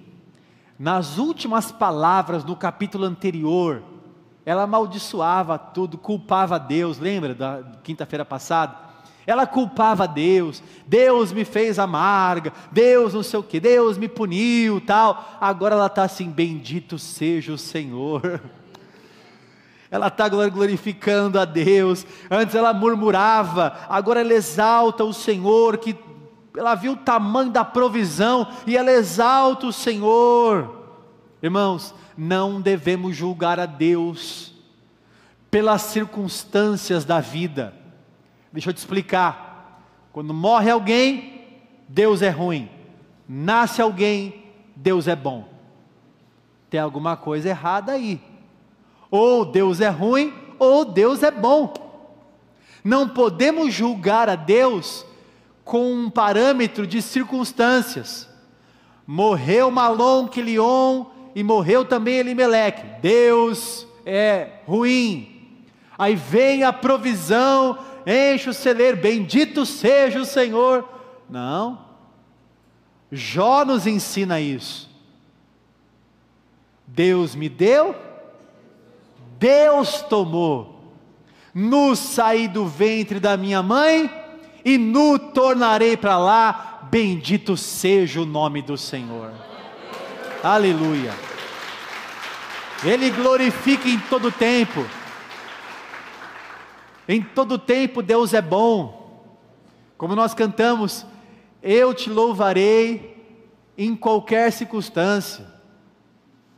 nas 0.79 1.19
últimas 1.19 1.73
palavras 1.73 2.45
no 2.45 2.55
capítulo 2.55 3.05
anterior, 3.05 3.83
ela 4.45 4.63
amaldiçoava 4.63 5.59
tudo, 5.59 5.99
culpava 5.99 6.59
Deus, 6.59 6.99
lembra 6.99 7.35
da 7.35 7.65
quinta-feira 7.83 8.25
passada? 8.25 8.86
Ela 9.27 9.47
culpava 9.47 10.07
Deus, 10.07 10.63
Deus 10.87 11.33
me 11.33 11.45
fez 11.45 11.79
amarga, 11.81 12.53
Deus 12.71 13.13
não 13.13 13.25
sei 13.25 13.41
o 13.41 13.43
que, 13.43 13.59
Deus 13.59 13.99
me 13.99 14.09
puniu, 14.09 14.81
tal. 14.81 15.37
Agora 15.41 15.75
ela 15.75 15.87
está 15.87 16.05
assim, 16.05 16.31
bendito 16.31 16.97
seja 16.99 17.53
o 17.53 17.59
Senhor. 17.59 18.41
Ela 19.89 20.09
está 20.09 20.29
glorificando 20.29 21.39
a 21.39 21.45
Deus. 21.45 22.05
Antes 22.29 22.57
ela 22.57 22.75
murmurava, 22.75 23.79
agora 23.89 24.21
ela 24.21 24.35
exalta 24.35 25.05
o 25.05 25.13
Senhor, 25.13 25.79
que 25.79 25.97
ela 26.57 26.75
viu 26.75 26.93
o 26.93 26.97
tamanho 26.97 27.53
da 27.53 27.65
provisão 27.65 28.49
e 28.67 28.77
ela 28.77 28.91
exalta 28.91 29.65
o 29.65 29.73
Senhor. 29.73 30.77
Irmãos, 31.41 31.95
não 32.19 32.61
devemos 32.61 33.15
julgar 33.15 33.61
a 33.61 33.65
Deus 33.65 34.53
pelas 35.51 35.83
circunstâncias 35.83 37.05
da 37.05 37.21
vida. 37.21 37.73
Deixa 38.57 38.71
eu 38.71 38.75
te 38.75 38.79
explicar. 38.79 39.83
Quando 40.15 40.33
morre 40.33 40.71
alguém, 40.71 41.45
Deus 41.87 42.23
é 42.23 42.31
ruim. 42.31 42.71
Nasce 43.29 43.83
alguém, 43.83 44.47
Deus 44.75 45.07
é 45.07 45.15
bom. 45.15 45.47
Tem 46.71 46.81
alguma 46.81 47.19
coisa 47.19 47.51
errada 47.51 47.93
aí. 47.93 48.19
Ou 49.11 49.45
Deus 49.45 49.83
é 49.83 49.91
ruim, 49.91 50.33
ou 50.59 50.87
Deus 50.87 51.23
é 51.23 51.31
bom. 51.31 51.75
Não 52.83 53.07
podemos 53.07 53.75
julgar 53.75 54.27
a 54.31 54.37
Deus 54.37 55.05
com 55.63 55.93
um 55.93 56.09
parâmetro 56.09 56.87
de 56.87 57.03
circunstâncias. 57.03 58.27
Morreu 59.07 59.71
Malom 59.71 60.29
Quilion 60.29 61.05
e 61.35 61.45
morreu 61.45 61.85
também 61.85 62.15
Elimeleque. 62.15 63.03
Deus 63.03 63.87
é 64.07 64.61
ruim. 64.67 65.59
Aí 65.99 66.15
vem 66.15 66.63
a 66.63 66.73
provisão, 66.73 67.79
enche 68.07 68.51
o 68.51 68.55
celeiro, 68.55 68.97
bendito 68.97 69.67
seja 69.67 70.21
o 70.21 70.25
Senhor. 70.25 70.89
Não. 71.29 71.85
Jó 73.11 73.65
nos 73.65 73.87
ensina 73.87 74.41
isso. 74.41 74.89
Deus 76.87 77.35
me 77.35 77.49
deu, 77.49 77.95
Deus 79.39 80.03
tomou 80.03 80.77
nu 81.59 81.97
saí 81.97 82.49
do 82.49 82.67
ventre 82.67 83.19
da 83.19 83.35
minha 83.35 83.63
mãe, 83.63 84.11
e 84.63 84.77
nu 84.77 85.19
tornarei 85.19 85.97
para 85.97 86.19
lá, 86.19 86.87
bendito 86.91 87.57
seja 87.57 88.21
o 88.21 88.27
nome 88.27 88.61
do 88.61 88.77
Senhor. 88.77 89.33
Aleluia. 90.43 91.15
Ele 92.85 93.09
glorifica 93.09 93.89
em 93.89 93.99
todo 93.99 94.31
tempo. 94.31 94.85
Em 97.09 97.23
todo 97.23 97.59
tempo 97.59 98.03
Deus 98.03 98.35
é 98.35 98.43
bom. 98.43 99.25
Como 99.97 100.15
nós 100.15 100.35
cantamos, 100.35 101.07
eu 101.63 101.95
te 101.95 102.11
louvarei 102.11 103.17
em 103.77 103.95
qualquer 103.95 104.53
circunstância. 104.53 105.47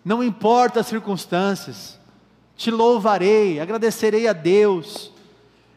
Não 0.05 0.23
importa 0.23 0.81
as 0.81 0.87
circunstâncias 0.87 1.99
te 2.59 2.73
louvarei, 2.73 3.61
agradecerei 3.61 4.27
a 4.27 4.33
Deus. 4.33 5.13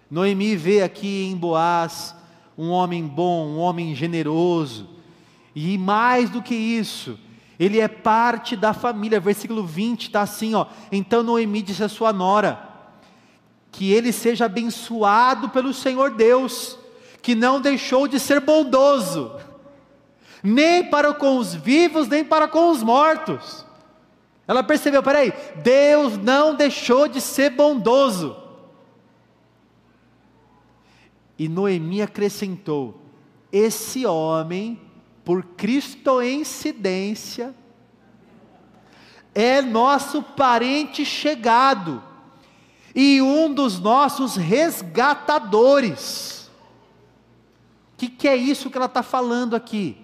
Noemi 0.09 0.55
vê 0.55 0.81
aqui 0.81 1.29
em 1.31 1.37
Boaz 1.37 2.15
um 2.57 2.69
homem 2.69 3.05
bom, 3.05 3.47
um 3.47 3.59
homem 3.59 3.95
generoso, 3.95 4.89
e 5.55 5.77
mais 5.77 6.29
do 6.29 6.41
que 6.41 6.55
isso, 6.55 7.19
ele 7.59 7.79
é 7.79 7.87
parte 7.87 8.55
da 8.55 8.73
família. 8.73 9.19
Versículo 9.19 9.63
20 9.63 10.07
está 10.07 10.21
assim: 10.21 10.55
ó. 10.55 10.65
Então 10.91 11.21
Noemi 11.21 11.61
disse 11.61 11.83
a 11.83 11.89
sua 11.89 12.11
nora: 12.11 12.70
Que 13.71 13.93
ele 13.93 14.11
seja 14.11 14.45
abençoado 14.45 15.49
pelo 15.49 15.73
Senhor 15.73 16.11
Deus, 16.11 16.77
que 17.21 17.35
não 17.35 17.61
deixou 17.61 18.07
de 18.07 18.19
ser 18.19 18.39
bondoso, 18.39 19.39
nem 20.43 20.89
para 20.89 21.13
com 21.13 21.37
os 21.37 21.53
vivos, 21.53 22.07
nem 22.07 22.23
para 22.23 22.47
com 22.47 22.69
os 22.69 22.83
mortos. 22.83 23.65
Ela 24.47 24.63
percebeu, 24.63 25.01
peraí, 25.01 25.33
Deus 25.63 26.17
não 26.17 26.55
deixou 26.55 27.07
de 27.07 27.21
ser 27.21 27.51
bondoso. 27.51 28.35
E 31.37 31.47
Noemi 31.47 32.01
acrescentou: 32.01 32.99
esse 33.51 34.05
homem, 34.05 34.79
por 35.23 35.43
cristoincidência, 35.43 37.55
é 39.33 39.61
nosso 39.61 40.21
parente 40.21 41.05
chegado 41.05 42.10
e 42.95 43.21
um 43.21 43.53
dos 43.53 43.79
nossos 43.79 44.35
resgatadores. 44.35 46.49
O 47.93 47.97
que, 47.97 48.09
que 48.09 48.27
é 48.27 48.35
isso 48.35 48.69
que 48.69 48.77
ela 48.77 48.87
está 48.87 49.03
falando 49.03 49.55
aqui? 49.55 49.97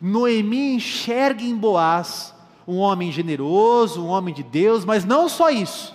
Noemi 0.00 0.74
enxerga 0.74 1.42
em 1.42 1.56
Boaz 1.56 2.34
um 2.66 2.78
homem 2.78 3.10
generoso, 3.10 4.02
um 4.02 4.08
homem 4.08 4.32
de 4.32 4.42
Deus, 4.42 4.84
mas 4.84 5.04
não 5.04 5.28
só 5.28 5.50
isso. 5.50 5.94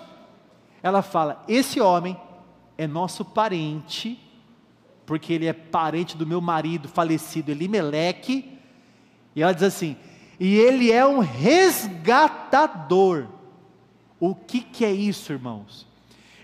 Ela 0.83 1.01
fala: 1.01 1.43
esse 1.47 1.79
homem 1.79 2.17
é 2.77 2.85
nosso 2.85 3.23
parente, 3.23 4.19
porque 5.05 5.33
ele 5.33 5.45
é 5.45 5.53
parente 5.53 6.17
do 6.17 6.27
meu 6.27 6.41
marido 6.41 6.87
falecido 6.87 7.51
Elimeleque. 7.51 8.59
E 9.35 9.41
ela 9.41 9.53
diz 9.53 9.63
assim: 9.63 9.95
e 10.39 10.55
ele 10.55 10.91
é 10.91 11.05
um 11.05 11.19
resgatador. 11.19 13.27
O 14.19 14.33
que, 14.33 14.61
que 14.61 14.83
é 14.83 14.91
isso, 14.91 15.31
irmãos? 15.31 15.84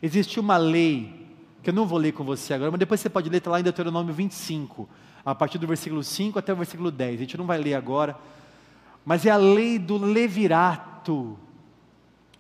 Existe 0.02 0.40
uma 0.40 0.58
lei, 0.58 1.28
que 1.62 1.70
eu 1.70 1.74
não 1.74 1.86
vou 1.86 2.00
ler 2.00 2.12
com 2.12 2.24
você 2.24 2.54
agora, 2.56 2.72
mas 2.72 2.80
depois 2.80 3.00
você 3.00 3.10
pode 3.10 3.30
ler, 3.30 3.38
está 3.38 3.52
lá 3.52 3.60
em 3.60 3.64
Deuteronômio 3.64 4.14
25, 4.14 4.90
a 5.24 5.36
partir 5.36 5.60
do 5.60 5.68
versículo 5.68 6.04
5 6.04 6.40
até 6.40 6.52
o 6.52 6.56
versículo 6.56 6.90
10. 6.90 7.16
A 7.16 7.20
gente 7.20 7.38
não 7.38 7.46
vai 7.46 7.60
ler 7.60 7.76
agora, 7.76 8.18
mas 9.06 9.26
é 9.26 9.30
a 9.30 9.38
lei 9.38 9.78
do 9.78 9.98
levirato 9.98 11.38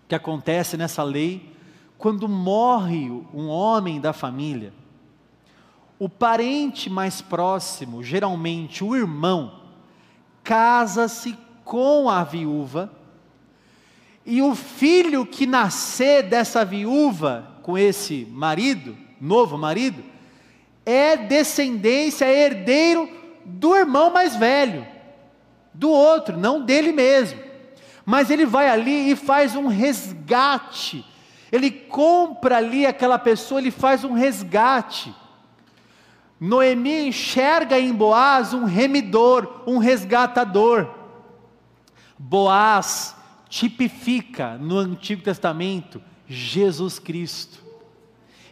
que 0.07 0.15
acontece 0.15 0.75
nessa 0.75 1.03
lei 1.03 1.55
quando 1.99 2.27
morre 2.27 3.11
um 3.31 3.47
homem 3.47 4.01
da 4.01 4.11
família. 4.11 4.73
O 5.99 6.09
parente 6.09 6.89
mais 6.89 7.21
próximo, 7.21 8.03
geralmente 8.03 8.83
o 8.83 8.95
irmão, 8.95 9.61
casa-se 10.43 11.37
com 11.63 12.09
a 12.09 12.23
viúva, 12.23 12.91
e 14.25 14.41
o 14.41 14.55
filho 14.55 15.25
que 15.25 15.45
nascer 15.45 16.23
dessa 16.23 16.65
viúva 16.65 17.50
com 17.61 17.77
esse 17.77 18.27
marido, 18.31 18.97
novo 19.19 19.57
marido, 19.57 20.03
é 20.85 21.15
descendência, 21.15 22.25
é 22.25 22.45
herdeiro 22.45 23.09
do 23.45 23.75
irmão 23.75 24.11
mais 24.11 24.35
velho 24.35 24.85
do 25.73 25.89
outro, 25.89 26.37
não 26.37 26.61
dele 26.61 26.91
mesmo. 26.91 27.39
Mas 28.05 28.29
ele 28.29 28.45
vai 28.45 28.69
ali 28.69 29.11
e 29.11 29.15
faz 29.15 29.55
um 29.55 29.67
resgate. 29.67 31.05
Ele 31.51 31.69
compra 31.69 32.57
ali 32.57 32.85
aquela 32.85 33.19
pessoa, 33.19 33.59
ele 33.59 33.71
faz 33.71 34.03
um 34.03 34.13
resgate. 34.13 35.13
Noemi 36.39 37.07
enxerga 37.07 37.79
em 37.79 37.93
Boaz 37.93 38.53
um 38.53 38.65
remidor, 38.65 39.63
um 39.67 39.77
resgatador. 39.77 40.89
Boaz 42.17 43.15
tipifica 43.47 44.57
no 44.57 44.77
Antigo 44.77 45.21
Testamento 45.21 46.01
Jesus 46.31 46.97
Cristo. 46.97 47.61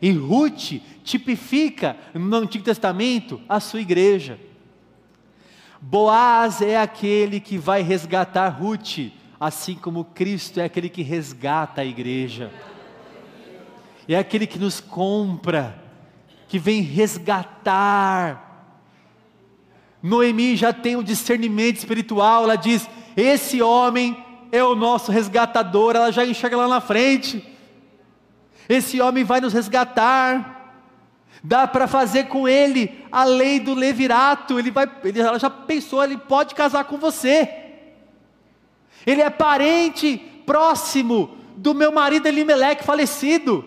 E 0.01 0.11
Ruth 0.11 0.82
tipifica 1.03 1.97
no 2.13 2.38
Antigo 2.38 2.63
Testamento 2.63 3.41
a 3.47 3.59
sua 3.59 3.82
igreja. 3.82 4.39
Boaz 5.82 6.61
é 6.61 6.77
aquele 6.77 7.39
que 7.39 7.57
vai 7.57 7.82
resgatar 7.82 8.49
Ruth, 8.49 9.11
assim 9.39 9.75
como 9.75 10.03
Cristo 10.03 10.59
é 10.59 10.65
aquele 10.65 10.89
que 10.89 11.01
resgata 11.01 11.82
a 11.82 11.86
igreja. 11.86 12.51
É 14.07 14.17
aquele 14.17 14.45
que 14.45 14.59
nos 14.59 14.82
compra, 14.82 15.82
que 16.47 16.59
vem 16.59 16.82
resgatar. 16.82 18.47
Noemi 20.01 20.55
já 20.55 20.73
tem 20.73 20.95
um 20.95 21.03
discernimento 21.03 21.77
espiritual, 21.77 22.43
ela 22.43 22.55
diz: 22.55 22.89
esse 23.15 23.61
homem 23.61 24.17
é 24.51 24.63
o 24.63 24.75
nosso 24.75 25.11
resgatador, 25.11 25.95
ela 25.95 26.11
já 26.11 26.25
enxerga 26.25 26.57
lá 26.57 26.67
na 26.67 26.82
frente. 26.82 27.49
Esse 28.70 29.01
homem 29.01 29.24
vai 29.24 29.41
nos 29.41 29.51
resgatar. 29.51 30.57
Dá 31.43 31.67
para 31.67 31.88
fazer 31.88 32.26
com 32.26 32.47
ele 32.47 33.03
a 33.11 33.24
lei 33.24 33.59
do 33.59 33.74
levirato. 33.74 34.59
Ele 34.59 34.70
vai, 34.70 34.89
ele, 35.03 35.20
ela 35.20 35.39
já 35.39 35.49
pensou, 35.49 36.03
ele 36.03 36.17
pode 36.17 36.53
casar 36.53 36.84
com 36.84 36.97
você. 36.97 37.49
Ele 39.07 39.22
é 39.22 39.30
parente 39.32 40.17
próximo 40.45 41.36
do 41.57 41.74
meu 41.74 41.91
marido 41.91 42.28
Elimeleque 42.28 42.84
falecido. 42.84 43.65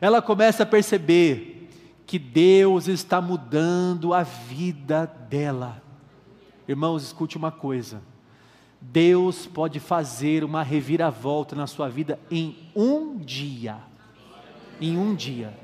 Ela 0.00 0.22
começa 0.22 0.62
a 0.62 0.66
perceber 0.66 1.68
que 2.06 2.18
Deus 2.18 2.88
está 2.88 3.20
mudando 3.20 4.14
a 4.14 4.22
vida 4.22 5.06
dela. 5.28 5.82
Irmãos, 6.66 7.02
escute 7.02 7.36
uma 7.36 7.52
coisa. 7.52 8.02
Deus 8.82 9.46
pode 9.46 9.78
fazer 9.78 10.42
uma 10.42 10.62
reviravolta 10.62 11.54
na 11.54 11.68
sua 11.68 11.88
vida 11.88 12.18
em 12.30 12.56
um 12.74 13.16
dia. 13.16 13.76
Em 14.80 14.98
um 14.98 15.14
dia. 15.14 15.54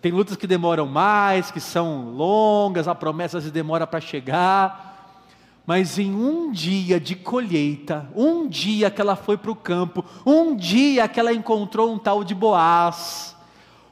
Tem 0.00 0.10
lutas 0.10 0.36
que 0.36 0.46
demoram 0.46 0.86
mais, 0.86 1.50
que 1.50 1.60
são 1.60 2.10
longas, 2.10 2.88
a 2.88 2.94
promessa 2.94 3.40
se 3.40 3.50
demora 3.50 3.86
para 3.86 4.00
chegar. 4.00 5.20
Mas 5.66 5.98
em 5.98 6.12
um 6.12 6.50
dia 6.50 6.98
de 6.98 7.14
colheita, 7.14 8.10
um 8.16 8.48
dia 8.48 8.90
que 8.90 9.00
ela 9.00 9.14
foi 9.14 9.36
para 9.36 9.52
o 9.52 9.56
campo, 9.56 10.04
um 10.26 10.56
dia 10.56 11.06
que 11.06 11.20
ela 11.20 11.32
encontrou 11.32 11.92
um 11.92 11.98
tal 11.98 12.24
de 12.24 12.34
Boaz, 12.34 13.36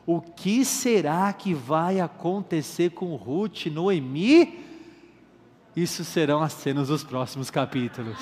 o 0.04 0.20
que 0.20 0.64
será 0.64 1.32
que 1.32 1.54
vai 1.54 2.00
acontecer 2.00 2.90
com 2.90 3.14
Ruth 3.14 3.66
e 3.66 3.70
Noemi? 3.70 4.69
Isso 5.80 6.04
serão 6.04 6.42
as 6.42 6.52
cenas 6.52 6.88
dos 6.88 7.02
próximos 7.02 7.48
capítulos. 7.48 8.18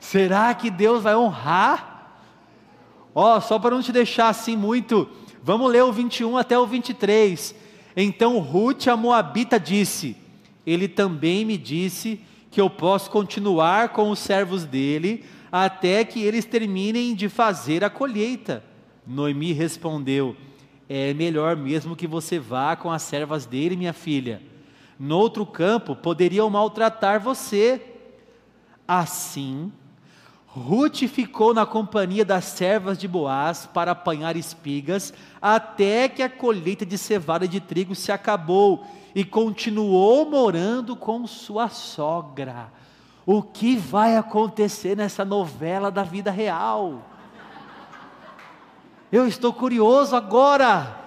Será 0.00 0.54
que 0.54 0.70
Deus 0.70 1.02
vai 1.02 1.14
honrar? 1.14 2.22
Ó, 3.14 3.36
oh, 3.36 3.40
só 3.42 3.58
para 3.58 3.74
não 3.74 3.82
te 3.82 3.92
deixar 3.92 4.30
assim 4.30 4.56
muito, 4.56 5.06
vamos 5.42 5.70
ler 5.70 5.84
o 5.84 5.92
21 5.92 6.38
até 6.38 6.58
o 6.58 6.66
23. 6.66 7.54
Então 7.94 8.38
Ruth, 8.38 8.88
a 8.88 8.96
Moabita, 8.96 9.60
disse: 9.60 10.16
Ele 10.66 10.88
também 10.88 11.44
me 11.44 11.58
disse 11.58 12.18
que 12.50 12.58
eu 12.58 12.70
posso 12.70 13.10
continuar 13.10 13.90
com 13.90 14.10
os 14.10 14.18
servos 14.18 14.64
dele 14.64 15.22
até 15.52 16.02
que 16.02 16.22
eles 16.22 16.46
terminem 16.46 17.14
de 17.14 17.28
fazer 17.28 17.84
a 17.84 17.90
colheita. 17.90 18.64
Noemi 19.06 19.52
respondeu: 19.52 20.34
É 20.88 21.12
melhor 21.12 21.56
mesmo 21.56 21.94
que 21.94 22.06
você 22.06 22.38
vá 22.38 22.74
com 22.74 22.90
as 22.90 23.02
servas 23.02 23.44
dele, 23.44 23.76
minha 23.76 23.92
filha. 23.92 24.47
No 24.98 25.16
outro 25.16 25.46
campo 25.46 25.94
poderiam 25.94 26.50
maltratar 26.50 27.20
você. 27.20 27.80
Assim, 28.86 29.70
Ruth 30.46 31.06
ficou 31.06 31.54
na 31.54 31.64
companhia 31.64 32.24
das 32.24 32.46
servas 32.46 32.98
de 32.98 33.06
Boaz 33.06 33.68
para 33.72 33.92
apanhar 33.92 34.36
espigas, 34.36 35.12
até 35.40 36.08
que 36.08 36.22
a 36.22 36.28
colheita 36.28 36.84
de 36.84 36.96
cevada 36.98 37.46
de 37.46 37.60
trigo 37.60 37.94
se 37.94 38.10
acabou, 38.10 38.84
e 39.14 39.24
continuou 39.24 40.28
morando 40.28 40.94
com 40.94 41.26
sua 41.26 41.68
sogra. 41.68 42.72
O 43.26 43.42
que 43.42 43.76
vai 43.76 44.16
acontecer 44.16 44.96
nessa 44.96 45.24
novela 45.24 45.90
da 45.90 46.02
vida 46.02 46.30
real? 46.30 47.02
Eu 49.10 49.26
estou 49.26 49.52
curioso 49.52 50.14
agora. 50.14 50.97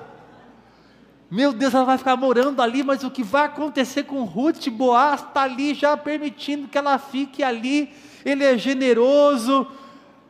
Meu 1.31 1.53
Deus, 1.53 1.73
ela 1.73 1.85
vai 1.85 1.97
ficar 1.97 2.17
morando 2.17 2.61
ali, 2.61 2.83
mas 2.83 3.05
o 3.05 3.09
que 3.09 3.23
vai 3.23 3.45
acontecer 3.45 4.03
com 4.03 4.25
Ruth? 4.25 4.67
Boaz 4.67 5.21
está 5.21 5.43
ali 5.43 5.73
já 5.73 5.95
permitindo 5.95 6.67
que 6.67 6.77
ela 6.77 6.99
fique 6.99 7.41
ali. 7.41 7.89
Ele 8.25 8.43
é 8.43 8.57
generoso. 8.57 9.65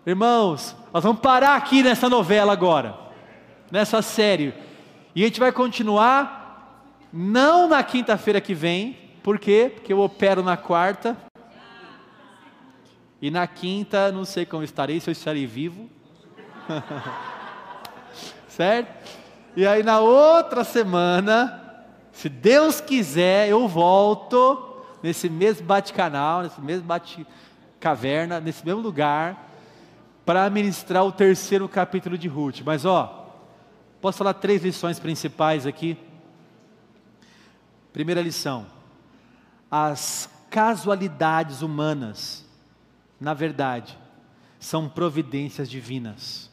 Irmãos, 0.06 0.76
nós 0.94 1.04
vamos 1.04 1.20
parar 1.20 1.56
aqui 1.56 1.82
nessa 1.82 2.08
novela 2.08 2.54
agora, 2.54 2.96
nessa 3.72 4.04
série. 4.04 4.54
E 5.16 5.24
a 5.24 5.26
gente 5.26 5.40
vai 5.40 5.52
continuar, 5.52 6.86
não 7.12 7.68
na 7.68 7.82
quinta-feira 7.82 8.40
que 8.40 8.54
vem, 8.54 8.96
por 9.24 9.40
quê? 9.40 9.72
Porque 9.74 9.92
eu 9.92 10.02
opero 10.02 10.44
na 10.44 10.56
quarta. 10.56 11.18
E 13.20 13.32
na 13.32 13.48
quinta, 13.48 14.12
não 14.12 14.24
sei 14.24 14.46
como 14.46 14.62
estarei, 14.62 15.00
se 15.00 15.10
eu 15.10 15.14
estarei 15.14 15.48
vivo. 15.48 15.90
certo? 18.48 19.21
E 19.56 19.66
aí 19.66 19.84
na 19.84 20.00
outra 20.00 20.64
semana, 20.64 21.86
se 22.12 22.30
Deus 22.30 22.80
quiser, 22.80 23.50
eu 23.50 23.68
volto 23.68 24.84
nesse 25.04 25.30
mesmo 25.30 25.66
bate-canal, 25.66 26.44
nesse 26.44 26.62
mesmo 26.62 26.86
bate-caverna, 26.86 28.40
nesse 28.40 28.66
mesmo 28.66 28.82
lugar, 28.82 29.50
para 30.26 30.50
ministrar 30.50 31.04
o 31.04 31.12
terceiro 31.12 31.68
capítulo 31.68 32.18
de 32.18 32.28
Ruth. 32.28 32.62
Mas 32.64 32.86
ó, 32.86 33.34
posso 34.00 34.18
falar 34.18 34.36
três 34.36 34.64
lições 34.64 35.00
principais 35.00 35.66
aqui? 35.66 35.98
Primeira 37.92 38.22
lição: 38.22 38.66
as 39.70 40.30
casualidades 40.50 41.62
humanas 41.62 42.50
na 43.22 43.36
verdade, 43.36 43.96
são 44.60 44.90
providências 44.90 45.70
divinas. 45.70 46.51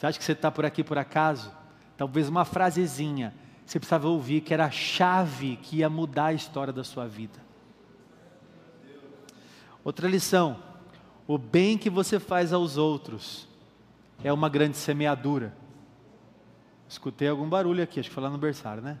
Você 0.00 0.06
acha 0.06 0.18
que 0.18 0.24
você 0.24 0.32
está 0.32 0.50
por 0.50 0.64
aqui 0.64 0.82
por 0.82 0.96
acaso? 0.96 1.52
Talvez 1.94 2.26
uma 2.26 2.46
frasezinha 2.46 3.34
você 3.66 3.78
precisava 3.78 4.08
ouvir 4.08 4.40
que 4.40 4.54
era 4.54 4.64
a 4.64 4.70
chave 4.70 5.56
que 5.56 5.76
ia 5.76 5.90
mudar 5.90 6.26
a 6.26 6.32
história 6.32 6.72
da 6.72 6.82
sua 6.82 7.06
vida. 7.06 7.38
Outra 9.84 10.08
lição: 10.08 10.56
o 11.26 11.36
bem 11.36 11.76
que 11.76 11.90
você 11.90 12.18
faz 12.18 12.50
aos 12.50 12.78
outros 12.78 13.46
é 14.24 14.32
uma 14.32 14.48
grande 14.48 14.78
semeadura. 14.78 15.54
Escutei 16.88 17.28
algum 17.28 17.46
barulho 17.46 17.84
aqui, 17.84 18.00
acho 18.00 18.08
que 18.08 18.14
foi 18.14 18.22
lá 18.22 18.30
no 18.30 18.38
berçário, 18.38 18.82
né? 18.82 18.98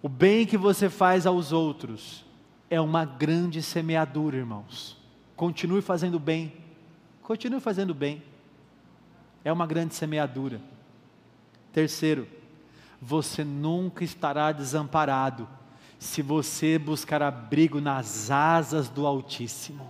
O 0.00 0.08
bem 0.08 0.46
que 0.46 0.56
você 0.56 0.88
faz 0.88 1.26
aos 1.26 1.50
outros 1.50 2.24
é 2.70 2.80
uma 2.80 3.04
grande 3.04 3.60
semeadura, 3.60 4.36
irmãos. 4.36 4.96
Continue 5.34 5.82
fazendo 5.82 6.20
bem. 6.20 6.52
Continue 7.24 7.58
fazendo 7.58 7.92
bem. 7.92 8.22
É 9.46 9.52
uma 9.52 9.64
grande 9.64 9.94
semeadura. 9.94 10.60
Terceiro, 11.72 12.26
você 13.00 13.44
nunca 13.44 14.02
estará 14.02 14.50
desamparado 14.50 15.48
se 16.00 16.20
você 16.20 16.80
buscar 16.80 17.22
abrigo 17.22 17.80
nas 17.80 18.28
asas 18.28 18.88
do 18.88 19.06
Altíssimo. 19.06 19.88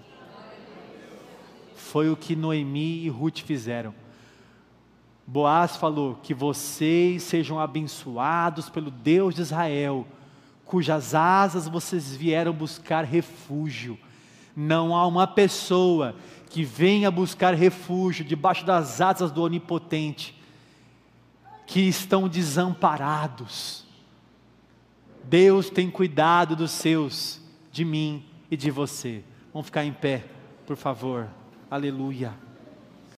Foi 1.74 2.10
o 2.10 2.16
que 2.18 2.36
Noemi 2.36 3.04
e 3.04 3.08
Ruth 3.08 3.38
fizeram. 3.38 3.94
Boaz 5.26 5.74
falou: 5.74 6.16
Que 6.22 6.34
vocês 6.34 7.22
sejam 7.22 7.58
abençoados 7.58 8.68
pelo 8.68 8.90
Deus 8.90 9.34
de 9.34 9.40
Israel 9.40 10.06
cujas 10.66 11.14
asas 11.14 11.66
vocês 11.66 12.14
vieram 12.14 12.52
buscar 12.52 13.06
refúgio. 13.06 13.98
Não 14.54 14.94
há 14.94 15.06
uma 15.06 15.26
pessoa 15.26 16.14
que 16.48 16.64
venha 16.64 17.10
buscar 17.10 17.54
refúgio 17.54 18.24
debaixo 18.24 18.64
das 18.64 19.00
asas 19.00 19.30
do 19.30 19.42
Onipotente 19.42 20.34
que 21.66 21.80
estão 21.80 22.28
desamparados. 22.28 23.84
Deus 25.24 25.68
tem 25.68 25.90
cuidado 25.90 26.54
dos 26.54 26.70
seus, 26.70 27.40
de 27.72 27.84
mim 27.84 28.24
e 28.50 28.56
de 28.56 28.70
você. 28.70 29.24
Vamos 29.52 29.66
ficar 29.66 29.84
em 29.84 29.92
pé, 29.92 30.24
por 30.64 30.76
favor. 30.76 31.28
Aleluia. 31.68 32.45